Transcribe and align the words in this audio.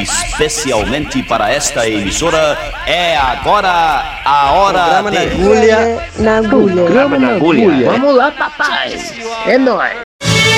Especialmente 0.00 1.22
para 1.22 1.50
esta 1.50 1.88
emissora, 1.88 2.58
é 2.86 3.16
agora 3.16 4.22
a 4.24 4.52
hora 4.52 4.78
Programa 4.78 5.10
na 5.10 5.20
de... 5.20 5.26
agulha. 5.26 6.08
Na 6.18 6.38
agulha. 6.38 6.74
Programa 6.74 7.18
na 7.18 7.28
agulha. 7.34 7.90
Vamos 7.90 8.14
lá, 8.16 8.30
papai. 8.30 8.98
É 9.46 9.58
nóis. 9.58 10.00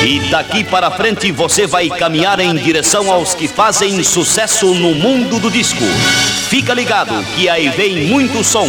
E 0.04 0.20
daqui 0.30 0.62
para 0.62 0.90
frente 0.90 1.32
você 1.32 1.66
vai 1.66 1.88
caminhar 1.88 2.38
em 2.38 2.54
direção 2.56 3.10
aos 3.10 3.34
que 3.34 3.48
fazem 3.48 4.02
sucesso 4.04 4.74
no 4.74 4.94
mundo 4.94 5.38
do 5.38 5.50
disco. 5.50 5.84
Fica 6.48 6.74
ligado 6.74 7.14
que 7.34 7.48
aí 7.48 7.70
vem 7.70 8.06
muito 8.06 8.44
som. 8.44 8.68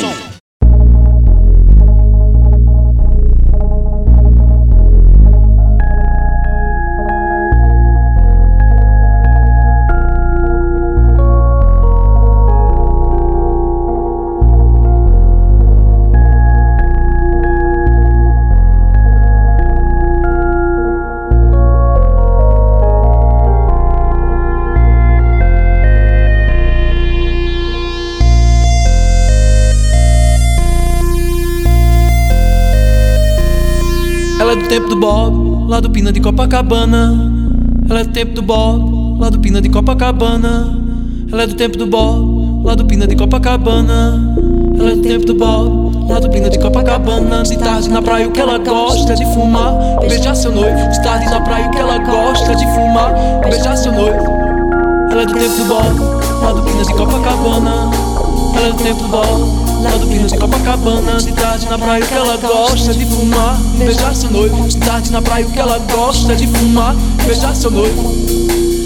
Do 34.66 34.70
tempo 34.70 34.88
do 34.88 34.96
Bob, 34.96 35.70
lá 35.70 35.80
do 35.80 35.92
Pina 35.92 36.12
de 36.12 36.20
Copacabana. 36.20 37.14
Ela 37.88 38.00
é 38.00 38.04
do 38.04 38.12
tempo 38.12 38.34
do 38.34 38.42
Bob, 38.42 39.20
lá 39.20 39.30
do 39.30 39.40
Pina 39.40 39.62
de 39.62 39.70
Copacabana. 39.70 40.76
Ela 41.32 41.44
é 41.44 41.48
do 41.48 41.54
tempo 41.54 41.78
do 41.78 41.86
Bob, 41.86 42.66
lá 42.66 42.74
do 42.74 42.84
Pina 42.84 43.06
de 43.06 43.16
Copacabana. 43.16 44.36
Ela 44.80 44.92
é 44.92 44.96
do 44.96 45.02
tempo 45.04 45.26
do 45.28 45.36
Bob, 45.36 46.10
lá 46.10 46.20
do 46.20 46.30
Pina 46.32 46.50
de 46.50 46.58
Copacabana. 46.58 47.44
De 47.44 47.58
tarde 47.60 47.90
na 47.92 48.02
praia 48.02 48.28
o 48.28 48.32
que 48.32 48.42
ela 48.42 48.58
gosta 48.58 49.14
é 49.14 49.16
de 49.16 49.26
fumar, 49.36 50.00
beijar 50.00 50.36
seu 50.36 50.52
noivo. 50.52 50.90
De 50.90 51.04
tarde 51.04 51.30
na 51.30 51.42
praia 51.42 51.68
o 51.68 51.72
que 51.72 51.80
ela 51.80 52.00
gosta 52.00 52.52
é 52.52 52.56
de 52.56 52.66
fumar, 52.74 53.14
beijar 53.48 53.78
seu 53.78 53.92
noivo. 53.92 54.26
Ela 55.12 55.22
é 55.22 55.26
do 55.28 55.34
tempo 55.34 55.58
do 55.58 55.66
Bob, 55.66 56.00
lá 56.42 56.54
do 56.54 56.64
Pina 56.64 56.84
de 56.84 56.94
Copacabana. 56.94 57.92
Ela 58.56 58.68
é 58.68 58.72
do 58.72 58.78
tempo 58.78 59.04
do 59.04 59.10
Bob, 59.10 59.65
lá 59.86 59.98
do 59.98 60.08
Pina 60.08 60.28
de 60.28 60.38
Copacabana. 60.38 61.18
De 61.18 61.32
tarde 61.32 61.68
na 61.68 61.78
praia 61.78 62.04
o 62.04 62.08
que 62.08 62.14
ela 62.14 62.38
gosta 62.38 62.94
de 62.94 63.06
fumar, 63.06 63.58
beijar 63.78 64.16
seu 64.16 64.32
noivo. 64.32 64.68
De 64.68 64.78
tarde 64.78 65.12
na 65.12 65.22
praia 65.22 65.46
o 65.46 65.52
que 65.52 65.60
ela 65.60 65.80
gosta 65.80 66.36
de 66.36 66.48
fumar, 66.48 66.96
beijar 67.26 67.56
seu 67.56 67.72
noivo. 67.72 68.14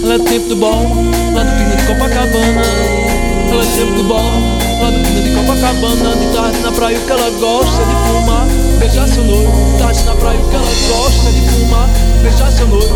Ela 0.03 0.15
é 0.15 0.19
tempo 0.19 0.49
do 0.49 0.55
Bob, 0.55 0.87
lá 1.33 1.43
do 1.43 1.51
Pina 1.57 1.75
de 1.75 1.87
Copacabana. 1.87 2.61
Ela 3.51 3.63
é 3.63 3.77
tempo 3.77 3.93
do 3.93 4.03
Bob, 4.03 4.23
lá 4.81 4.91
do 4.91 4.99
Pina 4.99 5.21
de 5.21 5.35
Copacabana. 5.35 6.15
De 6.15 6.35
tarde 6.35 6.59
na 6.59 6.71
praia 6.71 6.97
o 6.97 7.01
que 7.01 7.11
ela 7.11 7.29
gosta 7.39 7.85
de 7.85 7.95
fumar, 8.07 8.45
beijar 8.79 9.07
seu 9.07 9.23
noivo. 9.23 9.71
De 9.71 9.83
tarde 9.83 10.03
na 10.03 10.15
praia 10.15 10.39
o 10.39 10.49
que 10.49 10.55
ela 10.55 10.65
gosta 10.65 11.31
de 11.31 11.41
fumar, 11.49 11.89
beijar 12.21 12.51
seu 12.51 12.67
noivo. 12.67 12.95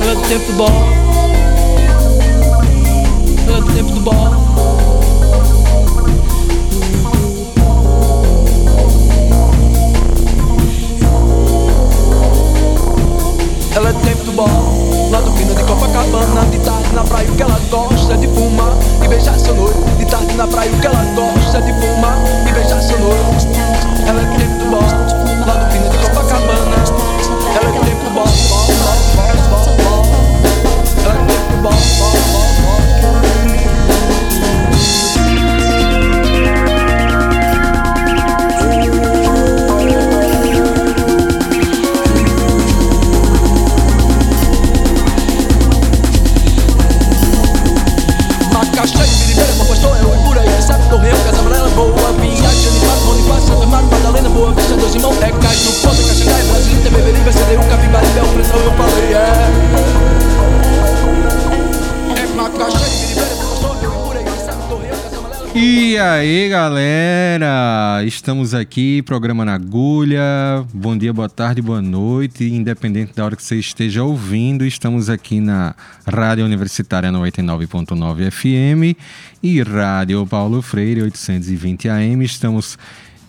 Ela 0.00 0.12
é 0.12 0.28
tempo 0.28 0.52
do 0.52 0.58
Bob. 0.58 1.05
Estamos 68.46 68.62
aqui, 68.62 69.02
programa 69.02 69.44
na 69.44 69.54
agulha. 69.54 70.64
Bom 70.72 70.96
dia, 70.96 71.12
boa 71.12 71.28
tarde, 71.28 71.60
boa 71.60 71.82
noite. 71.82 72.44
Independente 72.44 73.12
da 73.12 73.24
hora 73.24 73.34
que 73.34 73.42
você 73.42 73.56
esteja 73.56 74.04
ouvindo, 74.04 74.64
estamos 74.64 75.10
aqui 75.10 75.40
na 75.40 75.74
Rádio 76.06 76.44
Universitária 76.44 77.10
99.9 77.10 78.30
FM 78.30 78.96
e 79.42 79.60
Rádio 79.62 80.24
Paulo 80.28 80.62
Freire 80.62 81.02
820 81.02 81.88
AM. 81.88 82.24
Estamos 82.24 82.78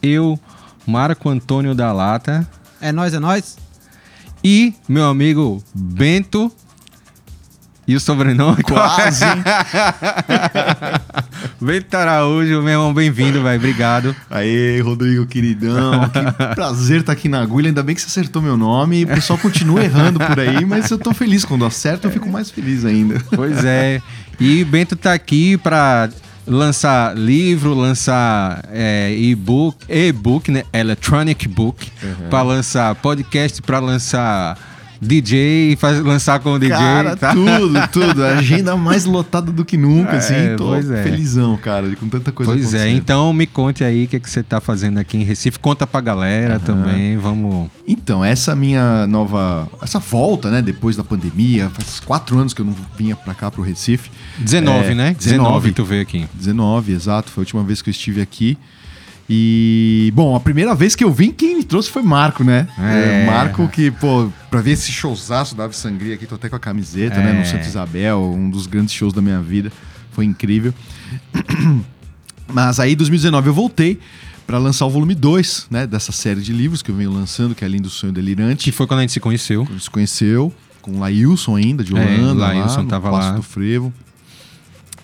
eu, 0.03 0.39
Marco 0.85 1.29
Antônio 1.29 1.73
da 1.73 1.91
Lata 1.91 2.47
É 2.79 2.91
nós, 2.91 3.11
é 3.15 3.17
nós. 3.17 3.57
e 4.43 4.75
meu 4.87 5.07
amigo 5.07 5.63
Bento. 5.73 6.51
E 7.87 7.95
o 7.95 7.99
sobrenome? 8.01 8.61
Quase. 8.67 9.23
Bento 11.61 11.95
Araújo, 11.95 12.61
meu 12.61 12.73
irmão, 12.73 12.93
bem-vindo, 12.93 13.41
velho. 13.41 13.57
Obrigado. 13.57 14.13
Aê, 14.29 14.81
Rodrigo, 14.81 15.25
queridão. 15.25 16.09
Que 16.09 16.19
prazer 16.53 16.99
estar 16.99 17.13
aqui 17.13 17.29
na 17.29 17.41
agulha. 17.41 17.69
Ainda 17.69 17.81
bem 17.81 17.95
que 17.95 18.01
você 18.01 18.07
acertou 18.07 18.41
meu 18.41 18.57
nome. 18.57 19.05
O 19.05 19.07
pessoal 19.07 19.39
continua 19.39 19.81
errando 19.81 20.19
por 20.19 20.37
aí, 20.37 20.65
mas 20.65 20.91
eu 20.91 20.97
tô 20.97 21.13
feliz. 21.13 21.45
Quando 21.45 21.65
acerta, 21.65 22.07
eu 22.07 22.11
fico 22.11 22.27
mais 22.29 22.51
feliz 22.51 22.83
ainda. 22.83 23.23
Pois 23.33 23.63
é. 23.63 24.01
E 24.37 24.65
Bento 24.65 24.97
tá 24.97 25.13
aqui 25.13 25.57
para 25.57 26.09
lançar 26.45 27.15
livro, 27.15 27.73
lançar 27.73 28.63
é, 28.69 29.13
e-book, 29.17 29.77
e-book, 29.87 30.51
né? 30.51 30.63
Electronic 30.73 31.47
book, 31.47 31.89
para 32.29 32.41
lançar 32.41 32.95
podcast, 32.95 33.61
para 33.61 33.79
lançar 33.79 34.57
DJ, 35.01 35.75
faz, 35.77 35.99
lançar 36.01 36.39
com 36.39 36.53
o 36.53 36.59
DJ. 36.59 36.75
Cara, 36.75 37.15
tá? 37.15 37.33
tudo, 37.33 37.73
tudo. 37.91 38.23
A 38.23 38.37
agenda 38.37 38.75
mais 38.75 39.05
lotada 39.05 39.51
do 39.51 39.63
que 39.65 39.77
nunca, 39.77 40.13
É, 40.13 40.17
assim. 40.17 40.55
Tô 40.57 40.67
pois 40.67 40.89
é. 40.89 41.03
felizão, 41.03 41.55
cara, 41.57 41.95
com 41.95 42.07
tanta 42.07 42.31
coisa 42.31 42.51
Pois 42.51 42.73
é, 42.73 42.89
então 42.89 43.31
me 43.33 43.45
conte 43.45 43.83
aí 43.83 44.05
o 44.05 44.07
que, 44.07 44.19
que 44.19 44.29
você 44.29 44.41
tá 44.43 44.59
fazendo 44.59 44.97
aqui 44.97 45.17
em 45.17 45.23
Recife. 45.23 45.59
Conta 45.59 45.85
pra 45.85 46.01
galera 46.01 46.59
também, 46.59 47.17
vamos. 47.17 47.69
Então, 47.87 48.23
essa 48.23 48.55
minha 48.55 49.07
nova. 49.07 49.67
Essa 49.81 49.99
volta, 49.99 50.49
né? 50.51 50.61
Depois 50.61 50.95
da 50.95 51.03
pandemia, 51.03 51.69
faz 51.69 51.99
quatro 51.99 52.37
anos 52.37 52.53
que 52.53 52.61
eu 52.61 52.65
não 52.65 52.75
vinha 52.97 53.15
pra 53.15 53.33
cá, 53.33 53.49
pro 53.49 53.61
Recife. 53.61 54.09
19, 54.39 54.91
É, 54.91 54.95
né? 54.95 55.15
19. 55.17 55.71
tu 55.71 55.85
veio 55.85 56.01
aqui. 56.01 56.25
19, 56.33 56.91
exato. 56.93 57.31
Foi 57.31 57.41
a 57.41 57.43
última 57.43 57.63
vez 57.63 57.81
que 57.81 57.89
eu 57.89 57.91
estive 57.91 58.21
aqui. 58.21 58.57
E, 59.29 60.11
bom, 60.15 60.35
a 60.35 60.39
primeira 60.39 60.73
vez 60.73 60.95
que 60.95 61.03
eu 61.03 61.11
vim, 61.11 61.31
quem 61.31 61.57
me 61.57 61.63
trouxe 61.63 61.89
foi 61.89 62.01
Marco, 62.01 62.43
né? 62.43 62.67
É. 62.79 63.23
É, 63.23 63.25
Marco, 63.25 63.67
que, 63.67 63.91
pô, 63.91 64.29
pra 64.49 64.61
ver 64.61 64.71
esse 64.71 64.91
showzaço 64.91 65.53
da 65.55 65.65
Ave 65.65 65.75
Sangria 65.75 66.15
aqui, 66.15 66.25
tô 66.25 66.35
até 66.35 66.47
com 66.47 66.55
a 66.55 66.59
camiseta, 66.59 67.17
né? 67.17 67.31
É. 67.31 67.39
No 67.39 67.45
Santa 67.45 67.67
Isabel, 67.67 68.19
um 68.21 68.49
dos 68.49 68.67
grandes 68.67 68.93
shows 68.93 69.11
da 69.13 69.21
minha 69.21 69.41
vida. 69.41 69.71
Foi 70.11 70.23
incrível. 70.23 70.73
Mas 72.53 72.79
aí, 72.79 72.93
em 72.93 72.95
2019, 72.95 73.47
eu 73.49 73.53
voltei 73.53 73.99
pra 74.45 74.57
lançar 74.57 74.85
o 74.85 74.89
volume 74.89 75.13
2, 75.13 75.67
né? 75.69 75.85
Dessa 75.85 76.11
série 76.13 76.41
de 76.41 76.53
livros 76.53 76.81
que 76.81 76.89
eu 76.89 76.95
venho 76.95 77.11
lançando, 77.11 77.53
que 77.53 77.63
é 77.63 77.67
Além 77.67 77.81
do 77.81 77.89
Sonho 77.89 78.13
Delirante. 78.13 78.63
Que 78.63 78.71
foi 78.71 78.87
quando 78.87 78.99
a 78.99 79.03
gente 79.03 79.11
se 79.13 79.19
conheceu. 79.19 79.63
A 79.63 79.71
gente 79.73 79.83
se 79.83 79.89
conheceu 79.89 80.53
com 80.81 80.91
o 80.91 80.99
Laílson 80.99 81.57
ainda, 81.57 81.83
de 81.83 81.93
É, 81.95 81.99
Holanda. 81.99 82.33
Laílson 82.45 82.77
lá, 82.77 82.83
no 82.83 82.89
tava 82.89 83.11
Passo 83.11 83.29
lá. 83.31 83.35
do 83.35 83.43
Frevo. 83.43 83.93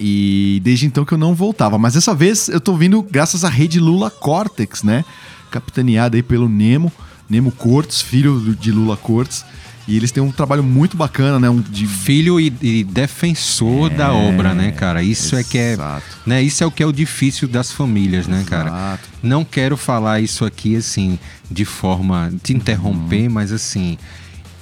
E 0.06 0.60
desde 0.64 0.86
então 0.86 1.06
que 1.06 1.14
eu 1.14 1.18
não 1.18 1.34
voltava. 1.34 1.78
Mas 1.78 1.94
dessa 1.94 2.14
vez 2.14 2.50
eu 2.50 2.60
tô 2.60 2.76
vindo 2.76 3.02
graças 3.02 3.46
à 3.46 3.50
rede 3.50 3.80
Lula 3.80 4.12
Cortex, 4.12 4.84
né? 4.84 5.06
Capitaneada 5.50 6.18
aí 6.18 6.22
pelo 6.24 6.50
Nemo, 6.50 6.92
Nemo 7.30 7.52
Cortes, 7.52 8.02
filho 8.02 8.54
de 8.60 8.70
Lula 8.70 8.98
Cortes. 8.98 9.46
E 9.88 9.96
eles 9.98 10.12
têm 10.12 10.24
um 10.24 10.32
trabalho 10.32 10.64
muito 10.64 10.96
bacana, 10.98 11.40
né? 11.40 11.50
Um 11.50 11.60
de 11.62 11.86
Filho 11.88 12.40
e, 12.40 12.54
e 12.62 12.84
defensor 12.84 13.90
da 13.90 14.14
obra, 14.14 14.54
né, 14.54 14.72
cara? 14.72 15.04
Isso 15.04 15.36
é 15.36 15.44
que 15.44 15.58
é. 15.58 15.74
Exato. 15.74 16.06
Né, 16.26 16.42
isso 16.42 16.64
é 16.64 16.68
o 16.68 16.72
que 16.72 16.82
é 16.82 16.86
o 16.86 16.92
difícil 16.94 17.48
das 17.50 17.70
famílias, 17.72 18.26
né, 18.28 18.44
cara? 18.48 18.70
Exato. 18.70 19.10
Não 19.22 19.44
quero 19.44 19.76
falar 19.76 20.22
isso 20.22 20.46
aqui, 20.46 20.76
assim, 20.78 21.20
de 21.52 21.66
forma. 21.66 22.32
te 22.42 22.54
interromper, 22.54 23.28
Uhum. 23.28 23.34
mas 23.34 23.52
assim. 23.52 23.98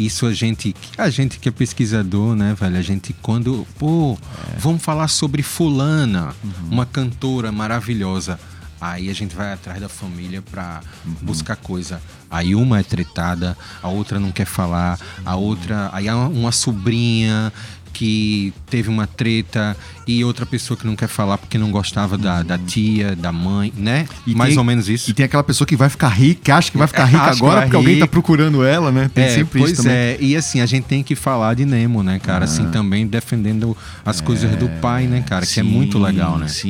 Isso 0.05 0.25
a 0.25 0.33
gente, 0.33 0.75
a 0.97 1.09
gente 1.09 1.39
que 1.39 1.49
é 1.49 1.51
pesquisador, 1.51 2.35
né, 2.35 2.55
velho? 2.59 2.77
A 2.77 2.81
gente 2.81 3.13
quando, 3.21 3.65
pô, 3.77 4.17
vamos 4.57 4.81
falar 4.81 5.07
sobre 5.07 5.41
fulana, 5.43 6.33
uma 6.69 6.85
cantora 6.85 7.51
maravilhosa. 7.51 8.39
Aí 8.79 9.11
a 9.11 9.13
gente 9.13 9.35
vai 9.35 9.53
atrás 9.53 9.79
da 9.79 9.87
família 9.87 10.41
pra 10.41 10.81
buscar 11.21 11.55
coisa. 11.55 12.01
Aí 12.31 12.55
uma 12.55 12.79
é 12.79 12.83
tretada, 12.83 13.55
a 13.79 13.87
outra 13.87 14.19
não 14.19 14.31
quer 14.31 14.45
falar, 14.45 14.99
a 15.23 15.35
outra. 15.35 15.91
Aí 15.93 16.09
há 16.09 16.17
uma 16.17 16.51
sobrinha 16.51 17.53
que 18.01 18.51
teve 18.67 18.89
uma 18.89 19.05
treta 19.05 19.77
e 20.07 20.23
outra 20.25 20.43
pessoa 20.43 20.75
que 20.75 20.87
não 20.87 20.95
quer 20.95 21.07
falar 21.07 21.37
porque 21.37 21.55
não 21.55 21.69
gostava 21.69 22.17
da, 22.17 22.41
da 22.41 22.57
tia, 22.57 23.15
da 23.15 23.31
mãe, 23.31 23.71
né? 23.77 24.07
E 24.25 24.33
Mais 24.33 24.49
tem- 24.49 24.57
ou 24.57 24.63
menos 24.63 24.89
isso. 24.89 25.11
E 25.11 25.13
tem 25.13 25.23
aquela 25.23 25.43
pessoa 25.43 25.67
que 25.67 25.75
vai 25.75 25.87
ficar 25.87 26.07
rica, 26.09 26.55
acha 26.55 26.71
que 26.71 26.79
vai 26.79 26.87
ficar 26.87 27.03
É, 27.03 27.05
rica 27.05 27.23
que 27.25 27.29
agora 27.29 27.61
porque 27.61 27.75
alguém 27.75 27.99
tá 27.99 28.07
procurando 28.07 28.63
ela, 28.63 28.91
né? 28.91 29.11
Tem 29.13 29.25
É, 29.25 29.29
sempre 29.29 29.59
pois 29.59 29.73
isso 29.73 29.83
também. 29.83 29.95
é, 29.95 30.17
e 30.19 30.35
assim, 30.35 30.61
a 30.61 30.65
gente 30.65 30.85
tem 30.85 31.03
que 31.03 31.13
falar 31.15 31.53
de 31.53 31.63
Nemo, 31.63 32.01
né, 32.01 32.17
cara? 32.17 32.45
Assim, 32.45 32.71
também 32.71 33.05
defendendo 33.05 33.77
as 34.03 34.19
coisas 34.19 34.49
do 34.55 34.67
pai, 34.81 35.05
né, 35.05 35.21
cara? 35.21 35.45
Que 35.45 35.59
é 35.59 35.63
muito 35.63 35.99
Sim, 35.99 36.03
legal, 36.03 36.39
né? 36.39 36.47
Sim, 36.47 36.69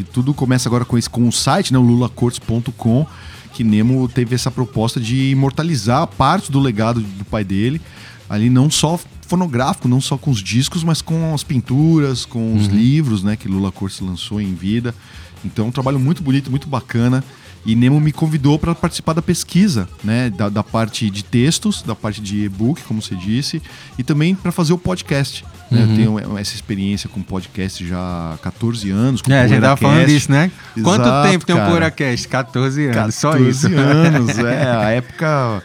e 0.00 0.06
tudo 0.12 0.34
começa 0.34 0.68
agora 0.68 0.84
com, 0.84 0.98
esse, 0.98 1.08
com 1.08 1.28
o 1.28 1.32
site, 1.32 1.72
né, 1.72 1.78
o 1.78 1.82
lulacortes.com, 1.82 3.06
que 3.54 3.62
Nemo 3.62 4.08
teve 4.08 4.34
essa 4.34 4.50
proposta 4.50 4.98
de 4.98 5.30
imortalizar 5.30 6.08
parte 6.08 6.50
do 6.50 6.58
legado 6.58 7.00
do 7.00 7.24
pai 7.24 7.44
dele, 7.44 7.80
ali 8.28 8.50
não 8.50 8.68
só 8.68 8.98
fonográfico, 9.36 9.88
não 9.88 9.98
só 9.98 10.18
com 10.18 10.30
os 10.30 10.42
discos, 10.42 10.84
mas 10.84 11.00
com 11.00 11.32
as 11.34 11.42
pinturas, 11.42 12.26
com 12.26 12.38
Uhum. 12.38 12.56
os 12.56 12.66
livros, 12.66 13.22
né, 13.22 13.34
que 13.34 13.48
Lula 13.48 13.72
Cortes 13.72 14.00
lançou 14.00 14.38
em 14.42 14.52
vida. 14.54 14.94
Então, 15.42 15.68
um 15.68 15.72
trabalho 15.72 15.98
muito 15.98 16.22
bonito, 16.22 16.50
muito 16.50 16.68
bacana. 16.68 17.24
E 17.64 17.74
Nemo 17.76 17.98
me 18.00 18.10
convidou 18.12 18.58
para 18.58 18.74
participar 18.74 19.12
da 19.14 19.22
pesquisa, 19.22 19.88
né, 20.04 20.28
da, 20.28 20.48
da 20.48 20.62
parte 20.64 21.08
de 21.08 21.22
textos, 21.24 21.80
da 21.82 21.94
parte 21.94 22.20
de 22.20 22.44
e-book, 22.44 22.82
como 22.82 23.00
você 23.00 23.14
disse, 23.14 23.62
e 23.96 24.02
também 24.02 24.34
para 24.34 24.50
fazer 24.52 24.72
o 24.74 24.78
podcast. 24.78 25.44
né? 25.70 25.84
Uhum. 25.84 25.90
Eu 25.90 25.96
tenho 26.26 26.38
essa 26.38 26.54
experiência 26.54 27.08
com 27.08 27.22
podcast 27.22 27.86
já 27.86 27.98
há 27.98 28.36
14 28.42 28.90
anos. 28.90 29.22
Com 29.22 29.32
É, 29.32 29.40
a 29.42 29.48
gente 29.48 29.60
tava 29.62 29.76
falando 29.78 30.06
disso, 30.06 30.30
né? 30.30 30.50
Quanto 30.82 31.02
Exato, 31.02 31.28
tempo 31.30 31.46
tem 31.46 31.54
um 31.54 31.58
cara. 31.58 31.70
PoeiraCast? 31.70 32.28
14 32.28 32.86
anos, 32.88 33.14
só 33.14 33.30
14 33.32 33.50
isso. 33.50 33.66
anos, 33.78 34.36
é, 34.44 34.66
a 34.76 34.90
época 34.90 35.62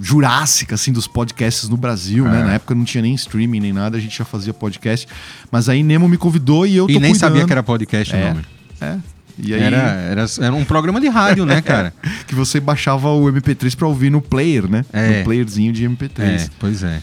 jurássica, 0.00 0.74
assim, 0.74 0.92
dos 0.92 1.06
podcasts 1.06 1.68
no 1.68 1.76
Brasil, 1.76 2.26
É. 2.26 2.30
né? 2.30 2.42
Na 2.44 2.52
época 2.54 2.74
não 2.74 2.84
tinha 2.84 3.02
nem 3.02 3.14
streaming, 3.14 3.60
nem 3.60 3.72
nada, 3.72 3.96
a 3.96 4.00
gente 4.00 4.16
já 4.16 4.24
fazia 4.24 4.52
podcast. 4.54 5.06
Mas 5.50 5.68
aí 5.68 5.82
Nemo 5.82 6.08
me 6.08 6.16
convidou 6.16 6.66
e 6.66 6.76
eu 6.76 6.84
E 6.88 6.92
nem 6.92 7.12
cuidando. 7.12 7.16
sabia 7.18 7.44
que 7.46 7.52
era 7.52 7.62
podcast 7.62 8.12
o 8.14 8.16
É, 8.16 8.28
nome. 8.30 8.44
é. 8.80 8.96
E 9.36 9.52
aí, 9.52 9.60
Era, 9.62 9.76
era, 9.76 10.26
era 10.42 10.54
um 10.54 10.64
programa 10.64 11.00
de 11.00 11.08
rádio, 11.08 11.44
né, 11.44 11.60
cara? 11.62 11.92
que 12.26 12.34
você 12.36 12.60
baixava 12.60 13.08
o 13.10 13.24
MP3 13.30 13.74
pra 13.76 13.88
ouvir 13.88 14.08
no 14.10 14.20
player, 14.22 14.68
né? 14.70 14.84
É. 14.92 15.18
No 15.18 15.24
playerzinho 15.24 15.72
de 15.72 15.84
MP3. 15.84 16.20
É, 16.20 16.46
pois 16.58 16.82
é. 16.84 17.02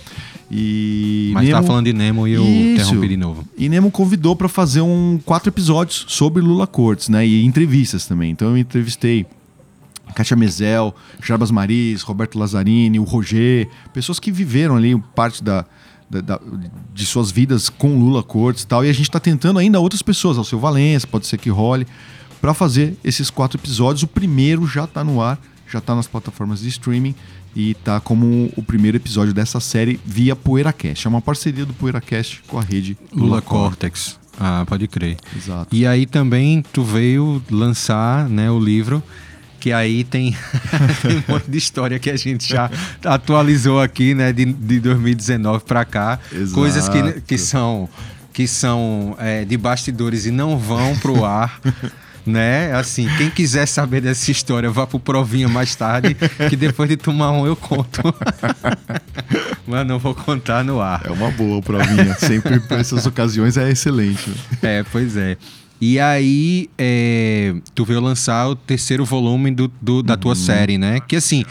E 0.49 1.31
Mas 1.33 1.43
Nemo... 1.45 1.55
tava 1.55 1.67
falando 1.67 1.85
de 1.85 1.93
Nemo 1.93 2.27
e 2.27 2.33
eu 2.33 2.43
Isso. 2.43 2.81
interrompi 2.89 3.07
de 3.09 3.17
novo. 3.17 3.45
E 3.57 3.69
Nemo 3.69 3.89
convidou 3.91 4.35
para 4.35 4.49
fazer 4.49 4.81
um 4.81 5.19
quatro 5.25 5.49
episódios 5.49 6.05
sobre 6.09 6.41
Lula 6.41 6.67
Cortes, 6.67 7.07
né? 7.09 7.25
E 7.25 7.45
entrevistas 7.45 8.05
também. 8.05 8.31
Então 8.31 8.49
eu 8.49 8.57
entrevistei 8.57 9.25
Kátia 10.15 10.35
Mezel, 10.37 10.93
Jarbas 11.23 11.51
Maris, 11.51 12.01
Roberto 12.01 12.37
Lazzarini, 12.37 12.99
o 12.99 13.03
Roger, 13.03 13.67
pessoas 13.93 14.19
que 14.19 14.31
viveram 14.31 14.75
ali 14.75 14.97
parte 15.15 15.43
da, 15.43 15.65
da- 16.09 16.21
da- 16.21 16.39
de 16.93 17.05
suas 17.05 17.31
vidas 17.31 17.69
com 17.69 17.97
Lula 17.97 18.21
Cortes 18.23 18.63
e 18.63 18.67
tal. 18.67 18.83
E 18.85 18.89
a 18.89 18.93
gente 18.93 19.09
está 19.09 19.19
tentando 19.19 19.59
ainda 19.59 19.79
outras 19.79 20.01
pessoas, 20.01 20.37
ao 20.37 20.43
seu 20.43 20.59
Valença, 20.59 21.07
pode 21.07 21.25
ser 21.27 21.37
que 21.37 21.49
role, 21.49 21.85
para 22.41 22.53
fazer 22.53 22.95
esses 23.03 23.29
quatro 23.29 23.57
episódios. 23.59 24.03
O 24.03 24.07
primeiro 24.07 24.65
já 24.67 24.83
está 24.85 25.03
no 25.03 25.21
ar, 25.21 25.39
já 25.71 25.79
está 25.79 25.95
nas 25.95 26.07
plataformas 26.07 26.59
de 26.61 26.69
streaming 26.69 27.15
e 27.55 27.73
tá 27.75 27.99
como 27.99 28.51
o 28.55 28.63
primeiro 28.63 28.97
episódio 28.97 29.33
dessa 29.33 29.59
série 29.59 29.99
via 30.05 30.35
PoeiraCast. 30.35 31.05
É 31.05 31.09
uma 31.09 31.21
parceria 31.21 31.65
do 31.65 31.73
PoeiraCast 31.73 32.43
com 32.47 32.57
a 32.57 32.61
rede 32.61 32.97
Lula 33.13 33.41
Cortex. 33.41 34.19
Ah, 34.39 34.65
pode 34.65 34.87
crer. 34.87 35.17
Exato. 35.35 35.75
E 35.75 35.85
aí 35.85 36.05
também 36.05 36.63
tu 36.73 36.83
veio 36.83 37.43
lançar 37.51 38.27
né, 38.29 38.49
o 38.49 38.57
livro, 38.59 39.03
que 39.61 39.71
aí 39.71 40.03
tem, 40.03 40.35
tem 41.03 41.17
um 41.17 41.33
monte 41.33 41.49
de 41.49 41.57
história 41.57 41.99
que 41.99 42.09
a 42.09 42.17
gente 42.17 42.49
já 42.49 42.69
atualizou 43.05 43.79
aqui, 43.79 44.15
né, 44.15 44.33
de, 44.33 44.43
de 44.43 44.79
2019 44.79 45.63
para 45.63 45.85
cá. 45.85 46.19
Exato. 46.33 46.53
Coisas 46.55 46.89
que, 46.89 47.21
que 47.21 47.37
são, 47.37 47.87
que 48.33 48.47
são 48.47 49.15
é, 49.19 49.45
de 49.45 49.55
bastidores 49.55 50.25
e 50.25 50.31
não 50.31 50.57
vão 50.57 50.97
pro 50.97 51.23
ar. 51.23 51.61
Né? 52.23 52.71
Assim, 52.75 53.09
quem 53.17 53.31
quiser 53.31 53.65
saber 53.65 53.99
dessa 53.99 54.29
história, 54.29 54.69
vá 54.69 54.85
pro 54.85 54.99
Provinha 54.99 55.49
mais 55.49 55.73
tarde, 55.75 56.15
que 56.47 56.55
depois 56.55 56.87
de 56.87 56.95
tomar 56.95 57.31
um 57.31 57.47
eu 57.47 57.55
conto. 57.55 57.99
Mas 59.65 59.87
não 59.87 59.97
vou 59.97 60.13
contar 60.13 60.63
no 60.63 60.79
ar. 60.79 61.01
É 61.03 61.09
uma 61.09 61.31
boa 61.31 61.59
provinha. 61.63 62.13
Sempre 62.19 62.59
para 62.59 62.77
essas 62.77 63.07
ocasiões 63.07 63.57
é 63.57 63.71
excelente. 63.71 64.31
É, 64.61 64.83
pois 64.91 65.17
é. 65.17 65.35
E 65.81 65.99
aí, 65.99 66.69
é, 66.77 67.55
tu 67.73 67.83
veio 67.83 67.99
lançar 67.99 68.47
o 68.47 68.55
terceiro 68.55 69.03
volume 69.03 69.49
do, 69.49 69.67
do- 69.81 70.03
da 70.03 70.13
Uhum. 70.13 70.19
tua 70.19 70.35
série, 70.35 70.77
né? 70.77 70.99
Que 70.99 71.15
assim, 71.15 71.43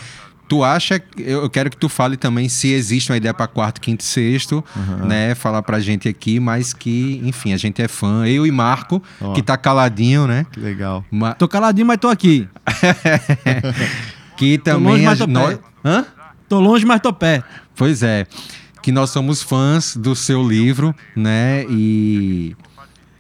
tu 0.49 0.63
acha. 0.63 1.03
Eu 1.19 1.43
eu 1.43 1.51
quero 1.51 1.69
que 1.69 1.77
tu 1.77 1.89
fale 1.89 2.17
também 2.17 2.49
se 2.49 2.69
existe 2.73 3.11
uma 3.11 3.17
ideia 3.17 3.35
para 3.35 3.49
quarto, 3.49 3.81
quinto 3.81 4.03
e 4.05 4.07
sexto, 4.07 4.65
Uhum. 4.77 5.07
né? 5.09 5.35
Falar 5.35 5.63
pra 5.63 5.81
gente 5.81 6.09
aqui, 6.09 6.39
mas 6.39 6.73
que, 6.73 7.21
enfim, 7.25 7.53
a 7.53 7.57
gente 7.57 7.83
é 7.83 7.89
fã. 7.89 8.25
Eu 8.25 8.47
e 8.47 8.53
Marco, 8.53 9.03
Ó. 9.21 9.33
que 9.33 9.43
tá 9.43 9.57
caladinho, 9.57 10.29
né? 10.29 10.47
Que 10.53 10.61
legal. 10.61 11.05
Ma- 11.11 11.35
Tô 11.35 11.49
caladinho, 11.49 11.87
mas 11.89 11.99
tô 11.99 12.07
aqui. 12.09 12.47
que 14.37 14.59
também. 14.59 14.93
longe, 14.93 15.05
a 15.07 15.11
mas 15.11 15.19
tô 15.19 15.27
nós- 15.27 15.49
perto. 15.49 15.65
Hã? 15.85 16.07
Tô 16.49 16.61
longe, 16.61 16.85
mas 16.85 17.01
tô 17.01 17.13
perto. 17.13 17.45
Pois 17.77 18.03
é, 18.03 18.27
que 18.83 18.91
nós 18.93 19.11
somos 19.11 19.43
fãs 19.43 19.97
do 19.97 20.15
seu 20.15 20.47
livro, 20.47 20.95
né? 21.17 21.65
E 21.69 22.55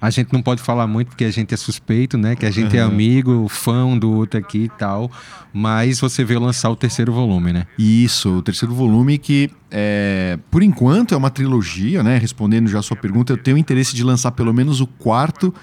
a 0.00 0.08
gente 0.08 0.32
não 0.32 0.40
pode 0.40 0.62
falar 0.62 0.86
muito 0.86 1.08
porque 1.08 1.24
a 1.24 1.30
gente 1.30 1.52
é 1.52 1.56
suspeito, 1.56 2.16
né? 2.16 2.34
Que 2.34 2.46
a 2.46 2.50
gente 2.50 2.76
é 2.76 2.80
amigo, 2.80 3.46
fã 3.48 3.96
do 3.98 4.10
outro 4.10 4.40
aqui 4.40 4.64
e 4.64 4.68
tal. 4.68 5.10
Mas 5.52 6.00
você 6.00 6.24
veio 6.24 6.40
lançar 6.40 6.70
o 6.70 6.76
terceiro 6.76 7.12
volume, 7.12 7.52
né? 7.52 7.66
Isso, 7.78 8.38
o 8.38 8.42
terceiro 8.42 8.74
volume 8.74 9.18
que, 9.18 9.50
é, 9.70 10.38
por 10.50 10.62
enquanto, 10.62 11.12
é 11.12 11.16
uma 11.16 11.30
trilogia, 11.30 12.02
né? 12.02 12.16
Respondendo 12.16 12.68
já 12.68 12.78
a 12.78 12.82
sua 12.82 12.96
pergunta, 12.96 13.32
eu 13.32 13.36
tenho 13.36 13.58
interesse 13.58 13.94
de 13.94 14.02
lançar 14.02 14.30
pelo 14.30 14.54
menos 14.54 14.80
o 14.80 14.86
quarto. 14.86 15.54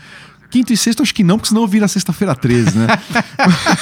Quinto 0.49 0.71
e 0.71 0.77
sexto, 0.77 1.03
acho 1.03 1.13
que 1.13 1.23
não, 1.23 1.37
porque 1.37 1.49
senão 1.49 1.67
vira 1.67 1.87
sexta-feira 1.87 2.33
13, 2.33 2.77
né? 2.77 2.87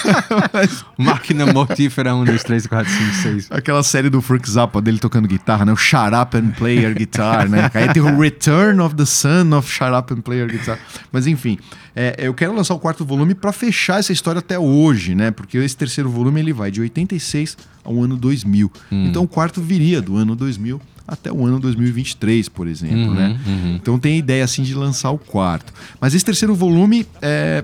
Máquina 0.97 1.45
Mortífera 1.45 2.15
1, 2.15 2.25
2, 2.25 2.43
3, 2.43 2.67
4, 2.67 2.91
5, 2.91 3.13
6. 3.13 3.47
Aquela 3.51 3.83
série 3.83 4.09
do 4.09 4.21
Frank 4.21 4.49
Zappa 4.49 4.81
dele 4.81 4.97
tocando 4.97 5.27
guitarra, 5.27 5.65
né? 5.65 5.71
O 5.71 5.77
Shut 5.77 6.13
Up 6.19 6.35
and 6.35 6.51
Play 6.51 6.83
Your 6.83 6.95
Guitar, 6.95 7.47
né? 7.47 7.69
Aí 7.73 7.93
tem 7.93 8.01
o 8.01 8.19
Return 8.19 8.81
of 8.81 8.95
the 8.95 9.05
Son 9.05 9.55
of 9.55 9.71
Shut 9.71 9.91
Up 9.91 10.13
and 10.13 10.21
Play 10.21 10.39
Your 10.39 10.49
Guitar. 10.49 10.79
Mas 11.11 11.27
enfim, 11.27 11.59
é, 11.95 12.15
eu 12.17 12.33
quero 12.33 12.53
lançar 12.53 12.73
o 12.73 12.79
quarto 12.79 13.05
volume 13.05 13.35
para 13.35 13.51
fechar 13.51 13.99
essa 13.99 14.11
história 14.11 14.39
até 14.39 14.57
hoje, 14.57 15.13
né? 15.13 15.31
Porque 15.31 15.57
esse 15.59 15.77
terceiro 15.77 16.09
volume 16.09 16.39
ele 16.39 16.53
vai 16.53 16.71
de 16.71 16.81
86 16.81 17.57
ao 17.83 18.01
ano 18.01 18.17
2000. 18.17 18.71
Então 18.91 19.23
o 19.23 19.27
quarto 19.27 19.61
viria 19.61 20.01
do 20.01 20.17
ano 20.17 20.35
2000 20.35 20.81
até 21.07 21.31
o 21.31 21.45
ano 21.45 21.59
2023, 21.59 22.49
por 22.49 22.67
exemplo, 22.67 23.13
né? 23.13 23.37
Então 23.75 23.99
tem 23.99 24.13
a 24.13 24.17
ideia 24.17 24.43
assim 24.43 24.63
de 24.63 24.73
lançar 24.73 25.11
o 25.11 25.17
quarto. 25.17 25.71
Mas 25.99 26.13
esse 26.13 26.25
terceiro 26.25 26.55
volume 26.55 27.05
é 27.21 27.63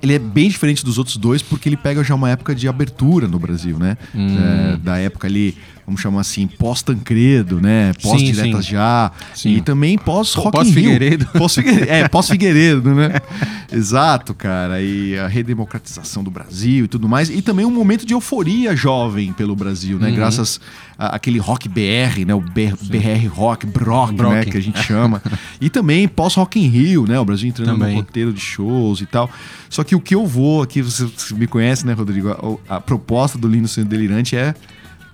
ele 0.00 0.14
é 0.14 0.18
bem 0.18 0.48
diferente 0.48 0.84
dos 0.84 0.96
outros 0.96 1.16
dois 1.16 1.42
porque 1.42 1.68
ele 1.68 1.76
pega 1.76 2.04
já 2.04 2.14
uma 2.14 2.30
época 2.30 2.54
de 2.54 2.68
abertura 2.68 3.26
no 3.26 3.36
Brasil, 3.38 3.78
né? 3.78 3.96
É, 4.14 4.76
da 4.76 4.96
época 4.96 5.26
ali, 5.26 5.56
vamos 5.84 6.00
chamar 6.00 6.20
assim, 6.20 6.46
pós-Tancredo, 6.46 7.60
né? 7.60 7.92
Pós-Diretas. 8.00 8.64
Já. 8.64 9.10
Sim. 9.34 9.56
E 9.56 9.60
também 9.60 9.98
pós-Rock. 9.98 10.52
Pós-Figueiredo. 10.52 11.26
Pós-Figueiredo. 11.36 11.90
É, 11.90 12.06
pós-Figueiredo, 12.06 12.94
né? 12.94 13.14
Exato, 13.72 14.34
cara. 14.34 14.80
E 14.80 15.18
a 15.18 15.26
redemocratização 15.26 16.22
do 16.22 16.30
Brasil 16.30 16.84
e 16.84 16.88
tudo 16.88 17.08
mais. 17.08 17.28
E 17.28 17.42
também 17.42 17.66
um 17.66 17.70
momento 17.72 18.06
de 18.06 18.14
euforia 18.14 18.76
jovem 18.76 19.32
pelo 19.32 19.56
Brasil, 19.56 19.96
Uhum. 19.96 20.02
né? 20.04 20.12
Graças 20.12 20.60
a- 20.98 21.14
àquele 21.16 21.38
rock 21.38 21.68
BR, 21.68 22.24
né? 22.26 22.34
O 22.34 22.40
B- 22.40 22.72
BR 22.82 23.26
Rock, 23.28 23.64
Brock, 23.66 24.12
Brock. 24.14 24.32
né? 24.34 24.44
Que 24.44 24.56
a 24.58 24.60
gente 24.60 24.82
chama. 24.82 25.22
e 25.60 25.70
também 25.70 26.08
pós-Rock 26.08 26.58
in 26.58 26.66
Rio, 26.68 27.06
né? 27.06 27.18
O 27.20 27.24
Brasil 27.24 27.48
entrando 27.48 27.68
Também. 27.78 27.92
no 27.94 28.00
roteiro 28.00 28.32
de 28.32 28.40
shows 28.40 29.00
e 29.00 29.06
tal. 29.06 29.30
Só 29.70 29.84
que 29.84 29.94
o 29.94 30.00
que 30.00 30.14
eu 30.14 30.26
vou 30.26 30.60
aqui, 30.62 30.82
você, 30.82 31.06
me 31.34 31.46
conhece, 31.46 31.86
né, 31.86 31.92
Rodrigo? 31.92 32.60
A, 32.68 32.76
a 32.76 32.80
proposta 32.80 33.38
do 33.38 33.46
Lindo 33.46 33.68
Sendo 33.68 33.88
Delirante 33.88 34.34
é 34.36 34.54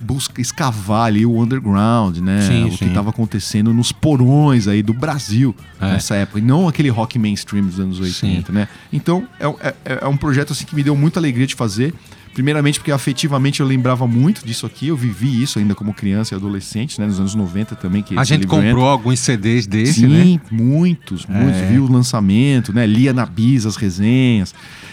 busca 0.01 0.41
escavar 0.41 1.07
ali 1.07 1.25
o 1.25 1.39
underground, 1.41 2.19
né? 2.19 2.43
Sim, 2.43 2.65
o 2.65 2.71
que 2.71 2.79
sim. 2.79 2.87
estava 2.89 3.09
acontecendo 3.11 3.73
nos 3.73 3.91
porões 3.91 4.69
aí 4.69 4.83
do 4.83 4.93
Brasil 4.93 5.55
É. 5.81 5.93
nessa 5.93 6.15
época. 6.17 6.39
E 6.41 6.43
não 6.43 6.69
aquele 6.69 6.91
rock 6.91 7.19
mainstream 7.19 7.65
dos 7.65 7.81
anos 7.81 8.01
80, 8.01 8.53
né? 8.53 8.69
Então, 8.93 9.27
é, 9.41 9.49
um- 9.49 9.57
é- 9.63 9.75
é 10.03 10.07
um 10.07 10.17
projeto 10.17 10.53
assim 10.53 10.65
que 10.67 10.75
me 10.75 10.83
deu 10.83 10.95
muita 10.97 11.21
alegria 11.21 11.47
de 11.47 11.55
fazer. 11.55 11.95
Primeiramente 12.35 12.81
porque 12.81 12.91
afetivamente 12.91 13.61
eu 13.61 13.67
lembrava 13.67 14.07
muito 14.07 14.45
disso 14.45 14.67
aqui. 14.67 14.89
Eu 14.89 14.97
vivi 14.97 15.41
isso 15.43 15.59
ainda 15.59 15.75
como 15.75 15.95
criança 15.95 16.35
e 16.35 16.37
adolescente, 16.37 17.01
né? 17.01 17.07
Nos 17.07 17.21
anos 17.21 17.35
90 17.35 17.77
também. 17.77 18.03
Que 18.03 18.19
A 18.19 18.25
gente 18.25 18.47
comprou 18.47 18.85
alguns 18.85 19.21
CDs 19.21 19.67
desse, 19.67 20.01
Sim, 20.01 20.35
né? 20.35 20.41
muitos, 20.51 21.25
muitos. 21.27 21.61
É. 21.61 21.67
Vi 21.67 21.79
o 21.79 21.91
lançamento, 21.91 22.73
né? 22.73 22.87
Lia 22.87 23.13
na 23.13 23.25
Bis 23.25 23.65
as 23.65 23.77
resenhas. 23.77 24.53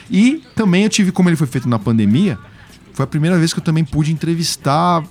E 0.10 0.44
também 0.56 0.84
eu 0.84 0.90
tive, 0.90 1.12
como 1.12 1.30
ele 1.30 1.36
foi 1.36 1.48
feito 1.48 1.68
na 1.68 1.80
pandemia, 1.80 2.38
foi 2.94 3.04
a 3.04 3.08
primeira 3.08 3.38
vez 3.40 3.54
que 3.54 3.60
eu 3.60 3.64
também 3.64 3.84
pude 3.84 4.12
entrevistar 4.14 5.04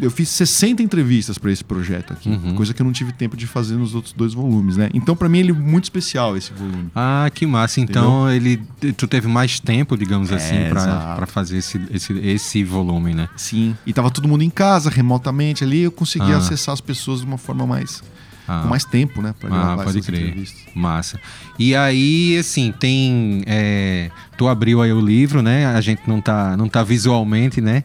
eu 0.00 0.10
fiz 0.10 0.28
60 0.28 0.82
entrevistas 0.82 1.38
para 1.38 1.50
esse 1.50 1.64
projeto 1.64 2.12
aqui, 2.12 2.28
Uhum. 2.28 2.54
coisa 2.54 2.72
que 2.74 2.80
eu 2.80 2.84
não 2.84 2.92
tive 2.92 3.12
tempo 3.12 3.36
de 3.36 3.46
fazer 3.46 3.74
nos 3.76 3.94
outros 3.94 4.12
dois 4.12 4.34
volumes, 4.34 4.76
né? 4.76 4.88
Então, 4.94 5.16
para 5.16 5.28
mim, 5.28 5.38
ele 5.38 5.50
é 5.50 5.54
muito 5.54 5.84
especial, 5.84 6.36
esse 6.36 6.52
volume. 6.52 6.90
Ah, 6.94 7.30
que 7.34 7.46
massa. 7.46 7.80
Então, 7.80 8.30
ele, 8.30 8.62
tu 8.96 9.06
teve 9.06 9.26
mais 9.28 9.58
tempo, 9.60 9.96
digamos 9.96 10.32
assim, 10.32 10.68
pra, 10.68 10.80
exato. 10.82 11.16
pra 11.16 11.26
fazer 11.26 11.58
esse, 11.58 11.80
esse, 11.90 12.12
esse 12.18 12.64
volume, 12.64 13.14
né? 13.14 13.28
Sim. 13.36 13.76
E 13.86 13.92
tava 13.92 14.10
todo 14.10 14.28
mundo 14.28 14.42
em 14.42 14.50
casa, 14.50 14.90
remotamente 14.90 15.64
ali, 15.64 15.82
eu 15.82 15.92
conseguia 15.92 16.34
Ah. 16.36 16.38
acessar 16.38 16.72
as 16.72 16.80
pessoas 16.80 17.20
de 17.20 17.26
uma 17.26 17.38
forma 17.38 17.66
mais. 17.66 18.02
Ah. 18.50 18.60
com 18.62 18.68
mais 18.68 18.82
tempo, 18.82 19.20
né? 19.20 19.34
Pra 19.38 19.50
Ah, 19.50 19.52
gravar 19.52 19.76
pode 19.84 19.98
essas 19.98 20.06
crer. 20.06 20.22
entrevistas. 20.22 20.58
Massa. 20.74 21.20
E 21.58 21.74
aí, 21.76 22.38
assim, 22.38 22.72
tem. 22.72 23.42
é, 23.46 24.10
tu 24.38 24.48
abriu 24.48 24.80
aí 24.80 24.90
o 24.90 25.00
livro, 25.02 25.42
né? 25.42 25.66
A 25.66 25.80
gente 25.82 26.00
não 26.06 26.18
tá, 26.18 26.56
não 26.56 26.66
tá 26.66 26.82
visualmente, 26.82 27.60
né? 27.60 27.84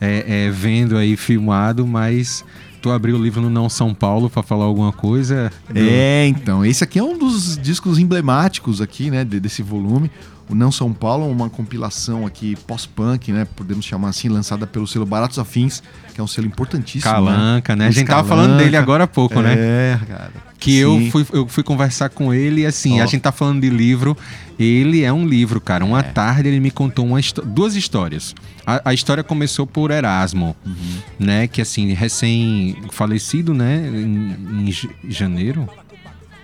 É, 0.00 0.46
é, 0.46 0.50
vendo 0.50 0.96
aí 0.96 1.16
filmado, 1.16 1.86
mas 1.86 2.44
tu 2.80 2.90
abriu 2.90 3.16
o 3.16 3.22
livro 3.22 3.40
no 3.40 3.50
Não 3.50 3.68
São 3.68 3.92
Paulo 3.92 4.30
pra 4.30 4.42
falar 4.42 4.64
alguma 4.64 4.92
coisa. 4.92 5.50
É, 5.74 6.26
então, 6.28 6.64
esse 6.64 6.84
aqui 6.84 6.98
é 6.98 7.02
um 7.02 7.18
dos 7.18 7.58
discos 7.58 7.98
emblemáticos 7.98 8.80
aqui, 8.80 9.10
né, 9.10 9.24
de- 9.24 9.40
desse 9.40 9.62
volume. 9.62 10.10
O 10.48 10.54
Não 10.54 10.72
São 10.72 10.92
Paulo 10.94 11.28
é 11.28 11.30
uma 11.30 11.50
compilação 11.50 12.26
aqui 12.26 12.56
pós-punk, 12.66 13.30
né, 13.32 13.46
podemos 13.56 13.84
chamar 13.84 14.08
assim, 14.08 14.28
lançada 14.28 14.66
pelo 14.66 14.86
selo 14.86 15.04
Baratos 15.04 15.38
Afins, 15.38 15.82
que 16.14 16.20
é 16.20 16.24
um 16.24 16.26
selo 16.26 16.46
importantíssimo. 16.46 17.02
Calanca, 17.12 17.76
né? 17.76 17.84
A 17.84 17.86
Luiz 17.88 17.96
gente 17.96 18.06
tava 18.08 18.26
Calanca. 18.26 18.46
falando 18.46 18.58
dele 18.58 18.76
agora 18.76 19.04
há 19.04 19.06
pouco, 19.06 19.40
né? 19.42 19.54
É, 19.58 20.00
cara. 20.08 20.30
Que 20.58 20.76
eu 20.76 21.08
fui, 21.12 21.24
eu 21.32 21.46
fui 21.46 21.62
conversar 21.62 22.08
com 22.08 22.32
ele 22.34 22.62
e 22.62 22.66
assim, 22.66 23.00
Ó. 23.00 23.04
a 23.04 23.06
gente 23.06 23.20
tá 23.20 23.30
falando 23.30 23.60
de 23.60 23.70
livro. 23.70 24.16
Ele 24.58 25.04
é 25.04 25.12
um 25.12 25.24
livro, 25.24 25.60
cara. 25.60 25.84
Uma 25.84 26.00
É. 26.00 26.02
tarde 26.02 26.48
ele 26.48 26.58
me 26.58 26.70
contou 26.72 27.06
uma 27.06 27.20
duas 27.46 27.76
histórias. 27.76 28.34
A, 28.66 28.90
a 28.90 28.94
história 28.94 29.22
começou 29.22 29.66
por 29.68 29.92
Erasmo, 29.92 30.56
Uhum. 30.66 30.74
né? 31.20 31.46
Que 31.46 31.60
assim, 31.60 31.92
recém-falecido, 31.92 33.54
né? 33.54 33.88
Em, 33.88 34.68
em 34.68 35.10
janeiro. 35.10 35.68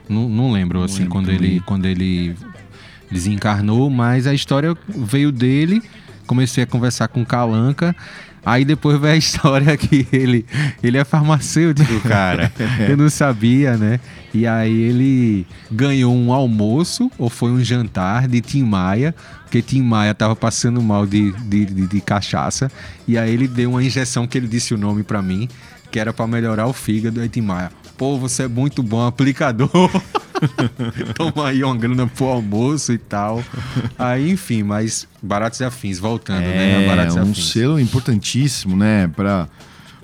Não, 0.09 0.29
não 0.29 0.53
lembro, 0.53 0.83
assim, 0.85 0.99
lembro 0.99 1.11
quando, 1.13 1.27
também. 1.33 1.51
ele, 1.53 1.61
quando 1.61 1.87
ele 1.87 2.37
desencarnou, 3.15 3.89
mas 3.89 4.27
a 4.27 4.35
história 4.35 4.77
veio 4.89 5.31
dele. 5.31 5.83
Comecei 6.27 6.65
a 6.65 6.67
conversar 6.67 7.09
com 7.09 7.25
Calanca. 7.25 7.95
Aí 8.45 8.65
depois 8.65 9.01
veio 9.01 9.15
a 9.15 9.17
história 9.17 9.77
que 9.77 10.07
ele, 10.13 10.45
ele 10.83 10.99
é 10.99 11.05
farmacêutico, 11.05 12.01
cara. 12.01 12.53
Eu 12.87 12.97
não 12.97 13.09
sabia, 13.09 13.77
né? 13.77 14.01
E 14.35 14.47
aí 14.47 14.83
ele 14.83 15.47
ganhou 15.71 16.15
um 16.15 16.33
almoço, 16.33 17.11
ou 17.17 17.31
foi 17.31 17.51
um 17.51 17.63
jantar 17.63 18.29
de 18.29 18.41
Tim 18.41 18.65
Maia, 18.65 19.15
porque 19.45 19.63
Tim 19.63 19.83
Maia 19.83 20.13
tava 20.13 20.35
passando 20.37 20.83
mal 20.83 21.07
de, 21.07 21.33
de, 21.33 21.65
de, 21.65 21.87
de 21.87 22.01
cachaça. 22.01 22.71
E 23.07 23.17
aí 23.17 23.33
ele 23.33 23.49
deu 23.49 23.71
uma 23.71 23.83
injeção 23.83 24.27
que 24.27 24.37
ele 24.37 24.49
disse 24.49 24.75
o 24.75 24.79
nome 24.79 25.05
pra 25.05 25.23
mim, 25.23 25.49
que 25.91 25.99
era 25.99 26.13
pra 26.13 26.27
melhorar 26.27 26.67
o 26.67 26.73
fígado. 26.73 27.21
Aí 27.21 27.29
Tim 27.29 27.43
Maia, 27.43 27.71
pô, 27.97 28.19
você 28.19 28.43
é 28.43 28.49
muito 28.49 28.83
bom 28.83 29.07
aplicador. 29.07 29.71
Toma 31.15 31.49
aí 31.49 31.63
uma 31.63 31.77
grana 31.77 32.07
pro 32.07 32.27
almoço 32.27 32.93
e 32.93 32.99
tal. 32.99 33.43
Aí, 33.99 34.31
enfim, 34.31 34.63
mas 34.63 35.07
Baratos 35.23 35.61
e 35.61 35.65
Afins, 35.65 35.99
voltando, 35.99 36.41
né? 36.41 36.85
É, 36.85 36.87
Baratos 36.87 37.17
e 37.17 37.19
um 37.19 37.23
Afins. 37.23 37.51
selo 37.51 37.81
importantíssimo, 37.81 38.77
né? 38.77 39.09
Pra, 39.09 39.49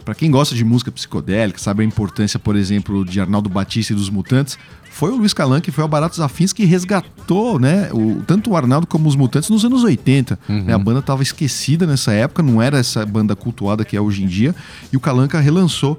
pra 0.04 0.14
quem 0.14 0.30
gosta 0.30 0.54
de 0.54 0.64
música 0.64 0.90
psicodélica, 0.90 1.58
sabe 1.58 1.82
a 1.82 1.86
importância, 1.86 2.38
por 2.38 2.56
exemplo, 2.56 3.04
de 3.04 3.20
Arnaldo 3.20 3.48
Batista 3.48 3.92
e 3.92 3.96
dos 3.96 4.10
Mutantes, 4.10 4.58
foi 4.90 5.12
o 5.12 5.16
Luiz 5.16 5.32
Calan 5.32 5.60
que 5.60 5.70
foi 5.70 5.84
o 5.84 5.88
Baratos 5.88 6.20
Afins 6.20 6.52
que 6.52 6.64
resgatou, 6.64 7.58
né? 7.58 7.88
O, 7.92 8.22
tanto 8.26 8.50
o 8.50 8.56
Arnaldo 8.56 8.86
como 8.86 9.08
os 9.08 9.16
Mutantes 9.16 9.48
nos 9.48 9.64
anos 9.64 9.84
80. 9.84 10.38
Uhum. 10.48 10.64
né, 10.64 10.74
A 10.74 10.78
banda 10.78 10.98
estava 10.98 11.22
esquecida 11.22 11.86
nessa 11.86 12.12
época, 12.12 12.42
não 12.42 12.60
era 12.60 12.78
essa 12.78 13.06
banda 13.06 13.34
cultuada 13.36 13.84
que 13.84 13.96
é 13.96 14.00
hoje 14.00 14.24
em 14.24 14.26
dia. 14.26 14.54
E 14.92 14.96
o 14.96 15.00
Calanca 15.00 15.38
relançou 15.40 15.98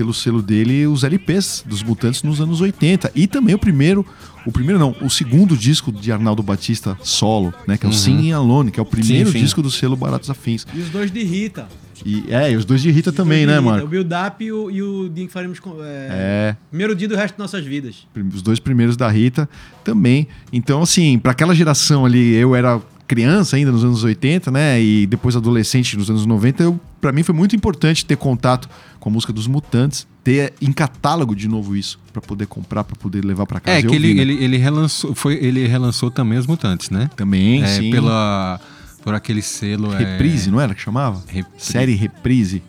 pelo 0.00 0.14
selo 0.14 0.40
dele 0.40 0.86
os 0.86 1.04
LPs 1.04 1.62
dos 1.66 1.82
Mutantes 1.82 2.22
nos 2.22 2.40
anos 2.40 2.62
80. 2.62 3.12
E 3.14 3.26
também 3.26 3.54
o 3.54 3.58
primeiro, 3.58 4.06
o 4.46 4.50
primeiro 4.50 4.78
não, 4.78 4.96
o 5.02 5.10
segundo 5.10 5.54
disco 5.54 5.92
de 5.92 6.10
Arnaldo 6.10 6.42
Batista 6.42 6.96
solo, 7.02 7.52
né? 7.68 7.76
Que 7.76 7.84
é 7.84 7.88
o 7.88 7.92
Singing 7.92 8.32
Alone, 8.32 8.70
que 8.70 8.80
é 8.80 8.82
o 8.82 8.86
primeiro 8.86 9.26
Uhum. 9.28 9.32
sim. 9.34 9.40
disco 9.40 9.60
do 9.60 9.70
selo 9.70 9.94
Baratos 9.96 10.30
Afins. 10.30 10.66
E 10.74 10.78
os 10.80 10.88
dois 10.88 11.10
de 11.10 11.22
Rita. 11.22 11.68
E, 12.02 12.24
é, 12.30 12.50
e 12.50 12.56
os 12.56 12.64
dois 12.64 12.80
de 12.80 12.90
Rita 12.90 13.10
Os 13.10 13.16
também, 13.16 13.40
de 13.40 13.46
né, 13.48 13.58
Rita, 13.58 13.62
Marco? 13.70 13.84
O 13.84 13.88
build-up 13.90 14.42
e 14.42 14.50
o, 14.50 14.70
e 14.70 14.82
o 14.82 15.06
dia 15.10 15.26
que 15.26 15.32
faremos. 15.34 15.60
com- 15.60 15.76
É, 15.82 16.06
É, 16.10 16.56
Primeiro 16.70 16.94
dia 16.96 17.06
do 17.06 17.14
resto 17.14 17.34
de 17.34 17.40
nossas 17.40 17.62
vidas. 17.62 18.06
os 18.34 18.40
dois 18.40 18.58
primeiros 18.58 18.96
da 18.96 19.06
Rita 19.10 19.46
também. 19.84 20.26
Então, 20.50 20.80
assim, 20.80 21.18
para 21.18 21.32
aquela 21.32 21.54
geração 21.54 22.06
ali, 22.06 22.32
eu 22.32 22.56
era 22.56 22.80
criança 23.10 23.56
ainda 23.56 23.72
nos 23.72 23.82
anos 23.82 24.04
80, 24.04 24.52
né? 24.52 24.80
E 24.80 25.04
depois 25.04 25.34
adolescente 25.34 25.96
nos 25.96 26.08
anos 26.08 26.24
90, 26.24 26.62
eu, 26.62 26.80
para 27.00 27.10
mim 27.10 27.24
foi 27.24 27.34
muito 27.34 27.56
importante 27.56 28.06
ter 28.06 28.16
contato 28.16 28.70
com 29.00 29.08
a 29.08 29.12
música 29.12 29.32
dos 29.32 29.48
Mutantes, 29.48 30.06
ter 30.22 30.54
em 30.62 30.70
catálogo 30.70 31.34
de 31.34 31.48
novo 31.48 31.76
isso, 31.76 31.98
para 32.12 32.22
poder 32.22 32.46
comprar, 32.46 32.84
para 32.84 32.94
poder 32.94 33.24
levar 33.24 33.46
para 33.46 33.58
casa. 33.58 33.78
É, 33.78 33.80
que 33.80 33.88
ouvir, 33.88 33.96
ele, 33.96 34.14
né? 34.14 34.22
ele, 34.22 34.44
ele 34.44 34.56
relançou, 34.58 35.12
foi, 35.12 35.34
ele 35.42 35.66
relançou 35.66 36.08
também 36.08 36.38
os 36.38 36.46
Mutantes, 36.46 36.88
né? 36.88 37.10
Também, 37.16 37.64
é, 37.64 37.66
sim. 37.66 37.90
pela 37.90 38.60
por 39.02 39.12
aquele 39.12 39.42
selo 39.42 39.92
é, 39.92 39.98
Reprise, 39.98 40.48
não 40.48 40.60
era 40.60 40.72
que 40.72 40.80
chamava? 40.80 41.20
Reprise. 41.26 41.48
Série 41.58 41.94
Reprise. 41.94 42.62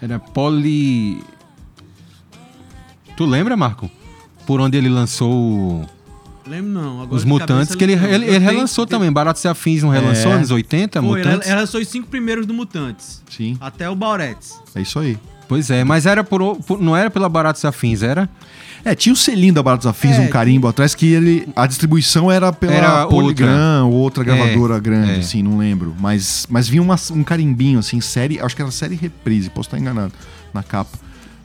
era 0.00 0.20
Poli 0.20 1.20
Tu 3.16 3.26
lembra, 3.26 3.56
Marco? 3.56 3.90
Por 4.46 4.60
onde 4.60 4.78
ele 4.78 4.88
lançou 4.88 5.84
Lembro 6.50 6.70
não. 6.70 7.00
Agora 7.02 7.16
os 7.16 7.24
Mutantes, 7.24 7.74
que 7.74 7.84
ele, 7.84 7.96
não. 7.96 8.06
ele, 8.08 8.26
ele 8.26 8.38
relançou 8.38 8.84
tenho- 8.86 8.98
também. 8.98 9.12
Baratos 9.12 9.44
e 9.44 9.48
Afins 9.48 9.82
não 9.82 9.90
relançou 9.90 10.32
É. 10.32 10.34
anos 10.34 10.50
80, 10.50 11.00
Foi, 11.00 11.08
ela, 11.08 11.18
Mutantes? 11.30 11.48
ela 11.48 11.60
lançou 11.60 11.80
os 11.80 11.88
cinco 11.88 12.08
primeiros 12.08 12.44
do 12.46 12.52
Mutantes. 12.52 13.22
Sim, 13.30 13.56
Até 13.60 13.88
o 13.88 13.94
Bauretes. 13.94 14.54
é 14.74 14.80
isso 14.82 14.98
aí. 14.98 15.16
Pois 15.48 15.70
é, 15.70 15.82
mas 15.82 16.06
era 16.06 16.22
por, 16.22 16.56
por- 16.62 16.80
não 16.80 16.96
era 16.96 17.10
pela 17.10 17.28
Baratos 17.28 17.62
e 17.62 17.66
Afins, 17.66 18.02
era? 18.02 18.28
É, 18.84 18.94
tinha 18.94 19.12
o 19.12 19.16
selinho 19.16 19.52
da 19.52 19.62
Baratos 19.62 19.86
Afins, 19.86 20.16
É, 20.16 20.20
um 20.20 20.28
carimbo 20.28 20.66
atrás, 20.68 20.94
que 20.94 21.06
ele, 21.12 21.46
a 21.56 21.66
distribuição 21.66 22.30
era 22.30 22.52
pela 22.52 22.72
Era 22.72 23.06
Polygram 23.06 23.88
ou 23.90 23.94
outra 23.94 24.22
gravadora 24.24 24.76
É, 24.76 24.80
grande, 24.80 25.10
é. 25.12 25.16
assim, 25.18 25.42
não 25.42 25.58
lembro. 25.58 25.94
Mas, 26.00 26.46
mas 26.48 26.68
vinha 26.68 26.80
uma- 26.80 26.96
um 27.10 27.22
carimbinho, 27.24 27.78
assim, 27.80 28.00
série, 28.00 28.40
acho 28.40 28.54
que 28.56 28.62
era 28.62 28.70
série 28.70 28.94
reprise, 28.94 29.50
posso 29.50 29.66
estar 29.68 29.78
enganado 29.78 30.12
na 30.54 30.62
capa. 30.62 30.96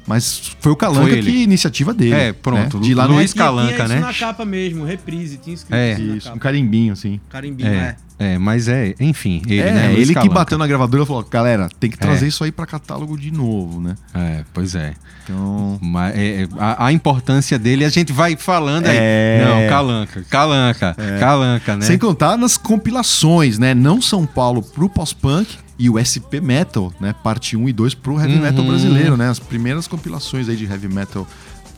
Mas 0.08 0.56
foi 0.60 0.72
o 0.72 0.76
Calanca 0.76 1.02
Foi 1.10 1.18
ele. 1.18 1.32
que 1.32 1.44
iniciativa 1.44 1.94
dele. 1.94 2.14
É, 2.14 2.32
pronto, 2.34 2.78
né? 2.80 2.84
De 2.84 2.94
lá 2.94 3.06
Luiz 3.06 3.16
no 3.16 3.22
É, 3.22 3.28
tinha- 3.34 3.44
Calanca, 3.46 3.74
tinha 3.74 3.86
isso 3.86 3.94
né? 3.96 4.00
na 4.02 4.14
capa 4.14 4.46
mesmo, 4.46 4.86
reprise, 4.86 5.38
tinha 5.38 5.54
escrito 5.56 5.76
É. 5.76 5.94
isso 6.00 6.28
um 6.28 6.32
capa. 6.34 6.40
carimbinho, 6.40 6.94
assim. 6.94 7.20
Carimbinho, 7.28 7.70
É, 7.70 7.96
é. 8.20 8.34
é, 8.34 8.38
mas 8.38 8.68
é, 8.68 8.94
enfim, 9.00 9.42
ele, 9.48 9.62
é, 9.62 9.72
né? 9.74 9.88
Luiz 9.88 9.98
ele 9.98 10.08
que 10.10 10.14
Calanca. 10.14 10.34
bateu 10.36 10.58
na 10.60 10.68
gravadora 10.68 11.04
e 11.04 11.08
falou: 11.08 11.24
galera, 11.24 11.68
tem 11.80 11.90
que 11.90 11.98
trazer 11.98 12.28
isso 12.28 12.44
aí 12.44 12.52
pra 12.52 12.68
catálogo 12.68 13.18
de 13.18 13.32
novo, 13.32 13.82
né? 13.82 13.96
É, 14.14 14.44
pois 14.54 14.76
é. 14.76 14.94
Então. 15.24 15.80
Mas, 15.82 16.16
é, 16.16 16.44
é, 16.44 16.48
a, 16.60 16.86
a 16.86 16.92
importância 16.94 17.58
dele 17.58 17.84
a 17.84 17.90
gente 17.90 18.14
vai 18.14 18.36
falando 18.36 18.86
aí. 18.86 18.96
É. 18.96 19.44
Não, 19.44 19.68
Calanca, 19.70 20.24
Calanca, 20.30 20.96
Calanca, 21.20 21.76
né? 21.78 21.86
Sem 21.86 21.98
contar 21.98 22.38
nas 22.38 22.58
compilações, 22.58 23.58
né? 23.58 23.74
Não 23.74 24.00
São 24.00 24.24
Paulo 24.24 24.62
pro 24.62 24.88
pós-punk 24.88 25.58
e 25.78 25.90
o 25.90 25.98
SP 26.00 26.40
Metal, 26.42 26.94
né? 27.00 27.14
Parte 27.24 27.58
1 27.58 27.70
e 27.70 27.74
2 27.74 27.94
pro 27.94 28.20
heavy 28.20 28.38
metal 28.40 28.64
Uhum. 28.64 28.70
brasileiro, 28.70 29.18
né? 29.18 29.30
As 29.30 29.40
primeiras 29.40 29.88
compilações 29.88 30.48
aí 30.48 30.56
de 30.56 30.66
heavy 30.66 30.88
metal 30.88 31.28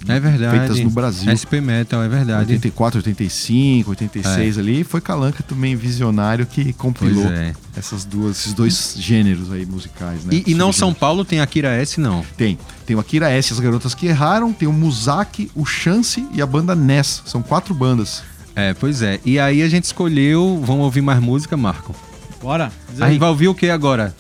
É 0.07 0.19
verdade. 0.19 0.59
feitas 0.59 0.79
no 0.79 0.91
Brasil. 0.91 1.31
SP 1.33 1.57
Metal, 1.59 2.03
é 2.03 2.07
verdade. 2.07 2.51
84, 2.51 2.99
85, 2.99 3.89
86 3.89 4.57
ali. 4.59 4.83
Foi 4.83 5.01
Calanca 5.01 5.41
também 5.41 5.75
visionário 5.75 6.45
que 6.45 6.71
compilou 6.73 7.25
é. 7.25 7.53
essas 7.75 8.05
duas, 8.05 8.37
esses 8.39 8.53
dois 8.53 8.95
gêneros 8.99 9.51
aí 9.51 9.65
musicais, 9.65 10.23
né? 10.23 10.35
E, 10.45 10.51
e 10.51 10.53
não 10.53 10.71
São. 10.71 10.93
Paulo 10.93 11.25
tem 11.25 11.39
Akira 11.39 11.69
S, 11.69 11.99
não. 11.99 12.23
Tem. 12.37 12.57
Tem 12.85 12.95
o 12.95 12.99
Akira 12.99 13.29
S, 13.31 13.51
As 13.51 13.59
Garotas 13.59 13.95
Que 13.95 14.05
Erraram, 14.07 14.53
tem 14.53 14.67
o 14.67 14.73
Muzaki, 14.73 15.49
o 15.55 15.65
Chance 15.65 16.23
e 16.31 16.41
a 16.41 16.45
banda 16.45 16.75
Ness. 16.75 17.23
São 17.25 17.41
quatro 17.41 17.73
bandas. 17.73 18.21
É, 18.55 18.73
pois 18.75 19.01
é. 19.01 19.19
E 19.25 19.39
aí 19.39 19.61
a 19.63 19.69
gente 19.69 19.85
escolheu. 19.85 20.61
Vamos 20.65 20.83
ouvir 20.85 21.01
mais 21.01 21.19
música, 21.19 21.57
Marco? 21.57 21.95
Bora. 22.41 22.71
Diz 22.89 23.01
A 23.01 23.09
gente 23.09 23.19
vai 23.19 23.29
ouvir 23.29 23.47
o 23.47 23.55
que 23.55 23.69
agora? 23.69 24.15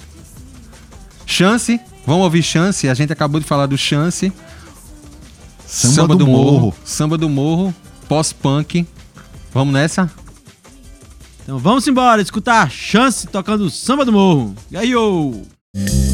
Chance. 1.25 1.79
Vamos 2.05 2.23
ouvir 2.23 2.43
Chance. 2.43 2.87
A 2.89 2.93
gente 2.93 3.11
acabou 3.11 3.39
de 3.39 3.45
falar 3.45 3.65
do 3.65 3.77
Chance. 3.77 4.31
Samba 5.65 6.15
do 6.15 6.25
Morro. 6.25 6.73
Samba 6.85 7.17
do 7.17 7.29
Morro. 7.29 7.73
Pós-punk. 8.07 8.87
Vamos 9.53 9.73
nessa? 9.73 10.09
Então 11.43 11.57
vamos 11.57 11.87
embora, 11.87 12.21
escutar 12.21 12.69
Chance 12.69 13.27
tocando 13.27 13.69
Samba 13.69 14.03
do 14.03 14.11
Morro. 14.11 14.53
E 14.69 14.77
aí, 14.77 14.95
ô! 14.95 15.43
Samba 15.75 16.06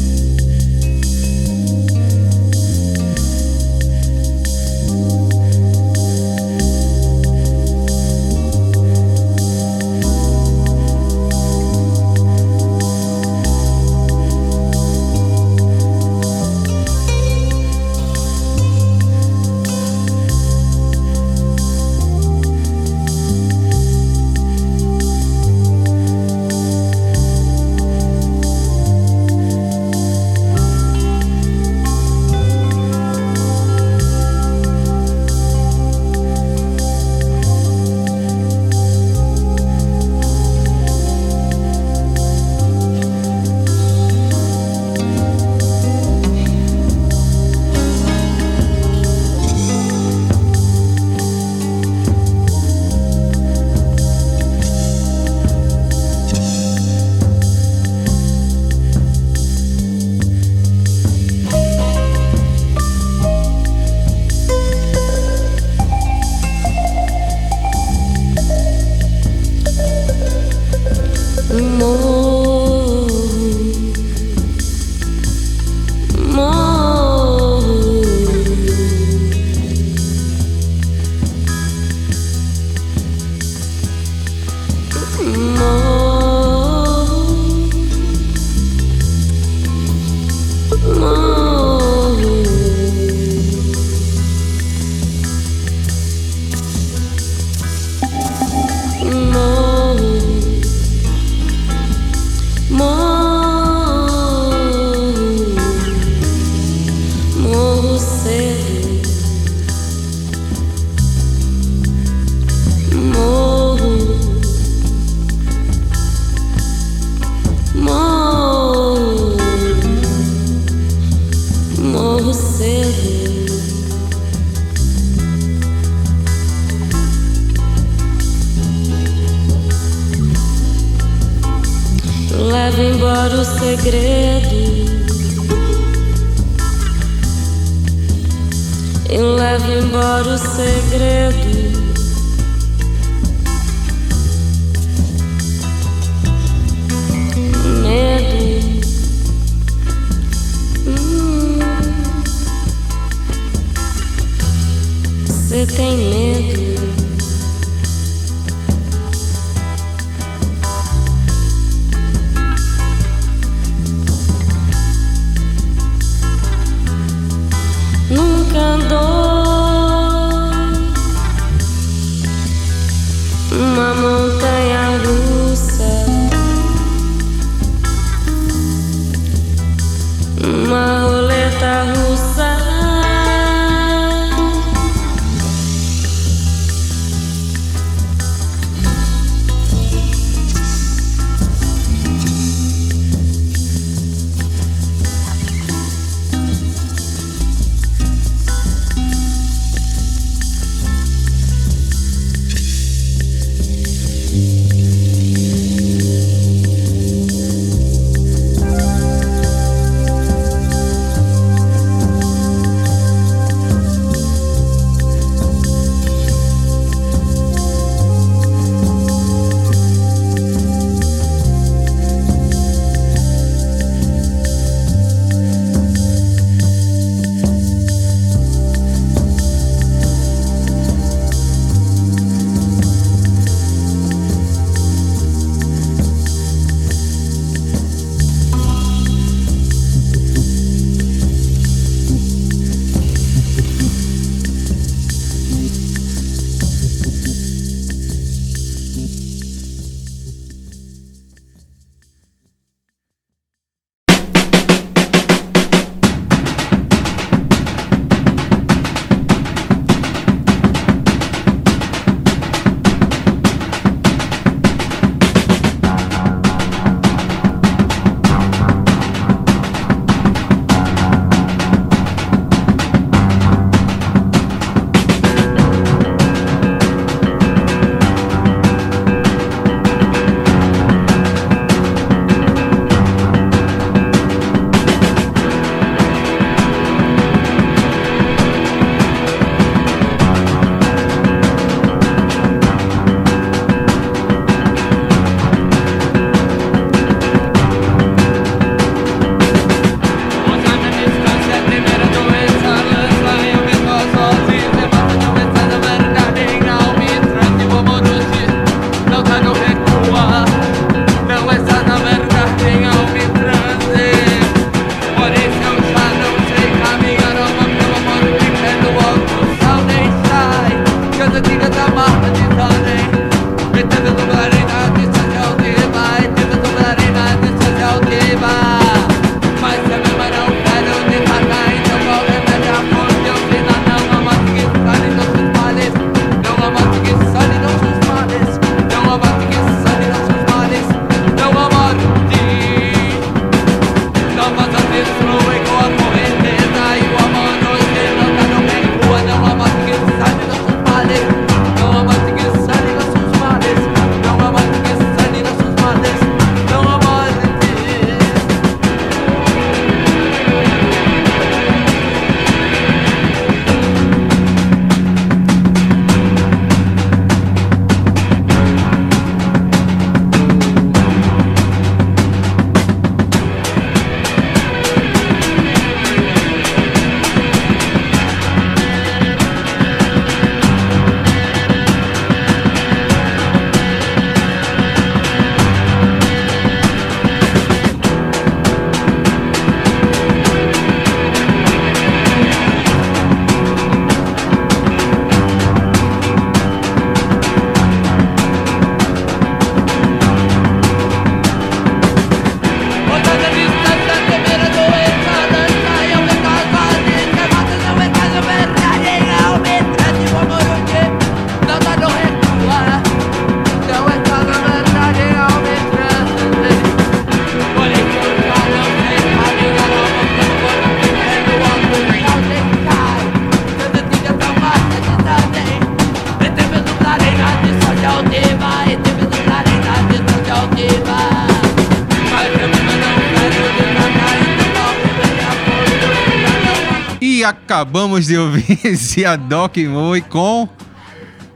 acabamos 437.64 438.26
de 438.26 438.36
ouvir 438.36 438.78
Ziadok 438.94 439.86
Moi 439.88 440.20
com. 440.20 440.68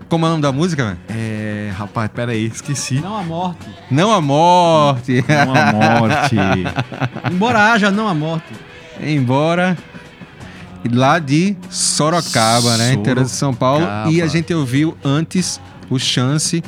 Como 0.09 0.25
é 0.25 0.29
o 0.29 0.31
nome 0.31 0.43
da 0.43 0.51
música, 0.51 0.85
velho? 0.87 0.99
É, 1.11 1.71
rapaz, 1.77 2.11
pera 2.15 2.33
aí, 2.33 2.47
esqueci. 2.47 2.95
Não 2.95 3.15
a 3.15 3.23
morte. 3.23 3.69
Não 3.91 4.11
a 4.11 4.21
morte. 4.23 5.23
Não 5.29 5.55
a 5.55 5.73
morte. 6.01 6.37
Embora 7.31 7.73
haja 7.73 7.91
não 7.91 8.09
a 8.09 8.15
morte. 8.15 8.47
Embora. 9.03 9.77
Lá 10.91 11.19
de 11.19 11.55
Sorocaba, 11.69 12.79
né? 12.79 12.95
Interior 12.95 13.25
de 13.25 13.31
São 13.31 13.53
Paulo. 13.53 13.85
Sorocaba. 13.85 14.11
E 14.11 14.23
a 14.23 14.27
gente 14.27 14.55
ouviu 14.55 14.97
antes 15.05 15.61
o 15.91 15.99
Chance 15.99 16.63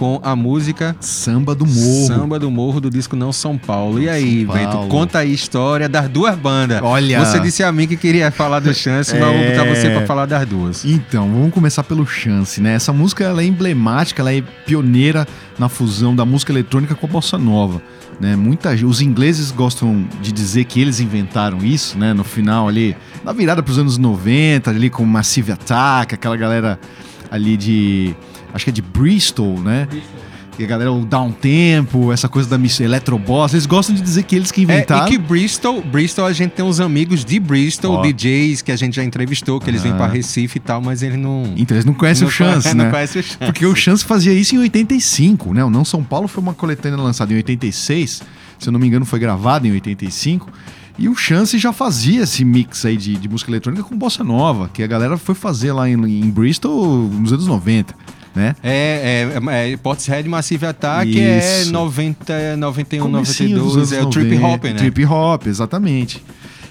com 0.00 0.18
a 0.22 0.34
música 0.34 0.96
Samba 0.98 1.54
do 1.54 1.66
Morro. 1.66 2.06
Samba 2.06 2.38
do 2.38 2.50
Morro 2.50 2.80
do 2.80 2.88
disco 2.88 3.14
Não 3.14 3.34
São 3.34 3.58
Paulo. 3.58 4.00
E 4.00 4.08
aí, 4.08 4.46
Paulo. 4.46 4.88
conta 4.88 5.18
aí 5.18 5.30
a 5.30 5.34
história 5.34 5.90
das 5.90 6.08
duas 6.08 6.34
bandas. 6.38 6.80
Olha. 6.82 7.22
Você 7.22 7.38
disse 7.38 7.62
a 7.62 7.70
mim 7.70 7.86
que 7.86 7.98
queria 7.98 8.30
falar 8.30 8.60
do 8.60 8.72
Chance, 8.72 9.12
mas 9.12 9.20
eu 9.20 9.38
vou 9.38 9.50
botar 9.50 9.66
É. 9.66 9.74
você 9.74 9.90
pra 9.90 10.06
falar 10.06 10.24
das 10.24 10.46
duas. 10.48 10.86
Então, 10.86 11.30
vamos 11.30 11.52
começar 11.52 11.82
pelo 11.84 12.06
Chance, 12.06 12.62
né? 12.62 12.72
Essa 12.76 12.94
música 12.94 13.24
ela 13.24 13.42
é 13.42 13.44
emblemática, 13.44 14.22
ela 14.22 14.32
é 14.32 14.40
pioneira 14.64 15.28
na 15.58 15.68
fusão 15.68 16.16
da 16.16 16.24
música 16.24 16.50
eletrônica 16.50 16.94
com 16.94 17.06
a 17.06 17.10
bossa 17.10 17.36
nova. 17.36 17.82
Né? 18.18 18.34
Muita, 18.36 18.70
os 18.72 19.02
ingleses 19.02 19.50
gostam 19.50 20.06
de 20.22 20.32
dizer 20.32 20.64
que 20.64 20.80
eles 20.80 20.98
inventaram 21.00 21.58
isso, 21.62 21.98
né? 21.98 22.14
No 22.14 22.24
final 22.24 22.68
ali, 22.68 22.96
na 23.22 23.34
virada 23.34 23.62
para 23.62 23.70
os 23.70 23.78
anos 23.78 23.98
90, 23.98 24.70
ali 24.70 24.88
com 24.88 25.04
Massive 25.04 25.52
Attack, 25.52 26.14
aquela 26.14 26.38
galera 26.38 26.80
ali 27.30 27.54
de, 27.54 28.14
acho 28.54 28.64
que 28.64 28.70
é 28.70 28.72
de 28.72 28.82
Bristol, 28.82 29.60
né? 29.60 29.86
E 30.58 30.64
a 30.64 30.66
galera, 30.66 30.92
o 30.92 31.06
downtempo, 31.06 32.12
essa 32.12 32.28
coisa 32.28 32.46
da 32.50 32.58
miss- 32.58 32.80
Electroboss, 32.80 33.54
eles 33.54 33.64
gostam 33.64 33.94
de 33.94 34.02
dizer 34.02 34.24
que 34.24 34.36
eles 34.36 34.52
que 34.52 34.60
É, 34.60 34.64
inventaram. 34.64 35.06
e 35.06 35.12
que 35.12 35.18
Bristol, 35.18 35.80
Bristol 35.80 36.26
a 36.26 36.32
gente 36.34 36.50
tem 36.50 36.62
uns 36.62 36.80
amigos 36.80 37.24
de 37.24 37.40
Bristol, 37.40 37.94
Ó. 37.96 38.02
DJs, 38.02 38.60
que 38.60 38.70
a 38.70 38.76
gente 38.76 38.94
já 38.96 39.02
entrevistou, 39.04 39.58
que 39.58 39.70
eles 39.70 39.82
vêm 39.82 39.92
Ah. 39.92 39.96
pra 39.96 40.06
Recife 40.06 40.58
e 40.58 40.60
tal, 40.60 40.82
mas 40.82 41.02
eles 41.02 41.18
não. 41.18 41.54
Então, 41.56 41.74
eles 41.74 41.86
não 41.86 41.94
conhecem 41.94 42.22
não 42.22 42.28
o 42.28 42.30
Chance, 42.30 42.62
conhe- 42.68 42.74
né? 42.74 42.84
Não 42.84 42.90
conhecem 42.90 43.20
o 43.20 43.24
Chance. 43.24 43.38
Porque 43.38 43.64
o 43.64 43.74
Chance 43.74 44.04
fazia 44.04 44.34
isso 44.34 44.54
em 44.54 44.58
85, 44.58 45.54
né? 45.54 45.64
O 45.64 45.70
Não 45.70 45.84
São 45.84 46.02
Paulo 46.04 46.28
foi 46.28 46.42
uma 46.42 46.52
coletânea 46.52 46.98
lançada 46.98 47.32
em 47.32 47.36
86, 47.36 48.22
se 48.58 48.68
eu 48.68 48.72
não 48.72 48.78
me 48.80 48.86
engano 48.86 49.06
foi 49.06 49.18
gravada 49.18 49.66
em 49.66 49.72
85. 49.72 50.46
E 50.98 51.08
o 51.08 51.14
Chance 51.16 51.56
já 51.56 51.72
fazia 51.72 52.24
esse 52.24 52.44
mix 52.44 52.84
aí 52.84 52.98
de, 52.98 53.16
de 53.16 53.28
música 53.30 53.50
eletrônica 53.50 53.82
com 53.82 53.96
bossa 53.96 54.22
nova, 54.22 54.68
que 54.70 54.82
a 54.82 54.86
galera 54.86 55.16
foi 55.16 55.34
fazer 55.34 55.72
lá 55.72 55.88
em, 55.88 55.94
em 55.94 56.28
Bristol 56.30 57.08
nos 57.08 57.32
anos 57.32 57.46
90, 57.46 57.94
né? 58.34 58.54
É, 58.62 59.28
é, 59.34 59.72
é 59.72 59.76
Portishead 59.76 60.28
Massive 60.28 60.66
Attack 60.66 61.20
é 61.20 61.60
Isso. 61.62 61.72
90, 61.72 62.56
91, 62.56 63.02
Comecinho 63.02 63.58
dos 63.58 63.74
92, 63.76 63.92
é 63.92 64.02
o 64.02 64.10
Trip 64.10 64.34
90, 64.38 64.46
Hop, 64.46 64.64
né? 64.64 64.74
Trip 64.74 65.04
Hop, 65.04 65.46
exatamente. 65.46 66.22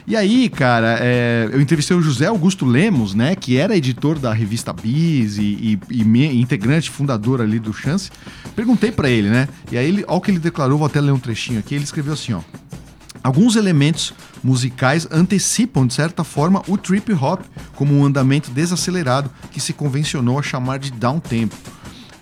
E 0.07 0.15
aí, 0.15 0.49
cara, 0.49 0.97
é, 0.99 1.47
eu 1.51 1.61
entrevistei 1.61 1.95
o 1.95 2.01
José 2.01 2.25
Augusto 2.25 2.65
Lemos, 2.65 3.13
né, 3.13 3.35
que 3.35 3.57
era 3.57 3.77
editor 3.77 4.17
da 4.17 4.33
revista 4.33 4.73
Bis 4.73 5.37
e, 5.37 5.79
e- 5.91 6.01
e 6.01 6.41
integrante, 6.41 6.89
fundador 6.89 7.41
ali 7.41 7.59
do 7.59 7.71
Chance. 7.71 8.09
Perguntei 8.55 8.91
pra 8.91 9.07
ele, 9.07 9.29
né, 9.29 9.47
e 9.71 9.77
aí, 9.77 9.87
ele, 9.87 10.03
ao 10.07 10.19
que 10.19 10.31
ele 10.31 10.39
declarou, 10.39 10.79
vou 10.79 10.87
até 10.87 10.99
ler 10.99 11.11
um 11.11 11.19
trechinho 11.19 11.59
aqui, 11.59 11.75
ele 11.75 11.83
escreveu 11.83 12.13
assim, 12.13 12.33
ó. 12.33 12.39
Alguns 13.23 13.55
elementos 13.55 14.13
musicais 14.43 15.07
antecipam, 15.11 15.85
de 15.85 15.93
certa 15.93 16.23
forma, 16.23 16.61
o 16.67 16.77
trip 16.77 17.11
hop 17.13 17.41
como 17.75 17.93
um 17.93 18.05
andamento 18.05 18.49
desacelerado 18.51 19.29
que 19.51 19.59
se 19.59 19.73
convencionou 19.73 20.39
a 20.39 20.43
chamar 20.43 20.79
de 20.79 20.91
downtempo. 20.91 21.55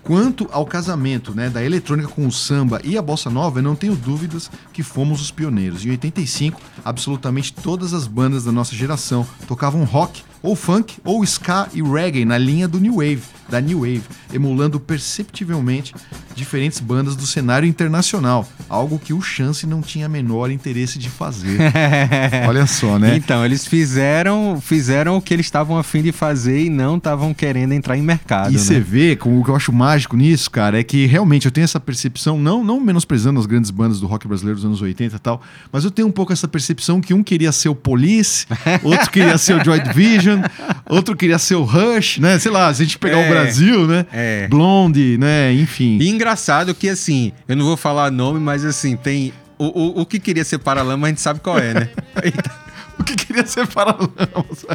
Quanto 0.08 0.48
ao 0.54 0.66
casamento 0.66 1.36
né, 1.36 1.50
da 1.50 1.62
eletrônica 1.62 2.08
com 2.08 2.26
o 2.26 2.32
samba 2.32 2.80
e 2.82 2.98
a 2.98 3.02
bossa 3.02 3.30
nova, 3.30 3.60
eu 3.60 3.64
não 3.64 3.76
tenho 3.76 3.94
dúvidas 3.94 4.50
que 4.72 4.82
fomos 4.82 5.22
os 5.22 5.32
pioneiros. 5.32 5.86
Em 5.86 5.90
85, 5.90 6.62
absolutamente 6.84 7.54
todas 7.54 7.94
as 7.94 8.08
bandas 8.08 8.46
da 8.46 8.52
nossa 8.52 8.74
geração 8.74 9.28
tocavam 9.50 9.84
rock, 9.84 10.24
ou 10.41 10.56
funk, 10.56 10.97
ou 11.04 11.23
ska 11.23 11.67
e 11.73 11.82
reggae 11.82 12.26
na 12.26 12.38
linha 12.38 12.67
do 12.67 12.80
New 12.80 12.95
Wave, 12.95 13.21
da 13.50 13.62
New 13.62 13.80
Wave, 13.80 14.04
emulando 14.34 14.80
perceptivelmente 14.80 15.93
diferentes 16.36 16.80
bandas 16.80 17.15
do 17.15 17.26
cenário 17.26 17.67
internacional, 17.67 18.47
algo 18.69 19.00
que 19.00 19.13
o 19.13 19.21
Chance 19.21 19.65
não 19.65 19.82
tinha 19.82 20.08
menor 20.08 20.52
interesse 20.52 21.00
de 21.00 21.10
fazer. 21.10 21.58
Olha 22.47 22.67
só, 22.67 23.00
né? 23.00 23.15
Então, 23.15 23.43
eles 23.43 23.65
fizeram, 23.65 24.60
fizeram 24.62 25.17
o 25.17 25.21
que 25.21 25.34
eles 25.34 25.47
estavam 25.47 25.78
afim 25.78 26.04
de 26.04 26.12
fazer 26.12 26.65
e 26.65 26.69
não 26.69 26.97
estavam 26.97 27.34
querendo 27.34 27.73
entrar 27.73 27.97
em 27.97 28.02
mercado. 28.02 28.54
E 28.54 28.60
você 28.60 28.76
né? 28.76 28.80
vê, 28.80 29.15
como 29.15 29.39
o 29.39 29.43
que 29.43 29.50
eu 29.50 29.56
acho 29.56 29.73
mágico 29.73 30.15
nisso, 30.15 30.52
cara, 30.52 30.80
é 30.80 30.84
que 30.84 31.06
realmente 31.06 31.45
eu 31.45 31.52
tenho 31.52 31.65
essa 31.65 31.80
percepção, 31.80 32.38
não, 32.38 32.63
não 32.63 32.80
menosprezando 32.80 33.39
as 33.39 33.45
grandes 33.45 33.71
bandas 33.71 34.00
do 34.00 34.08
rock 34.08 34.28
brasileiro 34.28 34.58
dos 34.58 34.65
anos 34.65 34.82
80 34.82 35.15
e 35.15 35.19
tal, 35.19 35.41
mas 35.71 35.84
eu 35.84 35.91
tenho 35.91 36.08
um 36.08 36.12
pouco 36.12 36.32
essa 36.32 36.47
percepção 36.47 37.02
que 37.02 37.13
um 37.13 37.23
queria 37.23 37.52
ser 37.52 37.69
o 37.69 37.76
Police, 37.76 38.45
outro 38.84 39.10
queria 39.10 39.38
ser 39.38 39.60
o 39.60 39.63
Joy 39.63 39.80
Division, 39.80 40.37
outro 40.89 41.15
queria 41.15 41.38
ser 41.39 41.56
o 41.56 41.63
Rush, 41.63 42.19
né? 42.19 42.38
Sei 42.39 42.52
lá, 42.52 42.73
se 42.73 42.82
a 42.82 42.86
gente 42.86 42.97
pegar 42.97 43.19
É, 43.19 43.26
o 43.26 43.30
Brasil, 43.30 43.88
né? 43.88 44.06
é. 44.12 44.47
Blonde, 44.47 45.17
né? 45.17 45.54
Enfim. 45.54 45.97
E 46.00 46.10
engraçado 46.10 46.73
que, 46.73 46.89
assim, 46.89 47.32
eu 47.47 47.56
não 47.56 47.65
vou 47.65 47.78
falar 47.78 48.12
nome, 48.12 48.39
mas 48.39 48.63
assim, 48.65 48.95
tem. 48.95 49.34
O, 49.58 49.65
o, 49.65 50.02
o 50.02 50.06
que 50.06 50.19
queria 50.19 50.43
ser 50.43 50.60
Paralama, 50.60 51.08
a 51.08 51.10
gente 51.10 51.21
sabe 51.21 51.39
qual 51.39 51.58
é, 51.58 51.73
né? 51.73 51.89
O 53.00 53.04
que 53.04 53.15
queria 53.15 53.45
ser 53.45 53.67
Paralamas? 53.67 54.65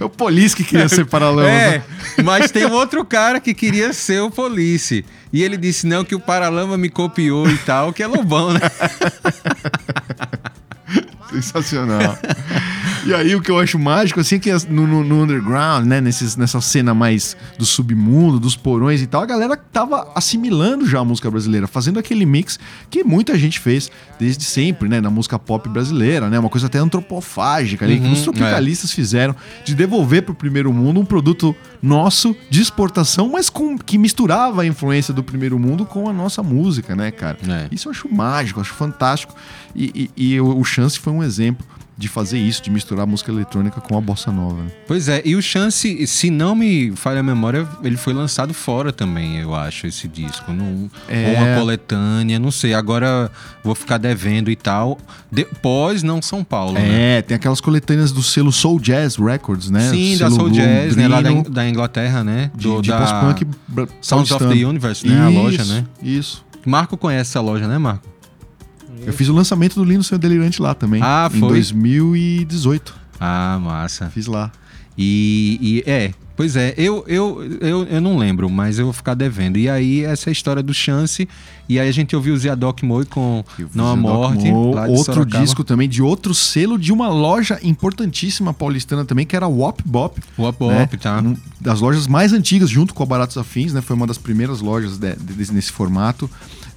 É 0.00 0.04
o 0.04 0.08
Police 0.10 0.56
que 0.56 0.64
queria 0.64 0.88
ser 0.88 1.06
Paralamas. 1.06 1.50
É, 1.50 1.82
mas 2.24 2.50
tem 2.50 2.66
um 2.66 2.72
outro 2.72 3.04
cara 3.04 3.38
que 3.38 3.54
queria 3.54 3.92
ser 3.92 4.20
o 4.20 4.28
Police. 4.28 5.04
E 5.32 5.40
ele 5.42 5.56
disse, 5.56 5.86
não, 5.86 6.04
que 6.04 6.14
o 6.14 6.18
Paralama 6.18 6.76
me 6.76 6.88
copiou 6.88 7.48
e 7.48 7.56
tal, 7.58 7.92
que 7.92 8.02
é 8.02 8.08
Lobão, 8.08 8.52
né? 8.52 8.60
Sensacional. 11.30 12.18
E 13.06 13.14
aí 13.14 13.34
o 13.34 13.40
que 13.40 13.50
eu 13.50 13.58
acho 13.58 13.78
mágico, 13.78 14.20
assim, 14.20 14.36
é 14.36 14.38
que 14.38 14.52
no, 14.68 14.86
no- 14.86 15.02
no 15.04 15.22
underground, 15.22 15.86
né, 15.86 16.00
nesses, 16.00 16.36
nessa 16.36 16.60
cena 16.60 16.92
mais 16.94 17.36
do 17.58 17.64
submundo, 17.64 18.38
dos 18.38 18.56
porões 18.56 19.00
e 19.00 19.06
tal, 19.06 19.22
a 19.22 19.26
galera 19.26 19.56
tava 19.56 20.10
assimilando 20.14 20.86
já 20.86 20.98
a 21.00 21.04
música 21.04 21.30
brasileira, 21.30 21.66
fazendo 21.66 21.98
aquele 21.98 22.26
mix 22.26 22.58
que 22.90 23.02
muita 23.02 23.38
gente 23.38 23.58
fez 23.58 23.90
desde 24.18 24.44
sempre, 24.44 24.88
né, 24.88 25.00
na 25.00 25.10
música 25.10 25.38
pop 25.38 25.68
brasileira, 25.68 26.28
né, 26.28 26.38
uma 26.38 26.48
coisa 26.50 26.66
até 26.66 26.78
antropofágica 26.78 27.84
ali, 27.84 27.98
que 28.00 28.06
Uhum, 28.06 28.12
os 28.12 28.22
tropicalistas 28.22 28.92
fizeram, 28.92 29.34
de 29.64 29.74
devolver 29.74 30.22
pro 30.22 30.34
primeiro 30.34 30.72
mundo 30.72 31.00
um 31.00 31.04
produto 31.04 31.54
nosso 31.82 32.36
de 32.50 32.60
exportação, 32.60 33.28
mas 33.30 33.48
com, 33.48 33.78
que 33.78 33.96
misturava 33.98 34.62
a 34.62 34.66
influência 34.66 35.14
do 35.14 35.22
primeiro 35.22 35.58
mundo 35.58 35.86
com 35.86 36.08
a 36.08 36.12
nossa 36.12 36.42
música, 36.42 36.94
né, 36.94 37.10
cara? 37.10 37.38
É. 37.48 37.68
Isso 37.72 37.88
eu 37.88 37.92
acho 37.92 38.12
mágico, 38.12 38.60
acho 38.60 38.74
fantástico. 38.74 39.34
E, 39.74 40.10
e- 40.16 40.34
e 40.34 40.40
o 40.40 40.62
Chance 40.64 40.98
foi 40.98 41.12
um 41.12 41.22
exemplo 41.22 41.64
de 42.00 42.08
fazer 42.08 42.38
isso, 42.38 42.62
de 42.62 42.70
misturar 42.70 43.02
a 43.04 43.06
música 43.06 43.30
eletrônica 43.30 43.78
com 43.78 43.96
a 43.96 44.00
bossa 44.00 44.32
nova. 44.32 44.62
né? 44.62 44.70
Pois 44.86 45.06
é, 45.06 45.20
e 45.22 45.36
o 45.36 45.42
Chance, 45.42 46.06
se 46.06 46.30
não 46.30 46.54
me 46.54 46.92
falha 46.96 47.20
a 47.20 47.22
memória, 47.22 47.68
ele 47.84 47.98
foi 47.98 48.14
lançado 48.14 48.54
fora 48.54 48.90
também, 48.90 49.36
eu 49.36 49.54
acho, 49.54 49.86
esse 49.86 50.08
disco. 50.08 50.50
Num, 50.50 50.88
É. 51.06 51.28
Ou 51.28 51.36
uma 51.44 51.58
coletânea, 51.60 52.38
não 52.38 52.50
sei. 52.50 52.72
Agora 52.72 53.30
vou 53.62 53.74
ficar 53.74 53.98
devendo 53.98 54.50
e 54.50 54.56
tal. 54.56 54.98
Depois, 55.30 56.02
não 56.02 56.22
São 56.22 56.42
Paulo, 56.42 56.72
né? 56.72 57.18
É, 57.18 57.22
tem 57.22 57.34
aquelas 57.34 57.60
coletâneas 57.60 58.10
do 58.12 58.22
selo 58.22 58.50
Soul 58.50 58.80
Jazz 58.80 59.16
Records, 59.16 59.68
né? 59.68 59.90
Sim, 59.90 60.16
da 60.16 60.30
Soul 60.30 60.48
Jazz, 60.50 60.96
né? 60.96 61.06
Lá 61.06 61.20
da, 61.20 61.28
londrino 61.30 61.54
da 61.54 61.68
Inglaterra, 61.68 62.24
né? 62.24 62.50
de, 62.54 62.66
Do- 62.66 62.80
de 62.80 62.88
da 62.88 63.46
Sounds 64.00 64.30
of 64.30 64.44
the 64.46 64.64
Universe, 64.64 65.06
né? 65.06 65.20
A 65.20 65.28
loja, 65.28 65.64
né? 65.66 65.84
Isso. 66.02 66.44
Marco 66.66 66.96
conhece 66.96 67.30
essa 67.30 67.40
loja, 67.40 67.68
né, 67.68 67.78
Marco? 67.78 68.08
Eu 69.06 69.12
fiz 69.12 69.28
o 69.28 69.32
lançamento 69.32 69.74
do 69.74 69.84
Lindo 69.84 70.04
Senhor 70.04 70.18
Delirante 70.18 70.60
lá 70.60 70.74
também. 70.74 71.00
Ah, 71.02 71.30
Em 71.32 71.38
foi? 71.40 71.48
2018. 71.50 72.94
Ah, 73.18 73.58
massa. 73.62 74.08
Fiz 74.10 74.26
lá. 74.26 74.50
E, 74.96 75.58
e- 75.86 75.90
é, 75.90 76.12
pois 76.36 76.56
é, 76.56 76.74
eu, 76.76 77.04
eu, 77.06 77.42
eu, 77.60 77.84
eu 77.84 78.00
não 78.00 78.18
lembro, 78.18 78.50
mas 78.50 78.78
eu 78.78 78.84
vou 78.84 78.92
ficar 78.92 79.14
devendo. 79.14 79.56
E 79.56 79.68
aí, 79.68 80.04
essa 80.04 80.28
é 80.28 80.30
a 80.30 80.32
história 80.32 80.62
do 80.62 80.74
Chance. 80.74 81.28
E 81.68 81.78
aí 81.78 81.88
a 81.88 81.92
gente 81.92 82.14
ouviu 82.16 82.34
o 82.34 82.36
Ziadoc 82.36 82.82
Moi 82.82 83.04
com 83.04 83.44
Não 83.74 83.86
a 83.86 83.92
o 83.92 83.96
Morte. 83.96 84.50
Mo, 84.50 84.76
outro 84.88 85.04
Sorocaba. 85.04 85.42
disco 85.44 85.62
também 85.64 85.88
de 85.88 86.02
outro 86.02 86.34
selo 86.34 86.76
de 86.78 86.92
uma 86.92 87.08
loja 87.08 87.58
importantíssima 87.62 88.52
paulistana 88.52 89.04
também, 89.04 89.24
que 89.24 89.36
era 89.36 89.46
a 89.46 89.48
Wop 89.48 89.80
Bop. 89.86 90.20
Wop 90.38 90.64
né? 90.66 90.80
Wop, 90.80 90.96
tá. 90.98 91.20
Um 91.20 91.36
das 91.60 91.80
lojas 91.80 92.06
mais 92.06 92.32
antigas, 92.32 92.68
junto 92.68 92.92
com 92.92 93.02
a 93.02 93.06
Baratos 93.06 93.36
Afins, 93.38 93.72
né? 93.72 93.80
Foi 93.80 93.94
uma 93.94 94.06
das 94.06 94.18
primeiras 94.18 94.60
lojas 94.60 94.98
de- 94.98 95.14
de- 95.14 95.52
nesse 95.52 95.70
formato. 95.70 96.28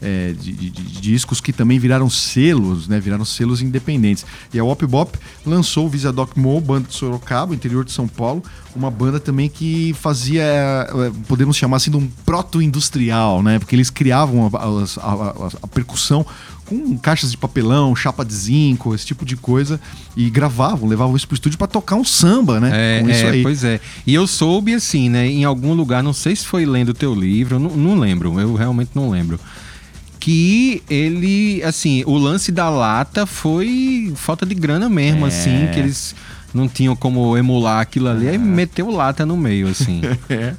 É, 0.03 0.33
de, 0.33 0.51
de- 0.51 0.69
de 0.69 1.01
discos 1.01 1.39
que 1.39 1.53
também 1.53 1.79
viraram 1.79 2.09
selos, 2.09 2.87
né? 2.87 2.99
Viraram 2.99 3.23
selos 3.25 3.61
independentes. 3.61 4.25
E 4.53 4.59
a 4.59 4.63
Wop 4.63 4.85
Bop 4.85 5.17
lançou 5.45 5.85
o 5.85 5.89
Visa 5.89 6.11
Doc 6.11 6.35
Mo, 6.35 6.59
banda 6.59 6.87
de 6.89 6.93
Sorocaba, 6.95 7.55
interior 7.55 7.85
de 7.85 7.91
São 7.91 8.07
Paulo, 8.07 8.43
uma 8.75 8.91
banda 8.91 9.19
também 9.19 9.47
que 9.49 9.95
fazia, 9.99 10.43
é, 10.43 11.11
podemos 11.27 11.55
chamar 11.55 11.77
assim, 11.77 11.91
de 11.91 11.97
um 11.97 12.07
proto-industrial, 12.25 13.41
né? 13.43 13.59
Porque 13.59 13.75
eles 13.75 13.89
criavam 13.89 14.49
a, 14.53 14.57
a- 14.57 15.03
a- 15.07 15.49
a 15.63 15.67
percussão 15.67 16.25
com 16.65 16.97
caixas 16.97 17.29
de 17.31 17.37
papelão, 17.37 17.93
chapa 17.95 18.23
de 18.23 18.33
zinco, 18.33 18.95
esse 18.95 19.05
tipo 19.05 19.25
de 19.25 19.35
coisa, 19.35 19.79
e 20.15 20.29
gravavam, 20.29 20.87
levavam 20.87 21.15
isso 21.15 21.27
pro 21.27 21.35
estúdio 21.35 21.57
pra 21.57 21.67
tocar 21.67 21.95
um 21.97 22.05
samba, 22.05 22.59
né? 22.59 22.71
É, 22.73 23.03
é, 23.11 23.43
pois 23.43 23.63
é. 23.65 23.81
E 24.07 24.13
eu 24.13 24.25
soube 24.25 24.73
assim, 24.73 25.09
né, 25.09 25.27
em 25.27 25.43
algum 25.43 25.73
lugar, 25.73 26.01
não 26.01 26.13
sei 26.13 26.35
se 26.35 26.45
foi 26.45 26.65
lendo 26.65 26.89
o 26.89 26.93
teu 26.93 27.13
livro, 27.13 27.59
não, 27.59 27.69
não 27.71 27.99
lembro, 27.99 28.39
eu 28.39 28.55
realmente 28.55 28.91
não 28.95 29.09
lembro. 29.09 29.39
Que 30.23 30.81
ele, 30.89 31.61
assim, 31.63 32.01
o 32.05 32.17
lance 32.17 32.49
da 32.49 32.69
lata 32.69 33.25
foi 33.25 34.13
falta 34.15 34.45
de 34.45 34.55
grana 34.55 34.87
mesmo, 34.87 35.25
É. 35.25 35.27
assim, 35.27 35.67
que 35.73 35.77
eles 35.81 36.15
não 36.53 36.65
tinham 36.69 36.95
como 36.95 37.35
emular 37.35 37.81
aquilo 37.81 38.07
ali, 38.07 38.29
aí 38.29 38.37
meteu 38.37 38.89
lata 38.89 39.25
no 39.25 39.35
meio, 39.35 39.67
assim. 39.67 39.99
É, 40.29 40.53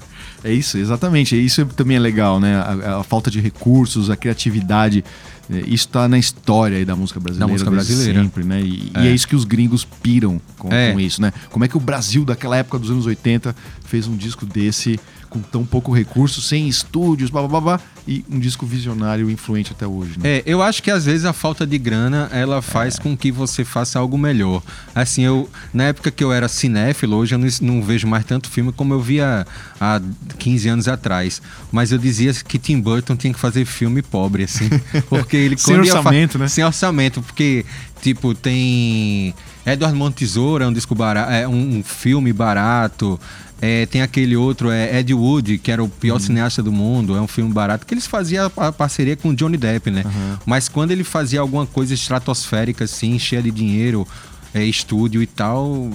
é 0.45 0.53
isso, 0.53 0.77
exatamente. 0.77 1.35
Isso 1.43 1.65
também 1.65 1.97
é 1.97 2.01
legal, 2.01 2.39
né? 2.39 2.57
A, 2.57 2.99
a 3.01 3.03
falta 3.05 3.31
de 3.31 3.41
recursos, 3.41 4.11
a 4.11 4.17
criatividade. 4.17 5.03
é, 5.51 5.61
Isso 5.67 5.89
tá 5.89 6.07
na 6.09 6.19
história 6.19 6.77
aí 6.77 6.85
da 6.85 6.95
música 6.95 7.19
brasileira. 7.19 7.51
música 7.51 7.71
desde 7.71 7.95
brasileira. 7.95 8.23
Sempre, 8.23 8.45
né? 8.45 8.61
E 8.61 8.67
e 8.67 8.91
É. 8.95 9.07
é. 9.07 9.15
isso 9.15 9.27
que 9.27 9.35
os 9.35 9.45
gringos 9.47 9.83
piram 10.03 10.39
com, 10.59 10.71
É. 10.71 10.93
com 10.93 11.01
isso, 11.01 11.23
né? 11.23 11.33
Como 11.51 11.65
é 11.65 11.69
que 11.69 11.77
o 11.79 11.81
Brasil 11.81 12.23
daquela 12.27 12.59
época 12.59 12.79
dos 12.79 12.91
anos 12.91 13.07
80 13.07 13.57
fez 13.85 14.07
um 14.07 14.17
disco 14.17 14.47
desse 14.47 14.99
com 15.35 15.41
tão 15.41 15.65
pouco 15.65 15.93
recurso, 15.93 16.41
sem 16.41 16.69
estúdios, 16.69 17.29
blá, 17.29 17.41
blá, 17.41 17.49
blá, 17.49 17.61
blá, 17.61 17.81
e 18.07 18.25
um 18.31 18.39
disco 18.39 18.65
visionário 18.65 19.29
e 19.29 19.33
influente 19.33 19.73
até 19.73 19.85
hoje, 19.85 20.13
né? 20.17 20.37
É, 20.39 20.43
eu 20.47 20.63
acho 20.63 20.81
que 20.81 20.93
às 20.93 21.05
vezes 21.05 21.25
a 21.25 21.33
falta 21.33 21.67
de 21.67 21.77
grana 21.77 22.29
ela 22.33 22.63
faz 22.63 23.01
com 23.01 23.17
que 23.17 23.33
você 23.33 23.65
faça 23.65 23.99
algo 23.99 24.17
melhor. 24.17 24.63
Assim, 24.95 25.23
eu 25.23 25.49
na 25.73 25.85
época 25.85 26.13
que 26.13 26.23
eu 26.23 26.33
era 26.33 26.47
cinéfilo, 26.47 27.17
hoje 27.17 27.35
eu 27.35 27.39
não, 27.39 27.49
não 27.63 27.83
vejo 27.83 28.07
mais 28.07 28.25
tanto 28.25 28.49
filme 28.49 28.71
como 28.71 28.95
eu 28.95 29.01
via 29.01 29.45
há 29.81 30.01
15 30.39 30.69
anos 30.69 30.87
atrás. 30.87 31.43
Mas 31.73 31.91
eu 31.91 31.99
dizia 31.99 32.33
que 32.33 32.57
Tim 32.57 32.81
Burton 32.81 33.17
tinha 33.17 33.33
que 33.33 33.41
fazer 33.41 33.65
filme 33.65 34.03
pobre, 34.03 34.45
assim. 34.45 34.69
Porque 35.09 35.37
ele 35.37 35.59
Sem 35.59 35.77
orçamento, 35.79 36.39
né? 36.39 36.47
Sem 36.47 36.65
orçamento, 36.65 37.21
porque, 37.23 37.65
tipo, 38.01 38.35
tem. 38.35 39.35
Edward 39.67 39.97
Monte 39.97 40.17
Tesouro 40.17 40.63
é 40.63 40.67
um 40.67 40.73
disco 40.73 40.95
barato, 40.95 41.33
é 41.33 41.49
um 41.49 41.83
filme 41.83 42.33
barato. 42.33 43.19
É, 43.63 43.87
tem 43.87 44.03
aquele 44.03 44.37
outro, 44.37 44.71
é 44.71 44.99
Ed 44.99 45.15
Wood, 45.15 45.59
que 45.59 45.71
era 45.71 45.83
o 45.83 45.89
pior 45.89 46.19
cineasta 46.21 46.63
do 46.63 46.71
mundo, 46.73 47.17
é 47.17 47.21
um 47.21 47.27
filme 47.29 47.53
barato, 47.53 47.87
que 47.87 47.95
eles 47.95 48.07
faziam 48.07 48.51
a 48.57 48.73
parceria 48.73 49.17
com 49.17 49.31
o 49.31 49.35
Johnny 49.35 49.57
Depp, 49.57 49.91
né? 49.91 50.03
Mas 50.45 50.69
quando 50.69 50.91
ele 50.91 51.05
fazia 51.05 51.41
alguma 51.41 51.65
coisa 51.67 51.95
estratosférica, 51.95 52.85
assim, 52.85 53.19
cheia 53.19 53.43
de 53.43 53.51
dinheiro, 53.51 54.07
é, 54.55 54.65
estúdio 54.65 55.21
e 55.21 55.27
tal, 55.27 55.91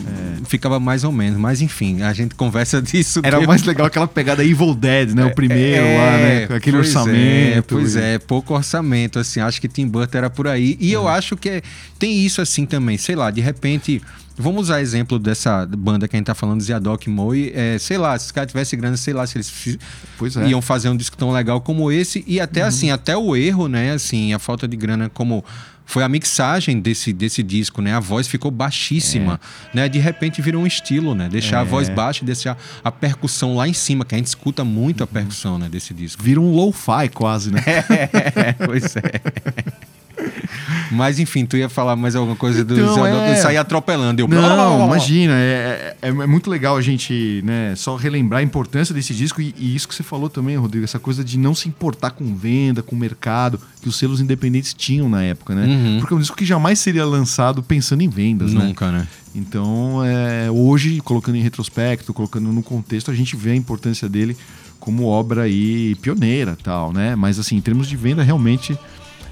ficava 0.46 0.80
mais 0.82 1.06
ou 1.06 1.12
menos. 1.14 1.40
Mas 1.40 1.62
enfim, 1.62 2.02
a 2.02 2.12
gente 2.12 2.36
conversa 2.36 2.82
disso. 2.84 3.22
Era 3.24 3.40
mais 3.48 3.64
legal 3.64 3.88
aquela 3.88 4.08
pegada 4.08 4.44
Evil 4.44 4.76
Dead, 4.76 5.12
né? 5.16 5.26
O 5.26 5.34
primeiro 5.34 5.86
lá, 5.98 6.18
né? 6.18 6.48
Com 6.48 6.54
aquele 6.54 6.78
pois 6.78 6.88
orçamento. 6.96 7.58
É, 7.58 7.62
pois 7.62 7.96
e- 7.96 8.00
é, 8.00 8.20
pouco 8.20 8.54
orçamento, 8.54 9.18
assim. 9.18 9.40
Acho 9.40 9.62
que 9.62 9.70
Tim 9.70 9.88
Burton 9.88 10.18
era 10.18 10.30
por 10.30 10.46
aí. 10.48 10.78
E 10.80 10.92
eu 10.92 11.08
acho 11.08 11.38
que 11.38 11.48
é- 11.50 11.62
tem 11.98 12.26
isso 12.26 12.42
assim 12.42 12.66
também. 12.66 12.98
Sei 12.98 13.16
lá, 13.16 13.32
de 13.32 13.40
repente. 13.42 14.02
Vamos 14.42 14.62
usar 14.64 14.80
exemplo 14.80 15.20
dessa 15.20 15.66
banda 15.66 16.08
que 16.08 16.16
a 16.16 16.18
gente 16.18 16.28
tá 16.28 16.34
falando, 16.34 16.62
Ziadok 16.62 17.10
Moe. 17.10 17.52
É, 17.54 17.78
sei 17.78 17.98
lá, 17.98 18.18
se 18.18 18.28
os 18.28 18.32
caras 18.32 18.50
tivessem 18.50 18.80
grana, 18.80 18.96
sei 18.96 19.14
lá, 19.14 19.28
se 19.28 19.38
eles 19.38 19.78
é. 20.38 20.40
Uhum. 20.40 20.48
iam 20.48 20.62
fazer 20.62 20.88
um 20.88 20.96
disco 20.96 21.18
tão 21.18 21.30
legal 21.32 21.60
como 21.60 21.92
esse. 21.92 22.24
E 22.26 22.40
até 22.40 22.62
assim, 22.62 22.90
até 22.90 23.18
o 23.18 23.36
erro, 23.36 23.68
né? 23.68 23.92
Assim, 23.92 24.34
a 24.34 24.40
falta 24.40 24.66
de 24.66 24.78
grana 24.78 25.10
como. 25.14 25.44
Foi 25.90 26.04
a 26.04 26.08
mixagem 26.08 26.80
desse, 26.80 27.12
desse 27.12 27.42
disco, 27.42 27.82
né? 27.82 27.96
A 27.96 28.00
voz 28.00 28.28
ficou 28.28 28.52
baixíssima, 28.52 29.42
né? 29.74 29.90
De 29.90 29.98
repente 29.98 30.40
virou 30.40 30.62
um 30.62 30.68
estilo, 30.68 31.16
né? 31.16 31.28
Deixar 31.28 31.58
a 31.58 31.62
É. 31.64 31.66
voz 31.66 31.90
baixa 31.90 32.24
e 32.24 32.28
deixar 32.28 32.56
a 32.84 32.92
percussão 32.92 33.56
lá 33.56 33.68
em 33.68 33.74
cima, 33.74 34.06
que 34.06 34.14
a 34.14 34.18
gente 34.20 34.28
escuta 34.28 34.64
muito 34.64 35.02
a 35.04 35.08
Uhum. 35.08 35.12
percussão, 35.14 35.58
né? 35.58 35.68
Desse 35.68 35.92
disco. 35.92 36.22
Vira 36.22 36.40
um 36.40 36.54
lo-fi 36.54 37.10
quase, 37.12 37.52
né? 37.52 37.62
É, 38.36 38.54
pois 38.54 38.96
é. 38.98 39.02
Mas 40.92 41.20
enfim, 41.20 41.46
tu 41.46 41.58
ia 41.58 41.70
falar 41.70 41.96
mais 41.96 42.16
alguma 42.16 42.36
coisa 42.36 42.64
do 42.64 42.74
Então, 42.74 42.94
Zelda, 42.94 43.10
é. 43.10 43.32
eu 43.32 43.42
saí 43.42 43.58
atropelando. 43.58 44.22
Eu... 44.22 44.28
Não, 44.28 44.86
imagina, 44.86 45.34
é, 45.34 45.96
é, 46.02 46.08
é 46.10 46.12
muito 46.12 46.50
legal 46.50 46.76
a 46.76 46.82
gente 46.82 47.42
né, 47.44 47.74
só 47.76 47.96
relembrar 47.96 48.40
a 48.40 48.44
importância 48.44 48.94
desse 48.94 49.14
disco 49.14 49.42
e, 49.42 49.54
e 49.58 49.76
isso 49.76 49.88
que 49.88 49.96
você 49.96 50.04
falou 50.04 50.30
também, 50.30 50.56
Rodrigo, 50.56 50.84
essa 50.84 51.00
coisa 51.00 51.24
de 51.24 51.38
não 51.38 51.54
se 51.54 51.68
importar 51.68 52.12
com 52.12 52.36
venda, 52.36 52.82
com 52.82 52.96
mercado, 52.96 53.60
que 53.82 53.88
os 53.88 53.96
selos 53.96 54.20
independentes 54.20 54.74
tinham 54.74 55.08
na 55.08 55.24
época, 55.24 55.56
né? 55.56 55.66
Uhum. 55.66 55.98
Porque 56.00 56.14
é 56.14 56.18
um 56.18 56.20
disco 56.20 56.36
que 56.36 56.46
jamais 56.46 56.80
seria 56.80 57.06
lançado 57.06 57.62
pensando 57.62 58.02
em 58.02 58.10
vendas, 58.10 58.54
né? 58.54 58.66
Nunca, 58.66 58.92
né? 58.92 59.08
Então, 59.36 60.04
é, 60.04 60.50
hoje, 60.50 61.00
colocando 61.02 61.36
em 61.36 61.42
retrospecto, 61.42 62.14
colocando 62.14 62.52
no 62.52 62.64
contexto, 62.64 63.12
a 63.12 63.14
gente 63.14 63.36
vê 63.36 63.52
a 63.52 63.56
importância 63.56 64.10
dele 64.10 64.36
como 64.80 65.06
obra 65.06 65.44
aí 65.44 65.96
pioneira 65.96 66.58
tal, 66.64 66.92
né? 66.92 67.16
Mas 67.16 67.38
assim, 67.38 67.58
em 67.58 67.62
termos 67.62 67.88
de 67.88 67.96
venda, 67.96 68.24
realmente, 68.24 68.78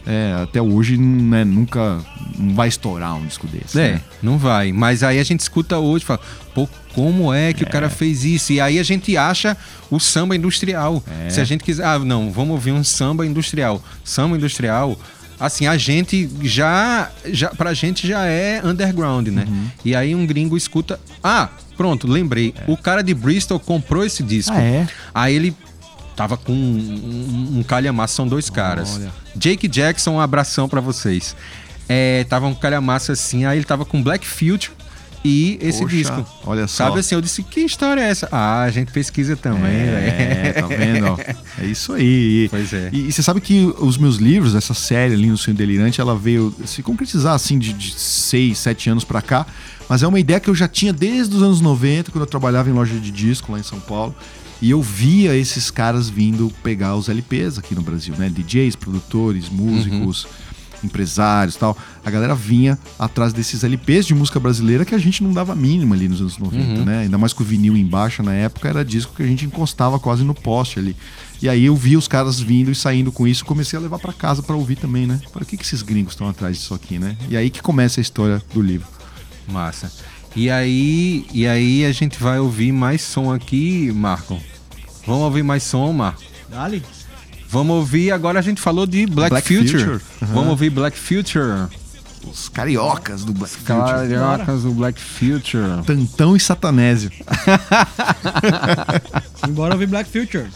é, 0.08 0.42
até 0.42 0.62
hoje, 0.62 0.96
né, 0.96 1.44
nunca 1.44 2.00
não 2.40 2.56
vai 2.56 2.70
estourar 2.70 3.18
um 3.18 3.26
disco 3.26 3.46
desse. 3.46 3.78
É, 3.78 3.92
né? 3.94 4.02
não 4.24 4.38
vai. 4.38 4.72
Mas 4.72 5.04
aí 5.04 5.20
a 5.20 5.24
gente 5.24 5.42
escuta 5.42 5.78
hoje 5.78 6.06
e 6.06 6.08
fala, 6.08 6.22
pô, 6.56 6.68
como 6.94 7.34
é 7.34 7.52
que 7.52 7.64
o 7.64 7.70
cara 7.70 7.90
fez 7.90 8.24
isso? 8.24 8.54
E 8.54 8.62
aí 8.62 8.80
a 8.80 8.84
gente 8.84 9.18
acha 9.18 9.58
o 9.92 10.00
samba 10.00 10.34
industrial. 10.34 11.04
É. 11.26 11.30
Se 11.30 11.42
a 11.42 11.44
gente 11.44 11.62
quiser, 11.62 11.86
ah, 11.86 12.00
não, 12.00 12.32
vamos 12.32 12.52
ouvir 12.52 12.72
um 12.72 12.86
samba 12.86 13.26
industrial. 13.26 13.84
Samba 14.02 14.38
industrial, 14.38 14.98
assim, 15.38 15.68
a 15.68 15.76
gente 15.76 16.30
já, 16.42 17.12
já 17.26 17.50
pra 17.50 17.74
gente 17.74 18.08
já 18.08 18.26
é 18.26 18.62
underground, 18.64 19.28
né? 19.28 19.46
Uhum. 19.46 19.68
E 19.84 19.94
aí 19.94 20.16
um 20.16 20.26
gringo 20.26 20.56
escuta, 20.56 20.98
ah, 21.22 21.50
pronto, 21.76 22.08
lembrei. 22.08 22.54
O 22.66 22.78
cara 22.78 23.02
de 23.02 23.14
Bristol 23.14 23.60
comprou 23.60 24.06
esse 24.06 24.24
disco. 24.24 24.56
Ah, 24.56 24.62
é? 24.62 24.88
Aí 25.14 25.36
ele 25.36 25.56
tava 26.18 26.36
com 26.36 26.52
um, 26.52 27.54
um, 27.56 27.60
um 27.60 27.64
calhamaço, 27.64 28.16
são 28.16 28.28
dois 28.28 28.50
caras. 28.50 28.96
Olha. 28.98 29.12
Jake 29.36 29.68
Jackson, 29.68 30.12
um 30.16 30.20
abração 30.20 30.68
pra 30.68 30.82
vocês. 30.82 31.36
É, 31.88 32.26
tava 32.26 32.48
um 32.48 32.54
calhamaço 32.56 33.12
assim, 33.14 33.46
aí 33.46 33.58
ele 33.58 33.66
tava 33.66 33.86
com 33.86 34.04
Black 34.04 34.28
Future 34.28 34.72
e 35.24 35.58
esse 35.62 35.80
Poxa, 35.82 35.96
disco. 35.96 36.26
olha 36.46 36.68
só. 36.68 36.86
Sabe 36.88 37.00
assim, 37.00 37.16
eu 37.16 37.22
disse, 37.22 37.44
que 37.44 37.62
história 37.62 38.02
é 38.02 38.10
essa? 38.10 38.28
Ah, 38.32 38.64
a 38.64 38.70
gente 38.72 38.92
pesquisa 38.92 39.36
também, 39.36 39.72
É, 39.72 40.52
velho. 40.54 40.62
tá 40.62 40.68
vendo? 40.76 41.38
É 41.60 41.66
isso 41.66 41.94
aí. 41.94 42.48
Pois 42.50 42.72
é. 42.74 42.90
E, 42.92 43.08
e 43.08 43.12
você 43.12 43.24
sabe 43.24 43.42
que 43.42 43.74
os 43.80 43.98
meus 43.98 44.18
livros, 44.18 44.54
essa 44.54 44.74
série 44.74 45.14
ali 45.16 45.28
no 45.28 45.38
Sonho 45.38 45.56
Delirante, 45.58 46.00
ela 46.02 46.16
veio 46.16 46.54
se 46.66 46.84
concretizar 46.84 47.34
assim 47.34 47.58
de, 47.58 47.74
de 47.74 47.94
seis, 47.94 48.58
sete 48.60 48.90
anos 48.90 49.04
pra 49.04 49.22
cá. 49.22 49.46
Mas 49.90 50.04
é 50.04 50.08
uma 50.08 50.20
ideia 50.20 50.40
que 50.40 50.50
eu 50.50 50.56
já 50.56 50.68
tinha 50.68 50.92
desde 50.94 51.36
os 51.36 51.42
anos 51.42 51.60
90, 51.62 52.12
quando 52.12 52.22
eu 52.24 52.28
trabalhava 52.30 52.70
em 52.70 52.74
loja 52.74 52.94
de 53.00 53.10
disco 53.10 53.52
lá 53.52 53.60
em 53.60 53.64
São 53.64 53.80
Paulo. 53.80 54.16
E 54.62 54.72
eu 54.72 54.82
via 54.82 55.36
esses 55.36 55.70
caras 55.70 56.10
vindo 56.10 56.52
pegar 56.64 56.96
os 56.96 57.10
LPs 57.10 57.60
aqui 57.60 57.76
no 57.76 57.82
Brasil, 57.82 58.16
né? 58.18 58.30
DJs, 58.30 58.76
produtores, 58.76 59.50
músicos, 59.50 60.28
empresários 60.84 61.56
e 61.56 61.60
tal. 61.60 61.78
A 62.04 62.10
galera 62.10 62.34
vinha 62.34 62.78
atrás 62.98 63.34
desses 63.34 63.64
LPs 63.64 64.06
de 64.06 64.16
música 64.16 64.40
brasileira 64.40 64.86
que 64.86 64.96
a 64.96 64.98
gente 64.98 65.24
não 65.24 65.32
dava 65.32 65.56
mínima 65.56 65.96
ali 65.96 66.08
nos 66.08 66.22
anos 66.22 66.38
90, 66.38 66.86
né? 66.86 67.00
Ainda 67.00 67.18
mais 67.18 67.34
com 67.34 67.44
o 67.44 67.46
vinil 67.46 67.76
embaixo 67.78 68.24
na 68.24 68.34
época, 68.34 68.68
era 68.68 68.84
disco 68.84 69.14
que 69.16 69.24
a 69.24 69.28
gente 69.28 69.46
encostava 69.46 70.00
quase 70.00 70.24
no 70.24 70.34
poste 70.34 70.80
ali. 70.80 70.96
E 71.42 71.48
aí 71.48 71.66
eu 71.66 71.76
vi 71.76 71.96
os 71.96 72.08
caras 72.08 72.40
vindo 72.40 72.72
e 72.72 72.76
saindo 72.76 73.12
com 73.12 73.28
isso, 73.28 73.46
comecei 73.46 73.78
a 73.78 73.82
levar 73.82 74.00
pra 74.00 74.12
casa 74.12 74.42
pra 74.42 74.56
ouvir 74.56 74.76
também, 74.78 75.06
né? 75.06 75.20
Falei, 75.32 75.46
o 75.46 75.46
que, 75.46 75.58
que 75.58 75.64
esses 75.64 75.84
gringos 75.84 76.14
estão 76.14 76.28
atrás 76.28 76.58
disso 76.58 76.74
aqui, 76.74 76.98
né? 76.98 77.16
E 77.30 77.38
aí 77.38 77.50
que 77.50 77.62
começa 77.62 78.00
a 78.00 78.02
história 78.02 78.42
do 78.54 78.62
livro. 78.62 78.88
Massa. 79.48 79.92
E 80.38 80.52
aí, 80.52 81.26
e 81.34 81.48
aí 81.48 81.84
a 81.84 81.92
gente 81.92 82.22
vai 82.22 82.38
ouvir 82.38 82.72
mais 82.72 83.02
som 83.02 83.34
aqui, 83.34 83.92
Marco. 83.92 84.40
Vamos 85.04 85.24
ouvir 85.24 85.42
mais 85.42 85.64
som, 85.64 85.92
Marco. 85.92 86.22
Dali. 86.48 86.84
Vamos 87.50 87.76
ouvir, 87.78 88.12
agora 88.12 88.38
a 88.38 88.42
gente 88.44 88.62
falou 88.62 88.86
de 88.86 89.08
Black, 89.08 89.32
Black 89.32 89.48
Future. 89.48 89.84
Future, 89.84 90.02
aham. 90.22 90.34
Vamos 90.36 90.50
ouvir 90.50 90.70
Black 90.70 90.96
Future. 90.96 91.68
Os 92.32 92.50
cariocas 92.50 93.24
do 93.26 93.34
Black 93.34 93.52
Future. 93.52 93.80
Cariocas 93.80 94.62
do 94.62 94.72
Black 94.74 95.02
Future. 95.02 95.84
Tantão 95.84 96.36
e 96.36 96.40
Satanésio. 96.40 97.10
Embora 99.48 99.74
ouvir 99.74 99.88
Black 99.88 100.08
Future. 100.08 100.50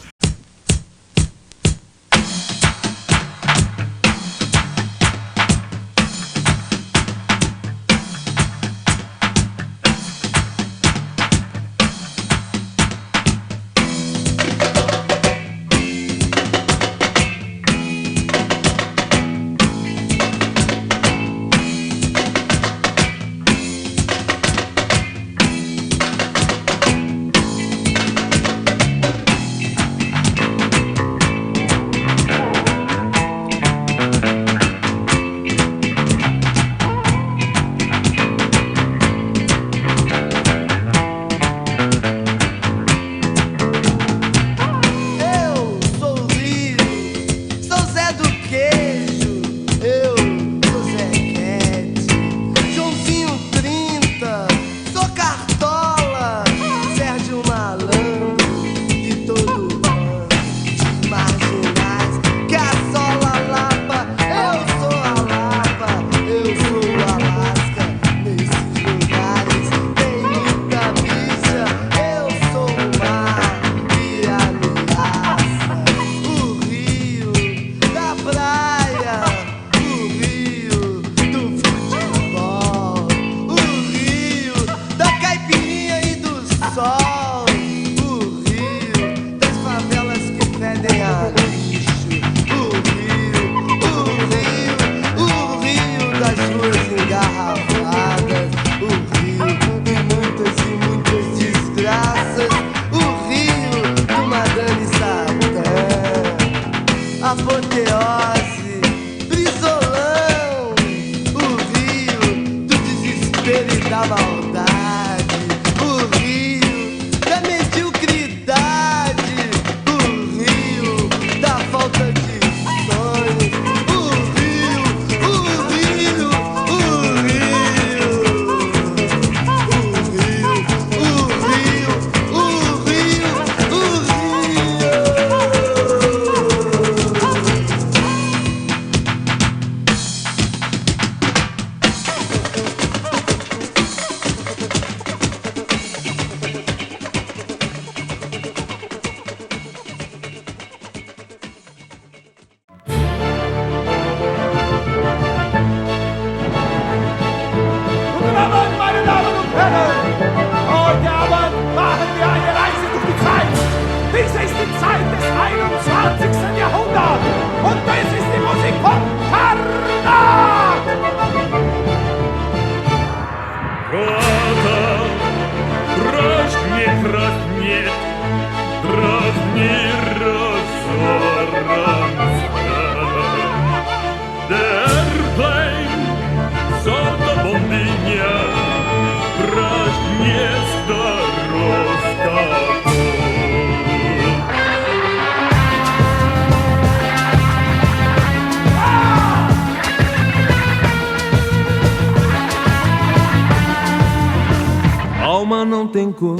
Alma 205.62 205.76
não 205.76 205.86
tem 205.86 206.10
cor, 206.10 206.38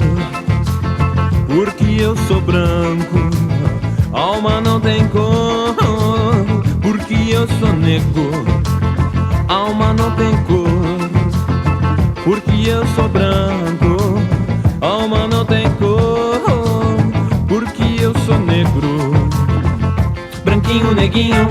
porque 1.47 2.01
eu 2.01 2.13
sou 2.27 2.41
branco. 2.41 3.19
Alma 4.11 4.59
não 4.59 4.81
tem 4.81 5.07
cor, 5.07 5.75
porque 6.81 7.15
eu 7.31 7.47
sou 7.59 7.71
negro. 7.71 8.31
Alma 9.47 9.93
não 9.93 10.11
tem 10.11 10.35
cor, 10.43 10.67
porque 12.25 12.69
eu 12.69 12.85
sou 12.95 13.07
branco. 13.07 14.19
Alma 14.81 15.25
não 15.27 15.45
tem 15.45 15.69
cor, 15.75 16.41
porque 17.47 18.03
eu 18.03 18.13
sou 18.25 18.37
negro. 18.39 19.13
Branquinho, 20.43 20.93
neguinho, 20.93 21.47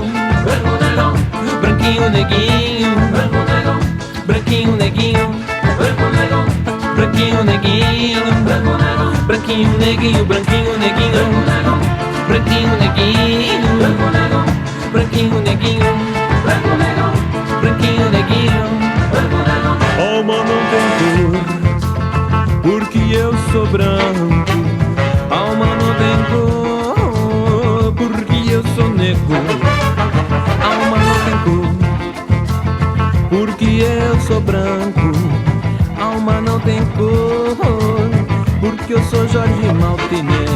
branquinho, 1.59 2.09
neguinho, 2.11 2.72
branquinho, 7.13 7.43
neguinho, 7.43 8.23
branquinho, 9.25 9.77
neguinho, 9.77 10.25
branquinho, 10.25 10.77
neguinho, 10.79 11.21
branquinho, 12.27 12.77
neguinho, 12.77 13.43
branquinho, 14.91 15.39
neguinho, 15.41 15.91
branquinho, 17.61 18.09
neguinho. 18.09 18.63
Alma 19.99 20.37
não 20.37 20.61
tem 20.71 20.85
cor, 20.99 22.61
porque 22.63 23.01
eu 23.15 23.31
sou 23.51 23.65
branco. 23.67 24.55
Alma 25.29 25.67
não 25.75 25.91
tem 26.01 26.17
cor, 26.31 27.93
porque 27.93 28.37
eu 28.51 28.63
sou 28.75 28.89
negro. 28.89 29.37
Alma 30.63 30.97
não 30.97 31.15
tem 31.25 31.37
cor, 31.45 31.69
porque 33.29 33.69
eu 33.83 34.19
sou 34.21 34.41
branco. 34.41 35.02
Não 36.45 36.59
tem 36.59 36.79
cor, 36.97 37.57
porque 38.59 38.93
eu 38.93 39.03
sou 39.03 39.27
Jorge 39.27 39.73
Maltinez. 39.79 40.49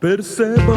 Percebam 0.00 0.76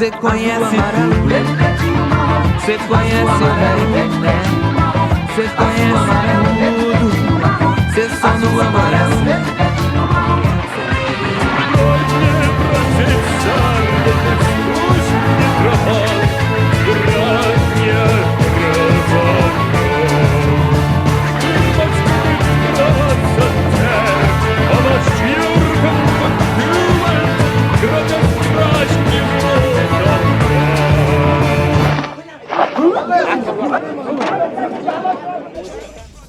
Você 0.00 0.10
conhece 0.12 0.64
tudo. 0.64 1.28
Você 2.58 2.78
conhece 2.88 3.44
bem. 3.60 4.40
Você 5.26 5.44
conhece 5.58 6.08
tudo. 6.96 7.12
Você 7.92 8.08
só 8.18 8.30
não 8.38 8.60
amarelo. 8.62 9.18
Sabe? 15.84 16.09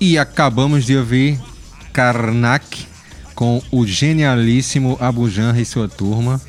E 0.02 0.18
acabamos 0.18 0.84
de 0.84 0.98
ouvir 0.98 1.40
Karnak 1.94 2.88
com 3.36 3.62
o 3.72 3.86
genialíssimo 3.86 4.98
Abu 5.00 5.30
Janra 5.30 5.62
e 5.62 5.66
sua 5.66 5.88
turma. 5.88 6.42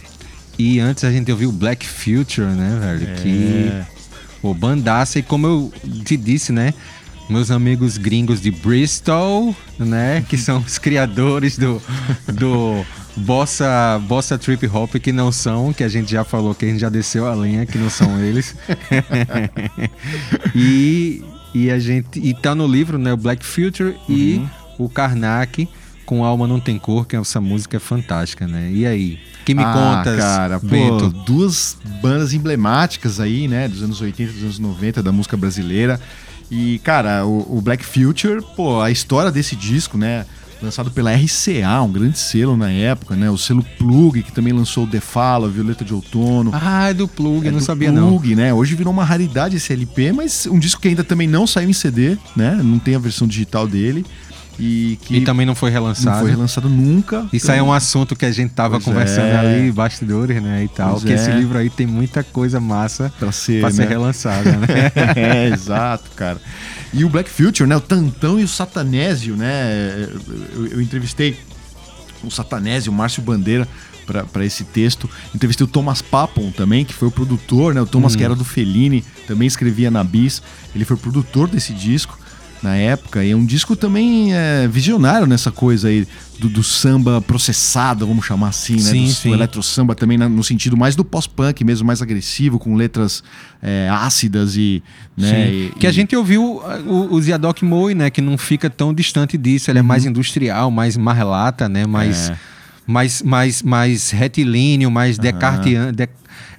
E 0.59 0.81
antes 0.81 1.05
a 1.05 1.13
gente 1.13 1.31
ouviu 1.31 1.53
Black 1.53 1.87
Future, 1.87 2.47
né, 2.47 2.79
velho? 2.81 3.15
Que 3.17 3.71
o 4.43 4.55
bandaça 4.55 5.19
e 5.19 5.23
como 5.23 5.47
eu 5.47 5.73
te 6.03 6.17
disse, 6.17 6.51
né? 6.51 6.73
Meus 7.29 7.51
amigos 7.51 7.99
gringos 7.99 8.41
de 8.41 8.51
Bristol, 8.51 9.55
né? 9.79 10.25
Que 10.27 10.39
são 10.39 10.57
os 10.61 10.79
criadores 10.79 11.59
do, 11.59 11.81
do 12.33 12.83
Bossa, 13.15 14.01
Bossa 14.09 14.39
Trip 14.39 14.67
Hop, 14.67 14.95
que 14.95 15.13
não 15.13 15.31
são, 15.31 15.75
que 15.75 15.85
a 15.85 15.89
gente 15.89 16.11
já 16.11 16.25
falou, 16.25 16.55
que 16.55 16.65
a 16.65 16.69
gente 16.69 16.81
já 16.81 16.89
desceu 16.89 17.27
a 17.27 17.35
lenha, 17.35 17.67
que 17.67 17.77
não 17.77 17.91
são 17.91 18.19
eles. 18.19 18.57
e, 20.57 21.23
e 21.55 21.71
a 21.71 21.79
gente. 21.79 22.19
E 22.19 22.35
tá 22.35 22.55
no 22.55 22.67
livro, 22.67 22.99
né? 22.99 23.13
O 23.13 23.17
Black 23.17 23.45
Future 23.45 23.97
e 24.09 24.43
o 24.79 24.89
Karnak 24.89 25.69
com 26.05 26.25
Alma 26.25 26.47
Não 26.47 26.61
Tem 26.61 26.79
Cor, 26.79 27.07
que 27.07 27.17
essa 27.17 27.41
música 27.41 27.77
é 27.77 27.81
fantástica, 27.81 28.47
né? 28.47 28.71
E 28.71 28.87
aí? 28.87 29.19
Que 29.45 29.55
me 29.55 29.63
ah, 29.63 29.73
contas, 29.73 30.17
cara, 30.17 30.61
pô, 30.61 30.67
Bento? 30.67 31.09
duas 31.25 31.77
bandas 32.01 32.33
emblemáticas 32.33 33.19
aí, 33.19 33.49
né, 33.49 33.67
dos 33.67 33.83
anos 33.83 34.01
80 34.01 34.33
dos 34.33 34.43
anos 34.43 34.59
90 34.59 35.03
da 35.03 35.11
música 35.11 35.37
brasileira. 35.37 36.01
E, 36.51 36.79
cara, 36.81 37.25
o, 37.25 37.59
o 37.59 37.61
Black 37.61 37.85
Future, 37.85 38.45
pô, 38.55 38.81
a 38.81 38.91
história 38.91 39.33
desse 39.33 39.57
disco, 39.57 39.97
né, 39.97 40.27
lançado 40.63 40.91
pela 40.91 41.13
RCA, 41.13 41.83
um 41.83 41.91
grande 41.91 42.19
selo 42.19 42.57
na 42.57 42.71
época, 42.71 43.17
né, 43.17 43.31
o 43.31 43.37
selo 43.37 43.65
Plug, 43.79 44.23
que 44.23 44.33
também 44.33 44.53
lançou 44.53 44.85
o 44.85 44.87
The 44.87 45.01
Fala, 45.01 45.49
Violeta 45.49 45.85
de 45.85 45.93
Outono. 45.93 46.51
Ah, 46.55 46.91
é 46.91 46.95
do 46.95 47.09
Plug, 47.09 47.47
É 47.47 47.51
não 47.51 47.59
do 47.59 47.65
sabia 47.65 47.91
não. 47.91 48.11
Plug, 48.11 48.35
né? 48.35 48.53
Hoje 48.55 48.75
virou 48.75 48.93
uma 48.93 49.05
raridade 49.05 49.57
esse 49.57 49.73
LP, 49.73 50.13
mas 50.13 50.47
um 50.47 50.59
disco 50.59 50.81
que 50.81 50.89
ainda 50.89 51.05
também 51.05 51.27
não 51.27 51.47
saiu 51.47 51.69
em 51.69 51.73
CD, 51.73 52.17
né? 52.37 52.61
Não 52.63 52.79
tem 52.79 52.95
a 52.95 52.99
versão 52.99 53.27
digital 53.27 53.67
dele. 53.67 54.05
E 54.59 54.99
que 55.03 55.17
E 55.17 55.21
também 55.23 55.47
não 55.47 55.55
foi 55.55 55.71
relançado. 55.71 56.11
não 56.17 56.21
foi 56.23 56.31
relançado 56.31 56.69
nunca. 56.69 57.27
Isso 57.33 57.51
aí 57.51 57.59
é 57.59 57.63
um 57.63 57.73
assunto 57.73 58.15
que 58.15 58.25
a 58.25 58.31
gente 58.31 58.53
tava 58.53 58.75
Pois 58.75 58.85
conversando 58.85 59.27
é. 59.29 59.37
ali, 59.37 59.73
bastidores, 59.73 60.43
né, 60.43 60.65
e 60.65 60.69
tal. 60.69 60.93
Pois 60.93 61.05
que 61.05 61.13
esse 61.13 61.31
é. 61.31 61.35
livro 61.35 61.59
aí 61.59 61.71
tem 61.71 61.87
muita 61.87 62.23
coisa 62.23 62.61
massa 62.61 63.13
Pra 63.19 63.33
ser, 63.33 63.61
pra 63.61 63.71
ser 63.71 63.83
né? 63.83 63.89
relançada, 63.89 64.51
né? 64.53 64.67
é, 65.17 65.49
exato, 65.49 66.11
cara. 66.15 66.41
E 66.93 67.05
o 67.05 67.09
Black 67.09 67.31
Future, 67.31 67.69
né? 67.69 67.77
O 67.77 67.81
Tantão 67.81 68.39
e 68.39 68.45
o 68.45 68.49
Satanésio, 68.49 69.37
né? 69.37 70.09
Eu, 70.55 70.67
eu 70.67 70.81
entrevistei 70.83 71.37
o 72.23 72.31
Satanésio, 72.31 72.93
o 72.93 72.95
Márcio 72.95 73.23
Bandeira, 73.23 73.67
para 74.33 74.45
esse 74.45 74.65
texto. 74.65 75.09
Entrevistei 75.35 75.65
o 75.65 75.69
Thomas 75.69 76.03
Papon 76.03 76.51
também, 76.51 76.85
que 76.85 76.93
foi 76.93 77.09
o 77.09 77.11
produtor, 77.11 77.75
né? 77.75 77.81
O 77.81 77.87
Thomas, 77.87 78.15
que 78.15 78.23
era 78.23 78.35
do 78.35 78.45
Fellini, 78.45 79.03
também 79.27 79.47
escrevia 79.49 79.91
na 79.91 80.05
Bis. 80.05 80.43
Ele 80.75 80.85
foi 80.85 80.97
produtor 80.97 81.49
desse 81.49 81.73
disco 81.73 82.19
na 82.63 82.77
época. 82.77 83.25
E 83.25 83.31
é 83.33 83.37
um 83.37 83.45
disco 83.45 83.75
também 83.75 84.33
é, 84.35 84.69
visionário 84.69 85.27
nessa 85.27 85.51
coisa 85.51 85.89
aí 85.89 86.07
do, 86.39 86.49
do 86.49 86.63
samba 86.63 87.21
processado, 87.21 88.07
vamos 88.07 88.25
chamar 88.25 88.49
assim, 88.49 88.75
né? 88.75 88.81
Sim, 88.81 89.05
do, 89.07 89.11
sim. 89.13 89.29
do 89.31 89.35
eletro-samba 89.35 89.95
também 89.95 90.17
na- 90.17 90.29
no 90.29 90.43
sentido 90.45 90.77
mais 90.77 90.95
do 90.97 91.05
pós-punk 91.05 91.65
mesmo, 91.65 91.87
mais 91.87 92.01
agressivo, 92.03 92.59
com 92.59 92.75
letras 92.75 93.23
é, 93.63 93.89
ácidas 93.91 94.57
e... 94.57 94.83
Né, 95.17 95.29
Sim. 95.29 95.37
e- 95.43 95.73
que 95.79 95.87
a 95.87 95.91
e- 95.91 95.93
gente 95.93 96.15
ouviu 96.17 96.43
uh, 96.57 96.63
o, 96.87 97.15
o 97.15 97.21
Ziadok 97.23 97.65
Moe, 97.65 97.95
né? 97.95 98.11
Que 98.11 98.21
não 98.21 98.39
fica 98.39 98.71
tão 98.71 98.95
distante 98.95 99.37
disso. 99.37 99.71
Ele 99.71 99.79
é 99.79 99.83
mais 99.83 100.05
industrial, 100.07 100.71
mais 100.71 100.97
marrelata, 100.97 101.69
né? 101.69 101.87
Mais, 101.87 102.29
Uhum. 102.29 102.35
É. 102.35 102.39
mais, 102.87 103.23
mais, 103.23 103.63
mais 103.63 104.11
retilíneo, 104.11 104.91
mais 104.91 105.19
decartiano. 105.19 105.93
de- 105.93 106.09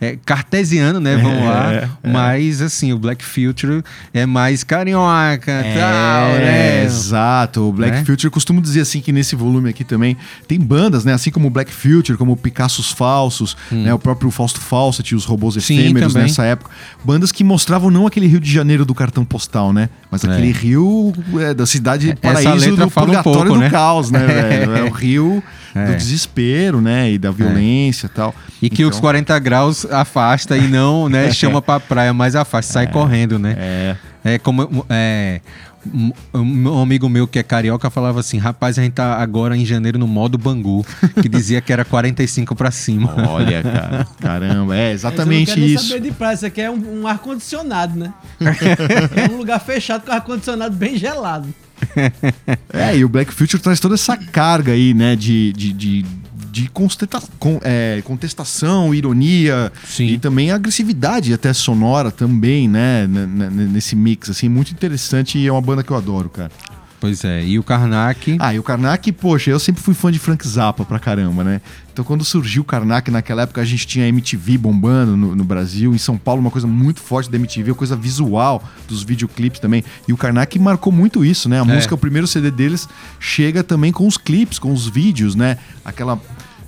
é, 0.02 0.18
cartesiano, 0.26 1.00
né? 1.00 1.16
Vamos 1.18 1.44
lá. 1.46 1.74
É, 1.74 1.90
Mas, 2.04 2.62
assim, 2.62 2.92
o 2.94 3.00
Black 3.00 3.24
Future 3.24 3.84
é 4.14 4.26
mais 4.26 4.64
carioca, 4.64 5.64
tal, 5.64 6.28
É, 6.36 6.40
né? 6.40 6.84
exato. 6.86 7.62
O 7.70 7.74
Black 7.74 7.98
Né? 7.98 8.06
Future, 8.06 8.30
costumo 8.30 8.62
dizer 8.62 8.82
assim 8.82 9.02
que 9.02 9.12
nesse 9.12 9.36
volume 9.36 9.70
aqui 9.70 9.84
também 9.84 10.18
tem 10.48 10.60
bandas, 10.60 11.06
né? 11.06 11.14
Assim 11.14 11.32
como 11.32 11.48
o 11.48 11.50
Black 11.50 11.72
Future, 11.72 12.18
como 12.18 12.32
o 12.34 12.38
Picassos 12.38 12.92
Falsos, 12.92 13.56
né? 13.72 13.94
O 13.94 14.00
próprio 14.00 14.30
Fausto 14.32 14.60
Fawcett 14.60 15.16
os 15.16 15.26
Robôs 15.26 15.56
Hum. 15.58 15.60
Sim, 15.60 15.80
Efêmeros 15.80 16.14
também. 16.14 16.28
nessa 16.28 16.44
época. 16.46 16.72
Bandas 17.04 17.32
que 17.32 17.44
mostravam 17.44 17.90
não 17.92 18.08
aquele 18.08 18.28
Rio 18.28 18.40
de 18.40 18.52
Janeiro 18.52 18.86
do 18.86 18.94
cartão 18.96 19.24
postal, 19.26 19.72
né? 19.74 19.90
Mas 20.10 20.24
aquele 20.26 20.52
Rio 20.52 21.14
é, 21.40 21.54
da 21.54 21.66
cidade 21.66 22.16
paraíso 22.22 22.76
do 22.76 22.90
fala 22.90 23.08
um 23.08 23.10
purgatório 23.10 23.24
pouco, 23.42 23.54
do 23.54 23.60
né? 23.60 23.70
caos, 23.70 24.10
né? 24.12 24.20
É 24.80 24.84
o 24.84 24.90
Rio 24.92 25.44
É. 25.76 25.86
do 25.88 25.96
desespero, 25.96 26.80
né? 26.82 27.12
E 27.12 27.18
da 27.18 27.32
violência 27.32 28.06
e 28.06 28.10
tal. 28.10 28.34
E 28.62 28.70
que 28.70 28.84
os 28.84 28.90
Então, 28.90 29.02
40 29.02 29.40
graus 29.40 29.86
afasta 29.86 30.56
e 30.58 30.68
não, 30.68 31.10
né, 31.10 31.32
chama 31.34 31.62
pra 31.62 31.80
praia, 31.80 32.14
mas 32.14 32.36
afasta, 32.36 32.74
sai 32.74 32.88
correndo, 32.88 33.40
né? 33.40 33.56
É. 33.58 33.96
É 34.26 34.38
como 34.38 34.86
é, 34.90 35.42
Um, 35.94 36.14
um 36.34 36.82
amigo 36.82 37.10
meu 37.10 37.28
que 37.28 37.38
é 37.38 37.44
carioca 37.44 37.90
falava 37.90 38.22
assim: 38.22 38.38
rapaz, 38.38 38.80
a 38.80 38.82
gente 38.84 38.94
tá 38.94 39.16
agora 39.22 39.58
em 39.58 39.66
janeiro 39.66 40.00
no 40.00 40.08
modo 40.08 40.38
Bangu, 40.38 40.86
que 41.22 41.28
dizia 41.28 41.60
que 41.60 41.74
era 41.74 41.84
45 41.84 42.56
pra 42.56 42.72
cima. 42.72 43.14
Olha, 43.28 43.62
cara. 43.64 44.08
Caramba, 44.22 44.78
é 44.78 44.94
exatamente 44.94 45.52
Você 45.52 45.52
não 45.52 45.56
quer 45.56 45.66
nem 45.66 45.76
isso. 45.76 45.88
saber 45.90 46.00
de 46.00 46.12
praia, 46.12 46.36
isso 46.36 46.46
aqui 46.46 46.62
é 46.62 46.72
um, 46.72 47.02
um 47.02 47.06
ar-condicionado, 47.08 48.00
né? 48.00 48.14
é 48.40 49.30
um 49.30 49.36
lugar 49.36 49.60
fechado 49.60 50.06
com 50.06 50.12
ar-condicionado 50.14 50.74
bem 50.74 50.96
gelado. 50.98 51.50
É, 52.72 52.98
e 52.98 53.06
o 53.06 53.10
Black 53.10 53.34
Future 53.34 53.62
traz 53.62 53.80
toda 53.80 53.96
essa 53.96 54.16
carga 54.18 54.72
aí, 54.74 54.94
né, 54.94 55.16
de, 55.16 55.54
de, 55.54 55.74
de, 55.74 56.06
de 56.52 56.70
con- 56.70 57.60
é, 57.64 58.02
contestação, 58.04 58.94
ironia 58.94 59.72
Sim. 59.86 60.06
e 60.08 60.18
também 60.20 60.52
agressividade 60.52 61.34
até 61.34 61.54
sonora 61.54 62.12
também, 62.12 62.68
né, 62.68 63.08
nesse 63.08 63.96
mix, 63.96 64.30
assim, 64.30 64.50
muito 64.50 64.72
interessante 64.72 65.38
e 65.38 65.48
é 65.48 65.52
uma 65.52 65.62
banda 65.62 65.84
que 65.84 65.92
eu 65.92 65.98
adoro, 65.98 66.30
cara. 66.30 66.52
Pois 67.00 67.26
é, 67.26 67.44
e 67.44 67.60
o 67.60 67.64
Karnak. 67.64 68.38
Ah, 68.40 68.54
e 68.54 68.60
o 68.60 68.64
Karnak, 68.64 69.12
poxa, 69.12 69.52
eu 69.52 69.60
sempre 69.60 69.84
fui 69.84 69.94
fã 69.94 70.10
de 70.10 70.20
Frank 70.20 70.48
Zappa 70.48 70.86
pra 70.86 70.98
caramba, 71.00 71.44
né? 71.44 71.60
Então 71.94 72.04
quando 72.04 72.26
surgiu 72.26 72.64
o 72.64 72.66
Karnak, 72.66 73.12
naquela 73.12 73.44
época 73.44 73.62
a 73.62 73.66
gente 73.66 73.86
tinha 73.86 74.08
MTV 74.08 74.58
bombando 74.58 75.16
no, 75.16 75.36
no 75.36 75.44
Brasil, 75.44 75.94
em 75.94 75.98
São 76.00 76.18
Paulo 76.18 76.42
uma 76.42 76.50
coisa 76.50 76.66
muito 76.66 77.00
forte 77.00 77.30
da 77.30 77.38
MTV, 77.38 77.70
a 77.72 77.76
coisa 77.76 77.96
visual 77.96 78.64
dos 78.88 79.04
videoclipes 79.04 79.60
também. 79.60 79.84
E 80.08 80.12
o 80.12 80.18
Karnak 80.18 80.58
marcou 80.58 80.92
muito 80.92 81.24
isso, 81.24 81.48
né? 81.48 81.60
A 81.60 81.66
música, 81.66 81.94
o 81.94 81.98
primeiro 81.98 82.26
CD 82.26 82.50
deles, 82.50 82.90
chega 83.20 83.64
também 83.64 83.92
com 83.92 84.08
os 84.08 84.18
clipes, 84.18 84.58
com 84.58 84.74
os 84.74 84.88
vídeos, 84.88 85.36
né? 85.36 85.60
Aquela 85.86 86.20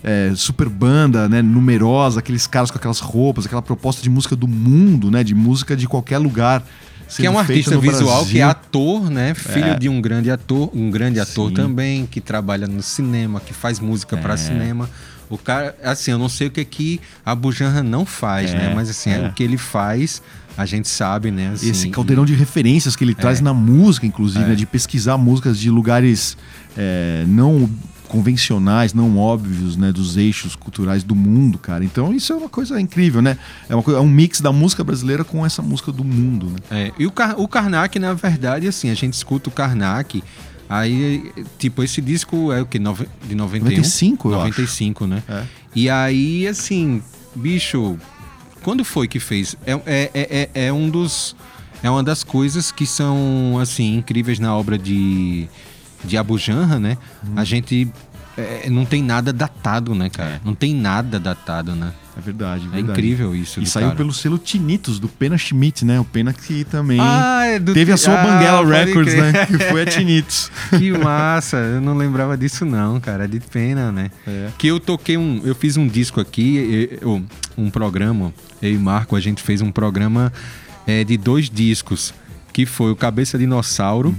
é, 0.04 0.32
super 0.36 0.70
banda, 0.70 1.28
né? 1.28 1.42
Numerosa, 1.42 2.20
aqueles 2.20 2.46
caras 2.46 2.70
com 2.70 2.78
aquelas 2.78 3.00
roupas, 3.00 3.48
aquela 3.48 3.64
proposta 3.64 4.04
de 4.04 4.10
música 4.12 4.36
do 4.36 4.48
mundo, 4.48 5.10
né? 5.10 5.24
De 5.24 5.34
música 5.34 5.76
de 5.76 5.88
qualquer 5.88 6.20
lugar. 6.20 6.64
Que 7.16 7.26
é 7.26 7.30
um 7.32 7.38
artista 7.38 7.78
visual, 7.78 8.26
que 8.26 8.40
é 8.40 8.46
Brasil. 8.46 8.50
ator, 8.50 9.10
né? 9.12 9.34
Filho 9.36 9.68
É. 9.74 9.80
de 9.80 9.88
um 9.90 10.02
grande 10.02 10.30
ator, 10.32 10.70
um 10.74 10.90
grande 10.90 11.20
ator 11.20 11.50
Sim. 11.50 11.56
também, 11.56 12.06
que 12.06 12.20
trabalha 12.20 12.68
no 12.68 12.82
cinema, 12.82 13.40
que 13.40 13.54
faz 13.54 13.80
música 13.80 14.16
É. 14.16 14.22
pra 14.22 14.36
cinema. 14.38 14.90
O 15.30 15.38
cara, 15.38 15.76
assim, 15.84 16.12
eu 16.12 16.18
não 16.18 16.30
sei 16.30 16.48
o 16.48 16.52
que 16.52 16.64
que 16.64 17.02
a 17.26 17.34
Bujanra 17.34 17.82
não 17.82 18.06
faz, 18.06 18.52
É, 18.52 18.58
né? 18.58 18.74
Mas 18.76 18.90
assim, 18.90 19.12
é. 19.12 19.28
o 19.28 19.34
que 19.34 19.44
ele 19.44 19.58
faz, 19.58 20.22
a 20.58 20.66
gente 20.66 20.88
sabe, 20.88 21.32
né? 21.32 21.52
Assim, 21.54 21.70
Esse 21.70 21.90
caldeirão 21.90 22.26
de 22.26 22.34
referências 22.34 22.96
que 22.96 23.04
ele 23.04 23.16
traz 23.16 23.42
na 23.42 23.54
música, 23.54 24.06
inclusive, 24.06 24.46
né? 24.46 24.56
De 24.56 24.66
pesquisar 24.66 25.18
músicas 25.18 25.60
de 25.60 25.70
lugares 25.70 26.38
é, 26.78 27.26
não 27.28 27.70
convencionais, 28.08 28.94
não 28.94 29.18
óbvios, 29.18 29.76
né? 29.76 29.92
Dos 29.92 30.16
eixos 30.16 30.56
culturais 30.56 31.04
do 31.04 31.16
mundo, 31.16 31.58
cara. 31.58 31.84
Então 31.84 32.14
isso 32.14 32.32
é 32.32 32.36
uma 32.36 32.48
coisa 32.48 32.80
incrível, 32.80 33.22
né? 33.22 33.38
É, 33.68 33.76
uma 33.76 33.84
coisa, 33.84 34.00
é 34.00 34.02
um 34.02 34.08
mix 34.08 34.40
da 34.40 34.52
música 34.52 34.84
brasileira 34.84 35.24
com 35.24 35.46
essa 35.46 35.62
música 35.62 35.92
do 35.92 36.04
mundo, 36.04 36.52
né? 36.52 36.58
É, 36.70 36.92
e 36.98 37.06
o, 37.06 37.12
Kar 37.12 37.40
o 37.40 37.48
Karnak, 37.48 37.98
na 38.00 38.14
verdade, 38.14 38.68
assim, 38.68 38.90
a 38.90 38.94
gente 38.94 39.14
escuta 39.14 39.50
o 39.50 39.52
Karnak, 39.52 40.24
aí, 40.70 41.32
tipo, 41.58 41.84
esse 41.84 42.02
disco 42.02 42.52
é 42.52 42.62
o 42.62 42.66
que? 42.66 42.80
Nove 42.80 43.08
de 43.28 43.36
91? 43.36 43.70
95, 43.70 44.30
eu 44.30 44.36
acho. 44.36 44.44
95, 44.44 45.08
né? 45.08 45.24
É. 45.28 45.44
E 45.76 45.90
aí, 45.90 46.48
assim, 46.48 47.02
bicho, 47.36 47.98
quando 48.64 48.84
foi 48.86 49.08
que 49.08 49.20
fez? 49.20 49.56
É, 49.66 49.74
é, 49.74 50.12
é, 50.14 50.50
é- 50.54 50.66
é 50.68 50.74
um 50.74 50.90
dos. 50.90 51.36
É 51.84 51.90
uma 51.90 52.02
das 52.04 52.24
coisas 52.24 52.72
que 52.72 52.86
são, 52.86 53.60
assim, 53.62 53.98
incríveis 53.98 54.40
na 54.40 54.56
obra 54.56 54.78
de, 54.78 55.48
de 56.04 56.18
Abu 56.18 56.38
Janra, 56.38 56.80
né? 56.80 56.98
Uhum. 57.28 57.34
A 57.36 57.44
gente. 57.44 57.88
É, 58.38 58.70
não 58.70 58.86
tem 58.86 59.02
nada 59.04 59.32
datado, 59.32 59.94
né, 59.96 60.10
cara? 60.10 60.32
É. 60.36 60.40
Não 60.44 60.54
tem 60.56 60.74
nada 60.76 61.20
datado, 61.20 61.74
né? 61.76 61.92
É 62.18 62.22
verdade, 62.22 62.66
É 62.66 62.70
verdade. 62.70 62.92
incrível 63.00 63.36
isso. 63.36 63.60
E 63.62 63.66
saiu 63.66 63.88
cara. 63.88 63.98
pelo 63.98 64.14
selo 64.14 64.38
Tinitos, 64.38 65.00
do 65.00 65.08
Pena 65.10 65.38
Schmidt, 65.38 65.84
né? 65.84 66.00
O 66.00 66.06
Pena 66.06 66.32
que 66.32 66.64
também 66.64 66.98
Ah, 67.02 67.44
é 67.46 67.60
do- 67.60 67.74
teve 67.74 67.92
a 67.92 67.98
sua 67.98 68.14
Ah, 68.14 68.24
Banguela 68.26 68.66
Records, 68.86 69.14
crer. 69.14 69.34
né? 69.34 69.46
Que 69.46 69.58
foi 69.60 69.82
a 69.82 69.86
Tinitos. 69.86 70.50
Que 70.80 70.92
massa, 70.92 71.58
eu 71.58 71.82
não 71.82 71.96
lembrava 71.98 72.38
disso 72.38 72.66
não, 72.66 73.00
cara, 73.02 73.28
de 73.28 73.40
pena, 73.42 73.92
né? 73.92 74.10
É. 74.26 74.50
Que 74.58 74.68
eu 74.68 74.80
toquei 74.80 75.18
um, 75.18 75.42
eu 75.44 75.54
fiz 75.54 75.76
um 75.78 75.88
disco 75.88 76.22
aqui, 76.22 76.90
eu- 77.02 77.22
um 77.58 77.70
programa, 77.70 78.34
eu 78.62 78.72
e 78.72 78.78
Marco, 78.78 79.16
a 79.16 79.20
gente 79.20 79.42
fez 79.44 79.62
um 79.62 79.72
programa 79.72 80.32
é, 80.88 81.04
de 81.04 81.18
dois 81.18 81.50
discos, 81.50 82.14
que 82.54 82.66
foi 82.66 82.92
o 82.92 82.96
Cabeça 82.96 83.38
Dinossauro 83.38 84.16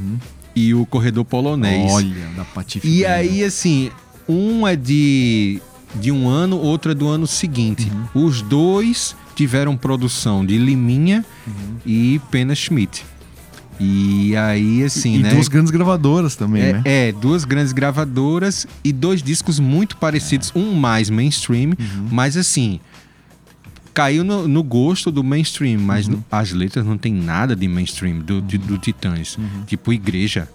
e 0.54 0.74
o 0.74 0.84
Corredor 0.84 1.24
Polonês. 1.24 1.90
Olha, 1.92 2.26
da 2.36 2.44
Patife. 2.44 2.86
E 2.86 3.06
aí, 3.06 3.42
assim, 3.44 3.90
um 4.28 4.66
é 4.66 4.74
de, 4.76 5.60
de 5.94 6.10
um 6.12 6.28
ano, 6.28 6.56
outro 6.58 6.92
é 6.92 6.94
do 6.94 7.06
ano 7.08 7.26
seguinte. 7.26 7.90
Uhum. 8.14 8.26
Os 8.26 8.42
dois 8.42 9.14
tiveram 9.34 9.76
produção 9.76 10.44
de 10.44 10.56
Liminha 10.58 11.24
Uhum. 11.46 11.76
e 11.84 12.20
Pena 12.30 12.54
Schmidt. 12.54 13.04
E 13.78 14.34
aí, 14.36 14.82
assim, 14.84 15.16
e 15.16 15.18
né? 15.18 15.34
duas 15.34 15.48
grandes 15.48 15.70
gravadoras 15.70 16.34
também, 16.34 16.62
É, 16.62 16.72
né? 16.72 16.82
é, 16.86 17.12
duas 17.12 17.44
grandes 17.44 17.72
gravadoras 17.72 18.66
e 18.82 18.90
dois 18.90 19.22
discos 19.22 19.60
muito 19.60 19.98
parecidos, 19.98 20.50
um 20.56 20.72
mais 20.72 21.10
mainstream, 21.10 21.72
Uhum. 21.78 22.08
mas 22.10 22.38
assim, 22.38 22.80
caiu 23.96 24.22
no, 24.22 24.46
no 24.46 24.62
gosto 24.62 25.10
do 25.10 25.24
mainstream, 25.24 25.80
mas 25.80 26.06
Uhum. 26.06 26.22
as 26.30 26.52
letras 26.52 26.84
não 26.84 26.98
tem 26.98 27.14
nada 27.14 27.56
de 27.56 27.66
mainstream 27.66 28.18
do, 28.18 28.42
de- 28.42 28.58
do 28.58 28.76
Titãs. 28.76 29.38
Uhum. 29.38 29.62
Tipo 29.66 29.90
igreja, 29.90 30.46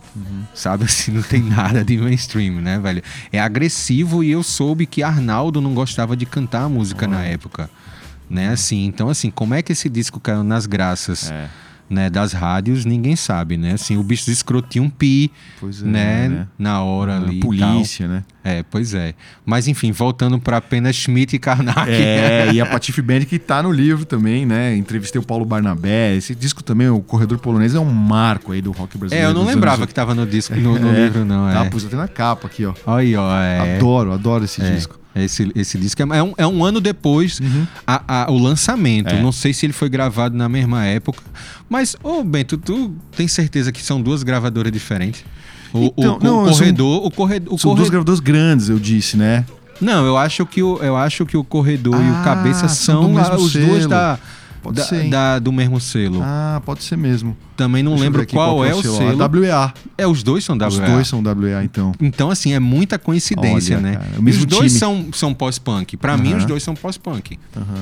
sabe 0.54 0.84
assim, 0.86 1.12
não 1.12 1.24
tem 1.24 1.42
nada 1.42 1.84
de 1.84 1.98
mainstream, 1.98 2.62
né, 2.62 2.78
velho? 2.80 3.02
É 3.32 3.40
agressivo 3.40 4.24
e 4.24 4.30
eu 4.30 4.44
soube 4.44 4.86
que 4.86 5.02
Arnaldo 5.02 5.60
não 5.60 5.74
gostava 5.74 6.16
de 6.16 6.24
cantar 6.28 6.66
a 6.66 6.70
música 6.70 7.08
na 7.08 7.24
época, 7.24 7.68
né, 8.30 8.50
assim. 8.50 8.86
Então, 8.86 9.10
assim, 9.10 9.32
como 9.32 9.56
é 9.56 9.64
que 9.64 9.72
esse 9.72 9.90
disco 9.90 10.20
caiu 10.20 10.44
nas 10.44 10.68
graças? 10.68 11.32
É. 11.32 11.50
Né, 11.92 12.10
das 12.10 12.32
rádios, 12.32 12.86
ninguém 12.86 13.18
sabe, 13.18 13.58
né? 13.58 13.74
Assim, 13.74 13.98
o 13.98 14.04
bicho 14.04 14.32
escrotinho 14.32 14.86
um 14.86 14.90
pi, 14.90 15.30
Pois 15.60 15.84
é, 15.84 15.86
né, 15.86 16.30
né? 16.30 16.48
Na 16.58 16.82
hora 16.82 17.16
A 17.16 17.18
ali. 17.18 17.36
e 17.36 17.40
polícia, 17.42 18.08
né? 18.08 18.24
É, 18.46 18.64
pois 18.64 18.94
é. 18.94 19.14
Mas 19.46 19.68
enfim, 19.68 19.92
voltando 19.92 20.40
para 20.40 20.56
apenas 20.56 20.96
Schmidt 20.96 21.36
e 21.36 21.40
Karnak. 21.40 21.92
É, 21.92 22.50
e 22.56 22.62
a 22.62 22.66
Patife 22.66 23.02
Band 23.02 23.26
que 23.26 23.38
tá 23.38 23.62
no 23.62 23.74
livro 23.74 24.06
também, 24.06 24.46
né? 24.46 24.74
Entrevistei 24.78 25.20
o 25.20 25.24
Paulo 25.26 25.44
Barnabé. 25.44 26.16
Esse 26.16 26.34
disco 26.34 26.64
também, 26.64 26.88
o 26.88 27.02
Corredor 27.02 27.38
Polonês, 27.40 27.76
é 27.76 27.80
um 27.82 27.84
marco 27.84 28.54
aí 28.54 28.62
do 28.62 28.72
rock 28.72 28.96
É, 28.96 29.00
brasileiro. 29.00 29.30
eu 29.30 29.34
não 29.34 29.44
lembrava 29.46 29.76
anos 29.80 29.88
que 29.88 29.94
tava 29.94 30.16
no 30.16 30.26
disco, 30.26 30.56
no, 30.56 30.80
no 30.80 30.92
É, 30.96 31.04
livro, 31.04 31.26
não. 31.26 31.52
Tá, 31.52 31.66
É. 31.66 31.70
pus 31.70 31.84
até 31.86 31.98
na 31.98 32.08
capa 32.08 32.48
aqui, 32.48 32.66
ó. 32.66 32.74
Aí, 32.88 33.18
ó. 33.18 33.30
É. 33.38 33.76
Adoro, 33.76 34.14
adoro 34.14 34.46
esse 34.46 34.62
É, 34.62 34.72
disco. 34.76 34.98
Esse, 35.14 35.52
esse 35.56 35.78
disco 35.78 36.02
é, 36.02 36.18
é 36.18 36.24
um, 36.24 36.34
é 36.38 36.48
um 36.48 36.64
ano 36.64 36.80
depois 36.80 37.40
a- 37.86 38.24
a- 38.26 38.32
o 38.32 38.38
lançamento. 38.38 39.12
Uhum. 39.12 39.20
É. 39.20 39.22
Não 39.22 39.32
sei 39.34 39.54
se 39.54 39.66
ele 39.66 39.74
foi 39.74 39.90
gravado 39.90 40.38
na 40.38 40.48
mesma 40.48 40.86
época. 40.86 41.22
Mas, 41.70 41.96
ô 42.04 42.24
Bento, 42.24 42.58
tu 42.58 42.94
tem 43.16 43.28
certeza 43.28 43.72
que 43.72 43.84
são 43.84 44.02
duas 44.02 44.24
gravadoras 44.24 44.72
diferentes? 44.72 45.24
O, 45.74 45.80
o- 45.88 45.94
Então, 45.98 46.18
o 46.18 46.24
não, 46.24 46.46
são- 46.46 46.54
corredor, 46.58 47.06
o 47.06 47.12
corredor, 47.12 47.54
o 47.54 47.58
São 47.58 47.72
duas 47.76 47.90
corredor. 47.90 47.92
gravadoras 47.92 48.20
grandes, 48.22 48.70
eu 48.70 48.80
disse, 48.80 49.18
né? 49.18 49.46
Não, 49.82 50.06
eu 50.06 50.16
acho 50.18 50.46
que 50.46 50.62
o, 50.62 50.78
eu 50.78 50.96
acho 50.96 51.26
que 51.26 51.36
o 51.36 51.44
corredor 51.44 51.96
e 51.96 52.10
o 52.10 52.16
Ah, 52.18 52.22
cabeça 52.24 52.68
são 52.70 53.12
são, 53.14 53.18
ah, 53.18 53.30
dois 53.36 53.88
da, 53.88 54.20
Pode 54.62 54.78
da- 54.78 54.84
ser, 54.84 55.10
da- 55.10 55.40
do 55.40 55.52
mesmo 55.52 55.80
selo. 55.80 56.20
Ah, 56.24 56.62
pode 56.66 56.84
ser 56.84 56.96
mesmo. 56.98 57.36
Também 57.58 57.82
não 57.82 57.92
Deixa 57.94 58.04
lembro 58.06 58.22
aqui 58.22 58.34
qual, 58.36 58.64
é 58.64 58.74
o 58.74 58.82
selo. 58.82 58.98
selo. 58.98 59.24
A 59.24 59.26
WA. 59.28 59.74
É, 59.98 60.06
os 60.08 60.22
dois 60.24 60.44
são 60.44 60.56
WA. 60.56 60.68
Os 60.68 60.80
dois 60.80 61.08
são 61.08 61.22
WA, 61.22 61.64
então. 61.64 61.92
Então, 62.00 62.30
assim, 62.30 62.54
é 62.54 62.60
muita 62.60 63.00
coincidência, 63.00 63.78
Olha, 63.78 63.84
né? 63.92 63.96
cara, 63.98 64.22
os 64.30 64.46
dois 64.46 64.72
time. 64.74 64.80
são, 64.80 65.06
são 65.14 65.34
pós-punk. 65.34 65.98
Pra 65.98 66.16
mim, 66.18 66.36
os 66.36 66.46
dois 66.46 66.62
são 66.64 66.76
pós-punk. 66.76 67.40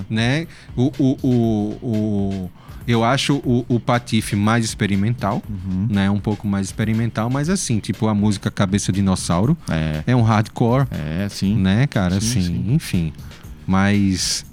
Né? 0.10 0.48
O, 0.76 0.92
o, 0.98 1.18
o, 1.22 1.78
o- 1.82 2.52
eu 2.88 3.04
acho 3.04 3.36
o, 3.46 3.64
o 3.70 3.80
Patife 3.80 4.36
mais 4.36 4.66
experimental, 4.66 5.44
Uhum. 5.48 5.88
né? 5.92 6.10
Um 6.10 6.18
pouco 6.20 6.48
mais 6.48 6.66
experimental, 6.68 7.30
mas 7.30 7.48
assim, 7.50 7.78
tipo 7.80 8.08
a 8.08 8.16
música 8.16 8.50
Cabeça 8.50 8.92
Dinossauro 8.92 9.56
É. 9.70 10.04
é 10.08 10.16
um 10.16 10.24
hardcore, 10.24 10.88
É, 10.90 11.28
sim. 11.30 11.56
né, 11.56 11.86
cara? 11.86 12.20
Sim, 12.20 12.40
assim, 12.40 12.42
sim. 12.42 12.66
enfim. 12.74 13.14
Mas. 13.68 14.46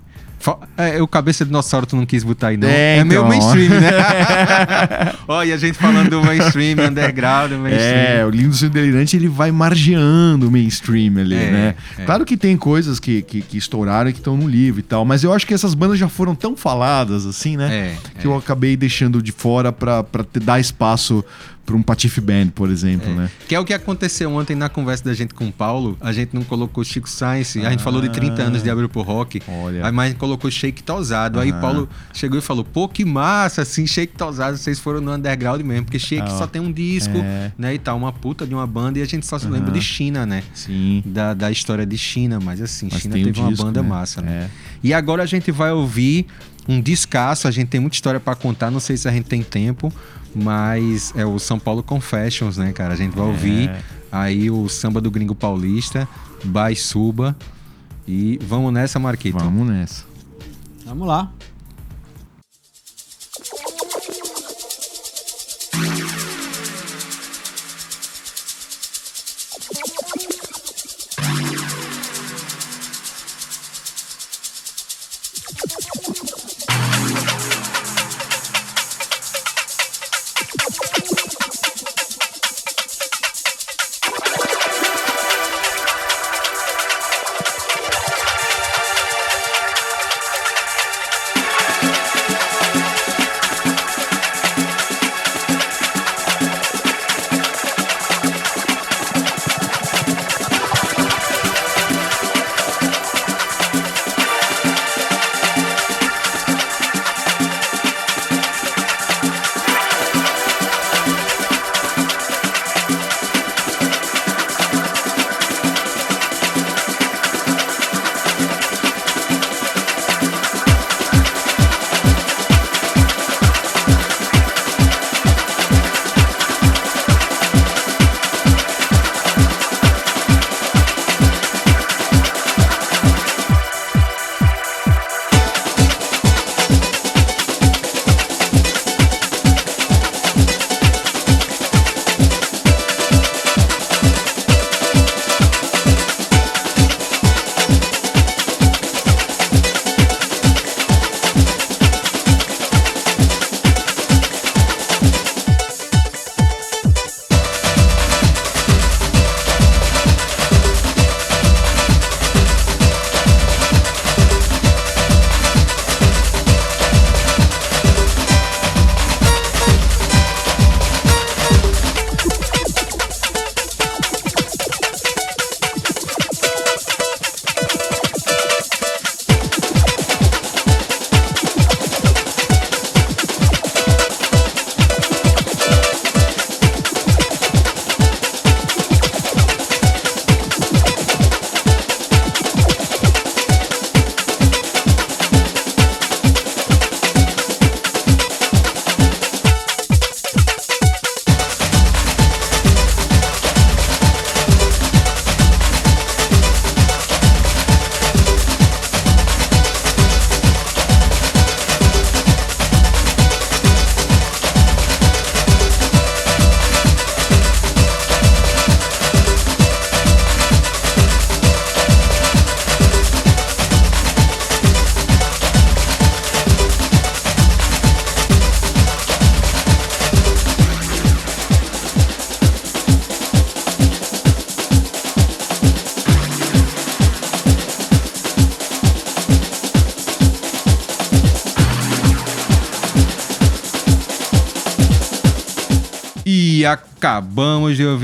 É, 0.76 1.00
o 1.02 1.08
Cabeça 1.08 1.44
Dinossauro 1.44 1.86
tu 1.86 1.96
não 1.96 2.04
quis 2.06 2.22
botar 2.24 2.48
aí, 2.48 2.56
não? 2.56 2.68
É, 2.68 2.98
É, 2.98 3.04
meio 3.04 3.18
então. 3.20 3.28
mainstream, 3.28 3.80
né? 3.80 3.90
Olha, 5.28 5.54
a 5.54 5.58
gente 5.58 5.76
falando 5.78 6.10
do 6.10 6.22
mainstream, 6.22 6.78
underground, 6.88 7.52
mainstream. 7.52 7.80
É, 8.20 8.24
o 8.24 8.30
Lindo 8.30 8.54
Sonho 8.54 8.70
Delirante 8.70 9.16
ele 9.16 9.28
vai 9.28 9.50
margeando 9.50 10.48
o 10.48 10.50
mainstream 10.50 11.18
ali, 11.18 11.34
É, 11.34 11.50
né? 11.50 11.74
é. 11.98 12.04
Claro 12.04 12.24
que 12.24 12.36
tem 12.36 12.56
coisas 12.56 13.00
que, 13.00 13.22
que, 13.22 13.40
que 13.42 13.56
estouraram 13.58 14.10
e 14.10 14.12
que 14.12 14.18
estão 14.20 14.36
no 14.36 14.48
livro 14.48 14.80
e 14.80 14.82
tal, 14.82 15.04
mas 15.04 15.24
eu 15.24 15.32
acho 15.32 15.46
que 15.46 15.54
essas 15.54 15.74
bandas 15.74 15.98
já 15.98 16.08
foram 16.08 16.34
tão 16.34 16.56
faladas 16.56 17.26
assim, 17.26 17.56
né? 17.56 17.74
É, 17.74 18.20
que 18.20 18.26
eu 18.26 18.36
acabei 18.36 18.76
deixando 18.76 19.22
de 19.22 19.32
fora 19.32 19.72
pra, 19.72 20.02
pra 20.02 20.22
te- 20.24 20.40
dar 20.40 20.60
espaço 20.60 21.24
pra 21.66 21.74
um 21.76 21.82
Patife 21.82 22.20
Band, 22.20 22.48
por 22.54 22.70
exemplo, 22.70 23.12
né? 23.12 23.28
Que 23.48 23.54
é 23.54 23.60
o 23.60 23.64
que 23.64 23.74
aconteceu 23.74 24.32
ontem 24.32 24.54
na 24.54 24.68
conversa 24.68 25.04
da 25.04 25.12
gente 25.12 25.34
com 25.34 25.48
o 25.48 25.52
Paulo. 25.52 25.98
A 26.00 26.12
gente 26.12 26.32
não 26.32 26.44
colocou 26.44 26.84
Chico 26.84 27.08
Science. 27.10 27.58
A 27.66 27.70
gente 27.70 27.82
falou 27.82 28.00
de 28.00 28.08
30 28.08 28.40
anos 28.42 28.62
de 28.62 28.70
Abril 28.70 28.88
pro 28.88 29.02
Rock. 29.02 29.42
Olha. 29.48 29.84
Aí 29.84 29.92
mais 29.92 30.14
colocou 30.14 30.48
Shake 30.50 30.82
Tosado. 30.84 31.40
Aí 31.40 31.50
Aham. 31.50 31.60
Paulo 31.60 31.88
chegou 32.14 32.38
e 32.38 32.42
falou: 32.42 32.64
pô, 32.64 32.88
que 32.88 33.04
massa, 33.04 33.62
assim, 33.62 33.86
Shake 33.86 34.16
Tosado. 34.16 34.56
Vocês 34.56 34.78
foram 34.78 35.00
no 35.00 35.12
underground 35.12 35.60
mesmo. 35.62 35.84
Porque 35.84 35.98
Shake 35.98 36.22
Ah, 36.22 36.38
só 36.38 36.46
tem 36.46 36.62
um 36.62 36.70
disco, 36.70 37.16
é. 37.18 37.50
né? 37.58 37.74
E 37.74 37.78
tal, 37.78 37.96
uma 37.96 38.12
puta 38.12 38.46
de 38.46 38.54
uma 38.54 38.66
banda. 38.66 39.00
E 39.00 39.02
a 39.02 39.06
gente 39.06 39.26
só 39.26 39.38
se 39.38 39.48
lembra 39.48 39.72
de 39.72 39.80
China, 39.82 40.24
né? 40.24 40.44
Sim. 40.54 41.02
Da, 41.04 41.34
da 41.34 41.50
história 41.50 41.84
de 41.84 41.98
China. 41.98 42.38
Mas 42.40 42.62
assim, 42.62 42.88
Mas 42.92 43.02
China 43.02 43.14
teve 43.14 43.40
uma 43.40 43.50
disco, 43.50 43.64
banda 43.66 43.82
né? 43.82 43.88
massa, 43.88 44.22
né? 44.22 44.44
É. 44.44 44.50
E 44.84 44.94
agora 44.94 45.24
a 45.24 45.26
gente 45.26 45.50
vai 45.50 45.72
ouvir 45.72 46.26
um 46.68 46.80
descasso, 46.80 47.46
a 47.46 47.50
gente 47.50 47.68
tem 47.68 47.80
muita 47.80 47.94
história 47.94 48.18
pra 48.18 48.34
contar, 48.34 48.70
não 48.70 48.80
sei 48.80 48.96
se 48.96 49.08
a 49.08 49.12
gente 49.12 49.26
tem 49.26 49.42
tempo, 49.42 49.92
mas 50.34 51.12
é 51.16 51.24
o 51.24 51.38
São 51.38 51.58
Paulo 51.58 51.82
Confessions, 51.82 52.56
né, 52.56 52.72
cara? 52.72 52.94
A 52.94 52.96
gente 52.96 53.16
vai 53.16 53.26
ouvir 53.26 53.70
aí 54.10 54.50
o 54.50 54.68
samba 54.68 55.00
do 55.00 55.10
Gringo 55.10 55.34
Paulista, 55.34 56.08
by 56.44 56.74
Suba. 56.74 57.36
E 58.06 58.38
vamos 58.42 58.72
nessa, 58.72 58.98
Marquito. 58.98 59.38
Vamos 59.38 59.66
nessa. 59.66 60.04
Vamos 60.84 61.08
lá. 61.08 61.32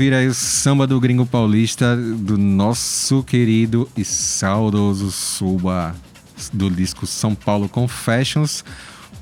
Ouvir 0.03 0.13
aí 0.13 0.27
o 0.27 0.33
samba 0.33 0.85
do 0.85 0.99
Gringo 0.99 1.25
Paulista 1.25 1.95
do 1.95 2.37
nosso 2.37 3.23
querido 3.23 3.89
e 3.95 4.03
saudoso 4.03 5.09
Suba 5.09 5.95
do 6.51 6.69
disco 6.69 7.07
São 7.07 7.33
Paulo 7.33 7.69
Confessions. 7.69 8.65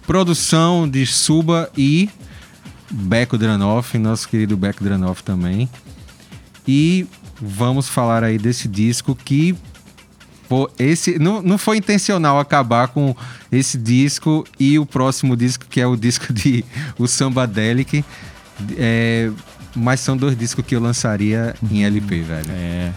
Produção 0.08 0.90
de 0.90 1.06
Suba 1.06 1.70
e 1.78 2.10
Beco 2.90 3.38
Dranoff, 3.38 3.96
nosso 4.00 4.28
querido 4.28 4.58
Beco 4.58 4.84
Dranoff 4.84 5.22
também. 5.22 5.70
E 6.68 7.06
vamos 7.40 7.88
falar 7.88 8.24
aí 8.24 8.40
desse 8.40 8.68
disco 8.68 9.14
que 9.14 9.56
pô, 10.50 10.68
esse 10.80 11.20
não, 11.20 11.44
não 11.44 11.60
foi 11.60 11.78
intencional 11.78 12.40
acabar 12.40 12.88
com 12.88 13.16
esse 13.52 13.78
disco 13.78 14.44
e 14.60 14.80
o 14.80 14.86
próximo 14.86 15.38
disco 15.38 15.68
que 15.70 15.80
é 15.80 15.86
o 15.86 15.96
disco 15.96 16.34
de 16.34 16.66
o 16.98 17.06
Sambadelic. 17.08 18.04
É, 18.78 19.32
mas 19.76 20.00
são 20.00 20.16
dois 20.18 20.38
discos 20.38 20.66
que 20.66 20.76
eu 20.76 20.80
lançaria 20.82 21.56
em 21.72 21.84
LP, 21.84 22.22
velho. 22.22 22.52
É. 22.52 22.92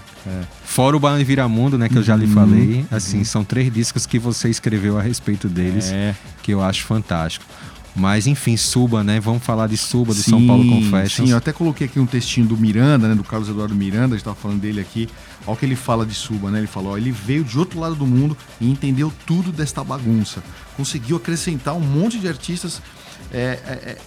Fora 0.64 0.96
o 0.96 1.00
Baiano 1.00 1.24
Viramundo, 1.24 1.76
né, 1.76 1.88
que 1.88 1.96
eu 1.96 2.02
já 2.02 2.16
lhe 2.16 2.26
falei. 2.26 2.84
Assim, 2.90 3.22
são 3.24 3.44
três 3.44 3.72
discos 3.72 4.06
que 4.06 4.18
você 4.18 4.48
escreveu 4.48 4.98
a 4.98 5.02
respeito 5.02 5.48
deles, 5.48 5.92
É. 5.92 6.14
que 6.42 6.52
eu 6.52 6.62
acho 6.62 6.84
fantástico. 6.84 7.44
Mas 7.96 8.26
enfim, 8.26 8.56
Suba, 8.56 9.04
né? 9.04 9.20
Vamos 9.20 9.44
falar 9.44 9.68
de 9.68 9.76
Suba, 9.76 10.12
do 10.12 10.20
São 10.20 10.44
Paulo 10.44 10.68
Confessions. 10.68 11.28
Sim, 11.28 11.30
eu 11.30 11.36
até 11.36 11.52
coloquei 11.52 11.86
aqui 11.86 12.00
um 12.00 12.06
textinho 12.06 12.44
do 12.44 12.56
Miranda, 12.56 13.06
né? 13.06 13.14
Do 13.14 13.22
Carlos 13.22 13.48
Eduardo 13.48 13.72
Miranda, 13.72 14.14
a 14.14 14.18
gente 14.18 14.24
tava 14.24 14.34
falando 14.34 14.60
dele 14.60 14.80
aqui. 14.80 15.08
Olha 15.46 15.54
o 15.54 15.56
que 15.56 15.64
ele 15.64 15.76
fala 15.76 16.04
de 16.04 16.12
Suba, 16.12 16.50
né? 16.50 16.58
Ele 16.58 16.66
falou, 16.66 16.94
ó, 16.94 16.96
ele 16.96 17.12
veio 17.12 17.44
de 17.44 17.56
outro 17.56 17.78
lado 17.78 17.94
do 17.94 18.04
mundo 18.04 18.36
e 18.60 18.68
entendeu 18.68 19.12
tudo 19.24 19.52
desta 19.52 19.84
bagunça. 19.84 20.42
Conseguiu 20.76 21.18
acrescentar 21.18 21.76
um 21.76 21.80
monte 21.80 22.18
de 22.18 22.26
artistas 22.26 22.82
é, 23.32 23.60
é, 23.64 23.72
é, 23.72 23.98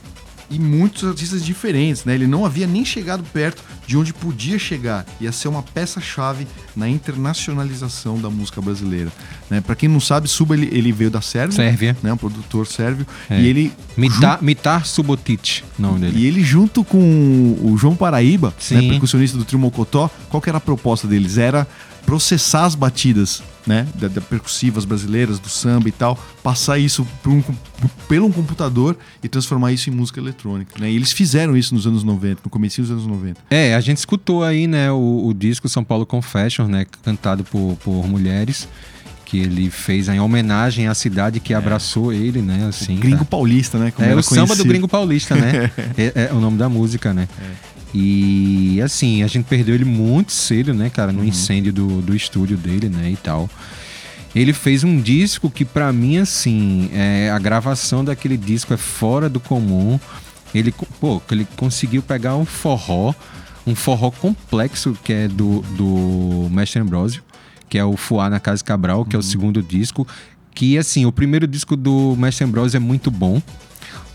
e 0.50 0.60
muitos 0.60 1.04
artistas 1.04 1.44
diferentes, 1.44 2.06
né? 2.06 2.16
Ele 2.16 2.28
não 2.28 2.46
havia 2.46 2.66
nem 2.66 2.86
chegado 2.86 3.24
perto 3.34 3.62
de 3.86 3.98
onde 3.98 4.14
podia 4.14 4.58
chegar. 4.58 5.06
Ia 5.20 5.32
ser 5.32 5.48
uma 5.48 5.62
peça-chave 5.62 6.48
na 6.76 6.88
internacionalização 6.90 8.18
da 8.20 8.30
música 8.30 8.62
brasileira. 8.62 9.12
Né? 9.50 9.62
Para 9.62 9.76
quem 9.76 9.90
não 9.90 10.00
sabe, 10.00 10.28
Suba 10.28 10.56
ele, 10.56 10.70
ele 10.72 10.92
veio 10.92 11.10
da 11.10 11.22
Sérvia, 11.22 11.56
Sérvia. 11.56 11.98
né? 12.02 12.12
Um 12.14 12.18
produtor 12.18 12.68
sérvio. 12.68 13.06
É. 13.30 13.42
E 13.42 13.48
ele 13.48 13.74
Mitar, 13.96 14.42
Mitar 14.44 14.86
Subotic, 14.86 15.64
nome 15.78 16.00
dele. 16.02 16.20
e 16.20 16.26
ele 16.26 16.44
junto 16.44 16.84
com 16.84 17.58
o 17.62 17.78
João 17.78 17.96
Paraíba, 17.96 18.54
né, 18.72 18.82
percussionista 18.90 19.38
do 19.38 19.46
Trio 19.46 19.60
Mocotó, 19.60 20.10
qual 20.30 20.42
que 20.42 20.50
era 20.50 20.58
a 20.58 20.62
proposta 20.62 21.08
deles? 21.08 21.38
Era 21.38 21.68
processar 22.06 22.66
as 22.66 22.76
batidas, 22.76 23.44
né, 23.68 23.86
da, 23.96 24.08
da 24.08 24.22
percussivas 24.22 24.86
brasileiras, 24.86 25.38
do 25.38 25.50
samba 25.50 25.90
e 25.90 25.92
tal, 25.92 26.18
passar 26.42 26.80
isso 26.80 27.06
por 27.22 27.32
um 27.34 27.44
pelo 28.08 28.26
um 28.26 28.32
computador 28.32 28.98
e 29.22 29.28
transformar 29.28 29.74
isso 29.74 29.90
em 29.90 29.94
música 29.94 30.20
eletrônica, 30.20 30.80
né? 30.80 30.90
E 30.90 30.96
eles 30.96 31.12
fizeram 31.12 31.56
isso 31.56 31.76
nos 31.76 31.86
anos 31.86 32.04
90, 32.04 32.42
no 32.46 32.50
começo 32.50 32.82
dos 32.82 32.90
anos 32.90 33.06
90. 33.06 33.42
É, 33.50 33.76
a 33.76 33.82
gente 33.82 33.98
escutou 33.98 34.44
aí, 34.44 34.66
né, 34.66 34.90
o, 34.92 35.28
o 35.28 35.34
disco 35.34 35.68
São 35.68 35.84
Paulo 35.84 36.06
Confession, 36.06 36.68
né, 36.68 36.86
cantado 37.04 37.44
por, 37.44 37.78
por 37.84 38.08
mulheres. 38.08 38.68
que 39.26 39.40
ele 39.40 39.70
fez 39.70 40.08
em 40.08 40.22
homenagem 40.22 40.88
à 40.88 40.96
cidade 40.96 41.42
que 41.42 41.54
abraçou 41.54 42.14
ele, 42.14 42.42
né? 42.42 42.66
Assim, 42.70 42.96
Gringo 42.96 43.18
cara. 43.18 43.26
paulista, 43.26 43.78
né? 43.78 43.92
como 43.92 44.08
É 44.08 44.16
o 44.16 44.24
samba 44.24 44.56
do. 44.56 44.64
Gringo 44.64 44.88
Paulista, 44.88 45.36
né? 45.36 45.70
é, 45.98 46.30
é 46.30 46.34
o 46.34 46.40
nome 46.40 46.58
da 46.58 46.70
música, 46.70 47.14
né? 47.14 47.28
E 47.94 48.82
assim, 48.82 49.24
a 49.24 49.28
gente 49.28 49.46
perdeu 49.46 49.76
ele 49.76 49.86
muito 49.86 50.32
cedo, 50.32 50.74
né, 50.74 50.90
cara, 50.90 51.12
no 51.12 51.24
incêndio 51.24 51.72
do, 51.72 52.02
do 52.02 52.16
estúdio 52.16 52.58
dele, 52.58 52.90
né, 52.90 53.12
e 53.12 53.16
tal. 53.16 53.50
Ele 54.36 54.54
fez 54.54 54.84
um 54.84 55.02
disco 55.02 55.50
que 55.50 55.66
pra 55.66 55.92
mim, 55.92 56.18
assim, 56.18 56.90
é, 56.94 57.32
a 57.32 57.40
gravação 57.40 58.04
daquele 58.04 58.38
disco 58.38 58.74
é 58.74 58.78
fora 58.78 59.30
do 59.30 59.40
comum. 59.40 60.00
Ele, 60.54 60.74
pô, 61.00 61.22
ele 61.32 61.48
conseguiu 61.56 62.04
pegar 62.04 62.36
um 62.36 62.46
forró, 62.46 63.14
um 63.66 63.74
forró 63.74 64.12
complexo 64.12 64.98
que 65.04 65.12
é 65.12 65.28
do, 65.28 65.62
do 65.76 66.50
Mestre 66.52 66.80
Ambrosio, 66.80 67.24
que 67.68 67.78
é 67.78 67.84
o 67.84 67.98
Fuá 67.98 68.30
na 68.30 68.40
Casa 68.40 68.64
Cabral, 68.64 69.06
que 69.06 69.16
é 69.16 69.20
o 69.20 69.24
segundo 69.24 69.64
disco. 69.64 70.08
Que, 70.54 70.78
assim, 70.78 71.06
o 71.06 71.12
primeiro 71.12 71.48
disco 71.48 71.76
do 71.76 72.16
Mestre 72.16 72.46
Ambrosio 72.46 72.78
é 72.78 72.80
muito 72.80 73.10
bom, 73.10 73.42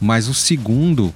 mas 0.00 0.28
o 0.28 0.34
segundo, 0.34 1.12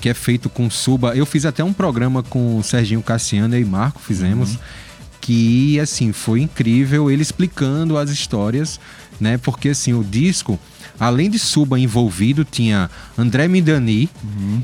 que 0.00 0.08
é 0.08 0.14
feito 0.14 0.48
com 0.48 0.68
Suba, 0.70 1.16
eu 1.16 1.26
fiz 1.26 1.44
até 1.44 1.64
um 1.64 1.72
programa 1.72 2.22
com 2.22 2.58
o 2.58 2.62
Serginho 2.62 3.02
Cassiano 3.02 3.56
e 3.56 3.64
Marco 3.64 4.00
fizemos, 4.00 4.58
que 5.20 5.80
assim 5.80 6.12
foi 6.12 6.40
incrível 6.40 7.10
ele 7.10 7.22
explicando 7.22 7.96
as 7.98 8.10
histórias, 8.10 8.78
né? 9.20 9.38
Porque 9.38 9.70
assim 9.70 9.92
o 9.92 10.04
disco, 10.04 10.58
além 11.00 11.30
de 11.30 11.38
Suba 11.38 11.78
envolvido, 11.78 12.44
tinha 12.44 12.90
André 13.16 13.48
Midani 13.48 14.08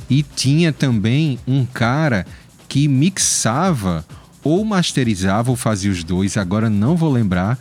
e 0.09 0.22
tinha 0.22 0.72
também 0.72 1.39
um 1.47 1.64
cara 1.64 2.26
que 2.68 2.87
mixava 2.89 4.05
ou 4.45 4.64
masterizava 4.64 5.51
ou 5.51 5.57
fazia 5.57 5.91
os 5.91 6.03
dois, 6.05 6.37
agora 6.37 6.68
não 6.68 6.97
vou 6.97 7.11
lembrar. 7.12 7.59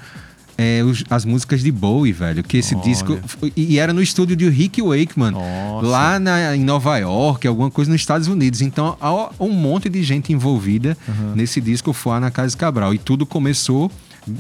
É, 0.58 0.84
os- 0.84 1.04
as 1.10 1.26
músicas 1.26 1.62
de 1.62 1.72
Bowie, 1.72 2.12
velho. 2.12 2.44
Que 2.44 2.58
esse 2.58 2.76
Olha. 2.76 2.84
disco. 2.84 3.20
E 3.56 3.80
era 3.80 3.94
no 3.94 4.02
estúdio 4.02 4.36
de 4.36 4.48
Rick 4.50 4.82
Wakeman. 4.82 5.32
Nossa. 5.32 5.88
Lá 5.88 6.20
na- 6.20 6.56
em 6.56 6.64
Nova 6.64 6.98
York, 6.98 7.48
alguma 7.48 7.72
coisa 7.72 7.90
nos 7.92 8.00
Estados 8.02 8.28
Unidos. 8.28 8.62
Então, 8.62 8.96
há 9.02 9.30
um 9.40 9.52
monte 9.52 9.90
de 9.90 10.04
gente 10.04 10.32
envolvida 10.34 10.98
nesse 11.36 11.60
disco 11.62 11.94
Fuá 11.94 12.20
na 12.20 12.30
Casa 12.32 12.56
Cabral. 12.58 12.94
E 12.94 12.98
tudo 12.98 13.26
começou 13.26 13.92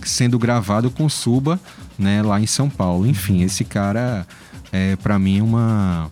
sendo 0.03 0.37
gravado 0.37 0.91
com 0.91 1.09
Suba, 1.09 1.59
né, 1.97 2.21
lá 2.21 2.39
em 2.39 2.45
São 2.45 2.69
Paulo. 2.69 3.07
Enfim, 3.07 3.41
esse 3.41 3.63
cara 3.63 4.27
é 4.71 4.95
para 4.97 5.17
mim 5.17 5.41
uma 5.41 6.09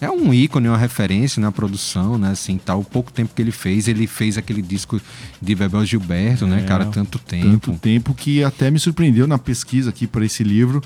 é 0.00 0.10
um 0.10 0.32
ícone, 0.32 0.68
uma 0.68 0.76
referência 0.76 1.40
na 1.40 1.50
produção, 1.50 2.18
né, 2.18 2.30
assim, 2.30 2.58
tal, 2.58 2.80
o 2.80 2.84
pouco 2.84 3.12
tempo 3.12 3.34
que 3.34 3.40
ele 3.40 3.50
fez, 3.50 3.88
ele 3.88 4.06
fez 4.06 4.36
aquele 4.36 4.60
disco 4.60 5.00
de 5.40 5.54
Bebel 5.54 5.84
Gilberto, 5.86 6.46
né, 6.46 6.60
É, 6.60 6.62
cara, 6.64 6.86
tanto 6.86 7.18
tempo. 7.18 7.48
Tanto 7.48 7.72
tempo 7.78 8.14
que 8.14 8.44
até 8.44 8.70
me 8.70 8.78
surpreendeu 8.78 9.26
na 9.26 9.38
pesquisa 9.38 9.90
aqui 9.90 10.06
para 10.06 10.24
esse 10.24 10.44
livro. 10.44 10.82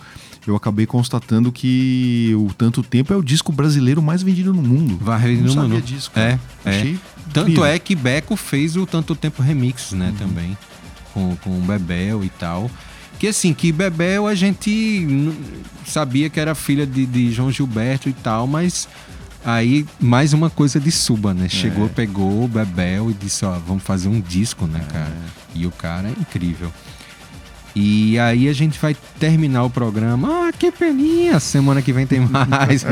Eu 0.47 0.57
acabei 0.57 0.87
constatando 0.87 1.53
que 1.53 2.33
o 2.35 2.53
Tanto 2.55 2.83
Tempo 2.83 3.13
é 3.13 3.17
o 3.17 3.23
disco 3.23 3.53
brasileiro 3.53 4.01
mais 4.01 4.23
vendido 4.23 4.55
no 4.55 4.63
mundo. 4.63 4.97
Não 5.37 5.49
no 5.49 5.53
sabia 5.53 5.69
Manu. 5.69 5.83
disso, 5.83 6.11
É, 6.17 6.39
é. 6.65 6.95
Tanto 7.33 7.63
é 7.65 7.79
que 7.79 7.95
Beco 7.95 8.35
fez 8.37 8.75
o 8.75 8.87
Tanto 8.87 9.15
Tempo 9.15 9.43
Remix, 9.43 9.93
né, 9.93 10.15
também, 10.19 10.57
com, 11.13 11.37
com 11.37 11.51
o 11.51 11.61
Bebel 11.61 12.25
e 12.25 12.31
tal. 12.31 12.71
Que 13.21 13.29
assim, 13.29 13.53
que 13.53 13.71
Bebel 13.71 14.27
a 14.27 14.35
gente 14.35 15.29
sabia 15.87 16.31
que 16.31 16.41
era 16.41 16.55
filha 16.55 16.87
de, 16.87 17.05
de 17.05 17.31
João 17.31 17.53
Gilberto 17.53 18.09
e 18.09 18.14
tal, 18.14 18.47
mas 18.47 18.89
aí 19.45 19.85
mais 20.01 20.33
uma 20.33 20.49
coisa 20.49 20.81
de 20.81 20.91
Suba, 20.91 21.35
né? 21.35 21.47
Chegou, 21.47 21.87
pegou 21.91 22.43
o 22.43 22.49
Bebel 22.49 23.11
e 23.11 23.12
disse, 23.12 23.45
ó, 23.45 23.59
vamos 23.59 23.83
fazer 23.83 24.09
um 24.09 24.18
disco, 24.23 24.66
né, 24.66 24.83
cara? 24.91 25.12
E 25.55 25.66
o 25.66 25.71
cara 25.71 26.09
é 26.09 26.12
incrível. 26.12 26.73
E 27.75 28.18
aí 28.18 28.49
a 28.49 28.53
gente 28.53 28.79
vai 28.79 28.97
terminar 29.18 29.64
o 29.64 29.71
programa. 29.71 30.49
Ah, 30.49 30.53
que 30.53 30.71
peninha! 30.71 31.39
Semana 31.39 31.81
que 31.83 31.93
vem 31.93 32.07
tem 32.07 32.21
mais. 32.21 32.85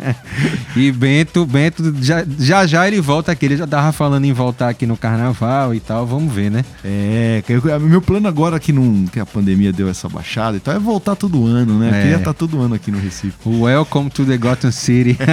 e 0.76 0.92
Bento, 0.92 1.46
Bento, 1.46 1.94
já, 2.00 2.24
já 2.38 2.66
já 2.66 2.86
ele 2.86 3.00
volta 3.00 3.32
aqui. 3.32 3.46
Ele 3.46 3.56
já 3.56 3.66
tava 3.66 3.92
falando 3.92 4.24
em 4.24 4.32
voltar 4.32 4.68
aqui 4.68 4.86
no 4.86 4.96
carnaval 4.96 5.74
e 5.74 5.80
tal. 5.80 6.06
Vamos 6.06 6.32
ver, 6.32 6.50
né? 6.50 6.64
É, 6.84 7.42
meu 7.80 8.02
plano 8.02 8.28
agora 8.28 8.60
que, 8.60 8.72
não, 8.72 9.06
que 9.06 9.18
a 9.18 9.26
pandemia 9.26 9.72
deu 9.72 9.88
essa 9.88 10.08
baixada 10.08 10.56
e 10.56 10.60
tal 10.60 10.74
é 10.74 10.78
voltar 10.78 11.16
todo 11.16 11.46
ano, 11.46 11.78
né? 11.78 11.88
É. 11.88 12.02
queria 12.02 12.16
estar 12.16 12.34
todo 12.34 12.60
ano 12.60 12.74
aqui 12.74 12.90
no 12.90 12.98
Recife. 12.98 13.36
Welcome 13.46 14.10
to 14.10 14.24
the 14.24 14.36
Gotham 14.36 14.70
City. 14.70 15.16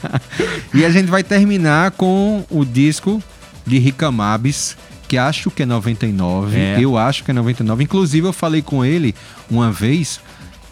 e 0.74 0.84
a 0.84 0.90
gente 0.90 1.10
vai 1.10 1.22
terminar 1.22 1.92
com 1.92 2.44
o 2.50 2.64
disco 2.64 3.22
de 3.66 3.78
Rica 3.78 4.10
Mabes, 4.10 4.76
que 5.10 5.18
acho 5.18 5.50
que 5.50 5.64
é 5.64 5.66
99. 5.66 6.56
É. 6.56 6.76
Eu 6.80 6.96
acho 6.96 7.24
que 7.24 7.32
é 7.32 7.34
99. 7.34 7.82
Inclusive, 7.82 8.28
eu 8.28 8.32
falei 8.32 8.62
com 8.62 8.84
ele 8.84 9.12
uma 9.50 9.72
vez, 9.72 10.20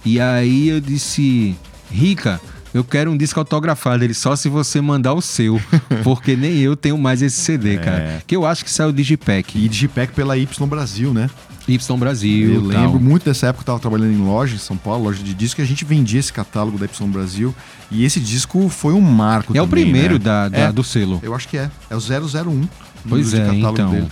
e 0.05 0.21
aí 0.21 0.69
eu 0.69 0.81
disse: 0.81 1.57
Rica. 1.91 2.41
Eu 2.75 2.85
quero 2.85 3.11
um 3.11 3.17
disco 3.17 3.41
autografado, 3.41 4.05
ele 4.05 4.13
só 4.13 4.37
se 4.37 4.47
você 4.47 4.79
mandar 4.79 5.15
o 5.15 5.23
seu, 5.23 5.59
porque 6.05 6.37
nem 6.37 6.59
eu 6.59 6.77
tenho 6.77 6.99
mais 6.99 7.23
esse 7.23 7.41
CD, 7.41 7.79
cara. 7.79 8.23
Que 8.27 8.37
eu 8.37 8.45
acho 8.45 8.63
que 8.63 8.71
saiu 8.71 8.93
Digipack, 8.93 9.59
E 9.59 9.67
Digipack 9.67 10.13
pela 10.13 10.37
Y 10.37 10.67
Brasil, 10.69 11.15
né? 11.15 11.31
Y 11.67 11.97
Brasil. 11.99 12.55
Eu 12.57 12.71
tal. 12.71 12.83
lembro 12.83 13.01
muito 13.01 13.25
dessa 13.25 13.47
época, 13.47 13.63
eu 13.63 13.67
tava 13.67 13.79
trabalhando 13.81 14.13
em 14.13 14.23
loja 14.23 14.55
em 14.55 14.59
São 14.59 14.77
Paulo, 14.77 15.05
loja 15.05 15.23
de 15.23 15.33
disco, 15.33 15.63
e 15.63 15.65
a 15.65 15.67
gente 15.67 15.83
vendia 15.87 16.21
esse 16.21 16.31
catálogo 16.33 16.77
da 16.77 16.85
Y 16.85 17.07
Brasil. 17.11 17.55
E 17.91 18.05
esse 18.05 18.21
disco 18.21 18.69
foi 18.69 18.93
um 18.93 19.01
marco 19.01 19.57
É 19.57 19.63
o 19.63 19.67
também, 19.67 19.85
primeiro 19.85 20.15
né? 20.15 20.21
da, 20.21 20.49
da- 20.51 20.59
É, 20.59 20.71
do 20.73 20.85
selo. 20.85 21.19
Eu 21.23 21.35
acho 21.35 21.49
que 21.49 21.57
é. 21.57 21.71
É 21.89 21.97
o 21.97 22.01
001. 22.01 22.69
Pois 23.09 23.33
é, 23.33 23.49
então. 23.55 23.91
dele. 23.91 24.09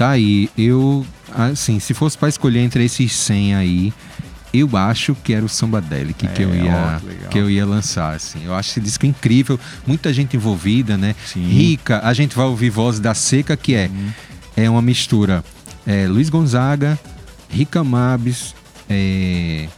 Tá 0.00 0.10
aí. 0.12 0.48
Eu, 0.56 1.04
assim, 1.30 1.78
se 1.78 1.92
fosse 1.92 2.16
pra 2.16 2.26
escolher 2.30 2.60
entre 2.60 2.82
esses 2.82 3.12
100 3.12 3.54
aí, 3.54 3.92
eu 4.52 4.74
acho 4.74 5.14
que 5.14 5.34
era 5.34 5.44
o 5.44 5.48
Samba 5.48 5.78
Delic 5.78 6.26
que, 6.26 6.42
É, 6.42 6.46
eu 6.46 6.54
ia, 6.54 6.74
ó, 6.74 6.98
que 7.00 7.28
que 7.28 7.38
eu 7.38 7.50
ia 7.50 7.66
lançar, 7.66 8.14
assim. 8.14 8.40
Eu 8.46 8.54
acho 8.54 8.70
esse 8.70 8.80
disco 8.80 9.04
incrível, 9.04 9.60
muita 9.86 10.10
gente 10.10 10.34
envolvida, 10.38 10.96
né? 10.96 11.14
Sim. 11.26 11.46
Rica, 11.46 12.00
a 12.02 12.14
gente 12.14 12.34
vai 12.34 12.46
ouvir 12.46 12.70
Voz 12.70 12.98
da 12.98 13.12
Seca, 13.12 13.54
que 13.58 13.74
é, 13.74 13.90
é 14.56 14.70
uma 14.70 14.80
mistura 14.80 15.44
é, 15.86 16.06
Luiz 16.08 16.30
Gonzaga, 16.30 16.98
Rica 17.50 17.84
Mabes, 17.84 18.54
é, 18.88 19.68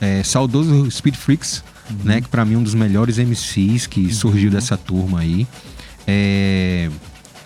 é, 0.00 0.22
saudoso 0.22 0.90
Speed 0.90 1.16
Freaks, 1.16 1.62
Uhum. 1.90 1.96
né? 2.02 2.20
Que 2.22 2.28
pra 2.28 2.46
mim 2.46 2.54
é 2.54 2.56
um 2.56 2.62
dos 2.62 2.74
melhores 2.74 3.18
MCs 3.18 3.86
que 3.86 4.10
surgiu 4.10 4.50
dessa 4.50 4.74
turma 4.74 5.20
aí. 5.20 5.46
É, 6.06 6.88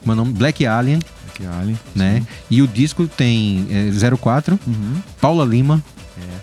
meu 0.07 0.15
nome 0.15 0.33
Black 0.33 0.65
Alien, 0.65 1.01
Alien. 1.47 1.79
né? 1.95 2.27
E 2.51 2.61
o 2.63 2.67
disco 2.67 3.07
tem 3.07 3.67
é, 3.71 3.91
04, 4.17 4.59
Uhum. 4.67 4.97
Paula 5.21 5.45
Lima. 5.45 5.83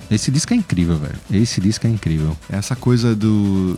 Esse 0.09 0.29
disco 0.29 0.53
é 0.53 0.55
incrível, 0.57 0.97
velho. 0.99 1.15
Esse 1.31 1.59
disco 1.59 1.87
é 1.87 1.89
incrível. 1.89 2.37
Essa 2.47 2.75
coisa 2.75 3.15
do 3.15 3.77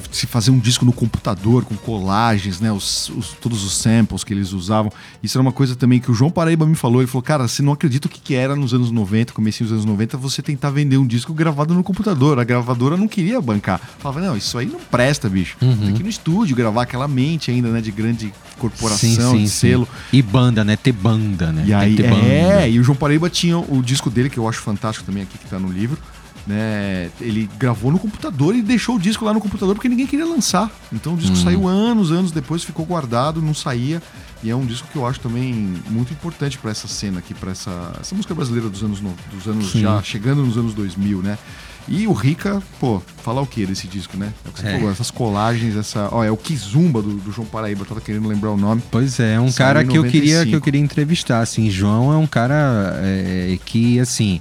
de, 0.00 0.16
se 0.16 0.26
fazer 0.26 0.50
um 0.50 0.58
disco 0.58 0.84
no 0.84 0.92
computador 0.92 1.64
com 1.64 1.74
colagens, 1.76 2.60
né? 2.60 2.70
Os, 2.72 3.08
os- 3.10 3.30
todos 3.40 3.64
os 3.64 3.72
samples 3.76 4.22
que 4.24 4.32
eles 4.32 4.52
usavam. 4.52 4.92
Isso 5.22 5.36
era 5.38 5.42
uma 5.42 5.52
coisa 5.52 5.74
também 5.74 6.00
que 6.00 6.10
o 6.10 6.14
João 6.14 6.30
Paraíba 6.30 6.66
me 6.66 6.74
falou. 6.74 7.00
Ele 7.00 7.06
falou, 7.08 7.22
cara, 7.22 7.48
você 7.48 7.62
não 7.62 7.72
acredita 7.72 8.06
o 8.06 8.10
que, 8.10 8.20
que 8.20 8.34
era 8.34 8.54
nos 8.54 8.72
anos 8.74 8.90
90, 8.90 9.32
comecinho 9.32 9.68
dos 9.68 9.72
anos 9.72 9.84
90, 9.84 10.16
você 10.16 10.42
tentar 10.42 10.70
vender 10.70 10.96
um 10.98 11.06
disco 11.06 11.32
gravado 11.32 11.74
no 11.74 11.82
computador. 11.82 12.38
A 12.38 12.44
gravadora 12.44 12.96
não 12.96 13.08
queria 13.08 13.40
bancar. 13.40 13.80
Falava, 13.98 14.20
não, 14.20 14.36
isso 14.36 14.56
aí 14.58 14.66
não 14.66 14.80
presta, 14.80 15.28
bicho. 15.28 15.56
Uhum. 15.62 15.76
Tem 15.76 15.94
que 15.94 16.00
ir 16.00 16.04
no 16.04 16.08
estúdio 16.10 16.54
gravar 16.56 16.82
aquela 16.82 17.08
mente 17.08 17.50
ainda, 17.50 17.68
né? 17.70 17.80
De 17.80 17.90
grande 17.90 18.32
corporação, 18.58 19.36
de 19.36 19.48
selo. 19.48 19.88
E 20.12 20.20
banda, 20.22 20.64
né? 20.64 20.76
Ter 20.76 20.92
banda, 20.92 21.52
né? 21.52 21.64
E 21.66 21.74
aí, 21.74 21.96
ter 21.96 22.08
banda. 22.10 22.26
é, 22.26 22.70
e 22.70 22.78
o 22.78 22.84
João 22.84 22.96
Paraíba 22.96 23.28
tinha 23.30 23.58
o 23.58 23.82
disco 23.82 24.10
dele, 24.10 24.28
que 24.30 24.38
eu 24.38 24.48
acho 24.48 24.60
fantástico 24.60 25.04
também 25.06 25.22
aqui, 25.22 25.38
que 25.38 25.46
tá 25.46 25.58
no 25.58 25.68
livro. 25.70 25.98
Né? 26.46 27.10
Ele 27.20 27.48
gravou 27.58 27.90
no 27.90 27.98
computador 27.98 28.54
e 28.54 28.62
deixou 28.62 28.94
o 28.96 28.98
disco 29.00 29.24
lá 29.24 29.34
no 29.34 29.40
computador 29.40 29.74
porque 29.74 29.88
ninguém 29.88 30.06
queria 30.06 30.24
lançar. 30.26 30.70
Então 30.92 31.14
o 31.14 31.16
disco 31.16 31.36
Hum. 31.36 31.42
saiu 31.42 31.66
anos, 31.66 32.12
anos 32.12 32.30
depois, 32.30 32.62
ficou 32.62 32.86
guardado, 32.86 33.42
não 33.42 33.52
saía. 33.54 34.00
E 34.44 34.50
é 34.50 34.54
um 34.54 34.64
disco 34.64 34.86
que 34.92 34.96
eu 34.96 35.04
acho 35.06 35.18
também 35.18 35.74
muito 35.90 36.12
importante 36.12 36.56
pra 36.58 36.70
essa 36.70 36.86
cena 36.86 37.18
aqui, 37.18 37.34
pra 37.34 37.50
essa, 37.50 37.92
essa 38.00 38.14
música 38.14 38.32
brasileira 38.34 38.68
dos 38.68 38.82
anos, 38.84 39.00
no- 39.00 39.14
dos 39.32 39.48
anos 39.48 39.72
Sim. 39.72 39.80
já 39.80 40.00
chegando 40.02 40.44
nos 40.44 40.56
anos 40.56 40.72
2000, 40.74 41.20
né? 41.20 41.36
E 41.88 42.06
o 42.06 42.12
Rica, 42.12 42.62
pô, 42.78 43.00
falar 43.22 43.40
o 43.40 43.46
que 43.46 43.64
desse 43.64 43.86
disco, 43.88 44.16
né? 44.16 44.32
É 44.44 44.48
o 44.48 44.52
que 44.52 44.60
você 44.60 44.66
É. 44.68 44.72
falou, 44.76 44.90
essas 44.90 45.10
colagens, 45.10 45.74
essa. 45.76 46.08
Ó, 46.12 46.22
é 46.22 46.30
o 46.30 46.36
Kizumba 46.36 47.00
do, 47.00 47.14
do 47.14 47.32
João 47.32 47.46
Paraíba, 47.46 47.82
eu 47.82 47.86
tava 47.86 48.00
querendo 48.00 48.28
lembrar 48.28 48.50
o 48.50 48.56
nome. 48.56 48.82
Pois 48.90 49.18
é, 49.18 49.34
é 49.34 49.40
um 49.40 49.50
Saiu 49.50 49.66
cara 49.66 49.84
que 49.84 49.96
eu 49.96 50.02
queria 50.04 50.38
95. 50.38 50.50
que 50.50 50.56
eu 50.56 50.60
queria 50.60 50.80
entrevistar, 50.80 51.40
assim, 51.40 51.70
João 51.70 52.12
é 52.12 52.16
um 52.16 52.26
cara 52.26 53.00
é, 53.02 53.58
que 53.64 53.98
assim, 54.00 54.40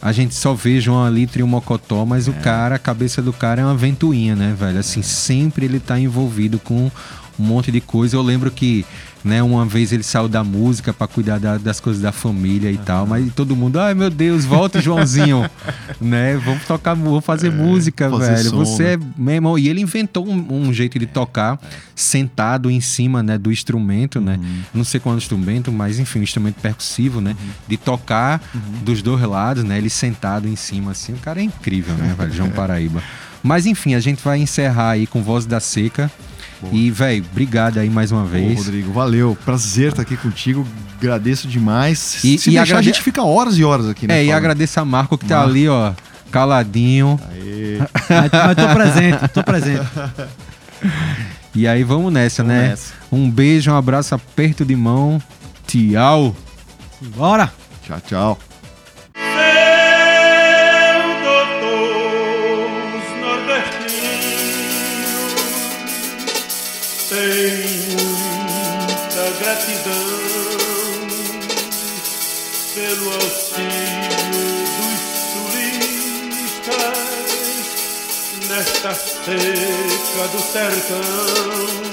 a 0.00 0.12
gente 0.12 0.34
só 0.34 0.54
vê 0.54 0.80
João 0.80 1.04
ali 1.04 1.26
trio 1.26 1.46
mocotó, 1.46 2.06
mas 2.06 2.28
o 2.28 2.32
cara, 2.34 2.76
a 2.76 2.78
cabeça 2.78 3.20
do 3.20 3.32
cara 3.32 3.62
é 3.62 3.64
uma 3.64 3.74
ventoinha, 3.74 4.36
né, 4.36 4.54
velho? 4.56 4.78
Assim, 4.78 5.02
sempre 5.02 5.64
ele 5.64 5.80
tá 5.80 5.98
envolvido 5.98 6.58
com 6.58 6.90
um 7.38 7.42
monte 7.42 7.72
de 7.72 7.80
coisa. 7.80 8.16
Eu 8.16 8.22
lembro 8.22 8.50
que, 8.50 8.86
né, 9.28 9.42
uma 9.42 9.66
vez 9.66 9.92
ele 9.92 10.02
saiu 10.02 10.26
da 10.28 10.42
música 10.42 10.92
pra 10.92 11.06
cuidar 11.06 11.38
da- 11.38 11.58
das 11.58 11.78
coisas 11.80 12.00
da 12.02 12.10
família 12.12 12.70
e 12.72 12.78
tal, 12.78 13.06
mas 13.06 13.30
todo 13.34 13.54
mundo, 13.54 13.78
ai 13.78 13.92
meu 13.94 14.08
Deus, 14.10 14.44
volta 14.44 14.80
Joãozinho, 14.80 15.48
né? 16.00 16.36
Vamos 16.38 16.64
tocar, 16.64 16.94
vamos 16.94 17.24
fazer 17.24 17.50
música, 17.52 18.08
fazer 18.10 18.34
velho. 18.36 18.50
som, 18.50 18.56
Você 18.64 18.82
né? 18.82 18.92
é 18.94 18.98
meu 19.16 19.34
irmão, 19.34 19.58
e 19.58 19.68
ele 19.68 19.80
inventou 19.80 20.26
um, 20.26 20.68
um 20.68 20.72
jeito 20.72 20.98
de 20.98 21.06
tocar 21.06 21.60
sentado 21.94 22.70
em 22.70 22.80
cima, 22.80 23.22
né, 23.22 23.36
do 23.36 23.52
instrumento, 23.52 24.20
né? 24.20 24.38
Não 24.72 24.84
sei 24.84 24.98
qual 25.00 25.14
é 25.14 25.18
instrumento, 25.18 25.70
mas 25.70 25.98
enfim, 25.98 26.20
um 26.20 26.22
instrumento 26.22 26.56
percussivo, 26.60 27.20
né? 27.20 27.36
De 27.66 27.76
tocar 27.76 28.40
dos 28.82 29.02
dois 29.02 29.20
lados, 29.22 29.64
né? 29.64 29.76
Ele 29.78 29.90
sentado 29.90 30.48
em 30.48 30.56
cima 30.56 30.92
assim. 30.92 31.12
O 31.12 31.18
cara 31.18 31.40
é 31.40 31.42
incrível, 31.42 31.94
né, 31.94 32.14
velho? 32.16 32.32
João 32.32 32.50
Paraíba. 32.58 33.02
Mas 33.42 33.66
enfim, 33.66 33.94
a 33.94 34.00
gente 34.00 34.22
vai 34.22 34.38
encerrar 34.38 34.90
aí 34.90 35.06
com 35.06 35.22
Voz 35.22 35.44
da 35.46 35.60
Seca. 35.60 36.10
E, 36.72 36.90
velho, 36.90 37.24
obrigado 37.30 37.78
aí 37.78 37.88
mais 37.88 38.10
uma 38.10 38.22
Ô, 38.22 38.26
vez. 38.26 38.58
Rodrigo, 38.58 38.92
valeu. 38.92 39.36
Prazer 39.44 39.90
estar 39.90 40.02
aqui 40.02 40.16
contigo. 40.16 40.66
Agradeço 40.98 41.46
demais. 41.46 42.16
E- 42.24 42.36
Se 42.38 42.50
e 42.50 42.52
deixar, 42.52 42.62
agrade- 42.62 42.78
a 42.88 42.92
gente 42.92 43.02
fica 43.02 43.22
horas 43.22 43.56
e 43.58 43.64
horas 43.64 43.88
aqui, 43.88 44.06
né? 44.06 44.18
É, 44.20 44.24
e 44.24 44.32
agradeço 44.32 44.80
a 44.80 44.84
Marco 44.84 45.16
que 45.16 45.24
tá 45.26 45.36
Marco. 45.36 45.50
ali, 45.50 45.68
ó, 45.68 45.92
caladinho. 46.32 47.18
Aê. 47.30 47.78
Mas, 47.78 48.30
mas 48.32 48.56
tô 48.56 48.74
presente, 48.74 49.28
tô 49.32 49.44
presente. 49.44 49.86
E 51.54 51.66
aí 51.66 51.82
vamos 51.84 52.12
nessa, 52.12 52.42
Vamos 52.42 52.58
né? 52.58 52.68
nessa. 52.70 52.92
Um 53.10 53.30
beijo, 53.30 53.70
um 53.70 53.76
abraço, 53.76 54.14
aperto 54.14 54.64
de 54.64 54.74
mão. 54.76 55.20
Tchau. 55.66 56.34
Bora! 57.16 57.52
Tchau, 57.86 58.00
tchau. 58.06 58.38
Tem 67.08 67.64
muita 67.96 69.30
gratidão 69.40 70.08
pelo 72.74 73.12
auxílio 73.14 74.48
dos 74.76 75.00
turistas 76.52 76.98
nesta 78.48 78.92
seca 78.94 80.24
do 80.32 80.40
sertão. 80.52 81.87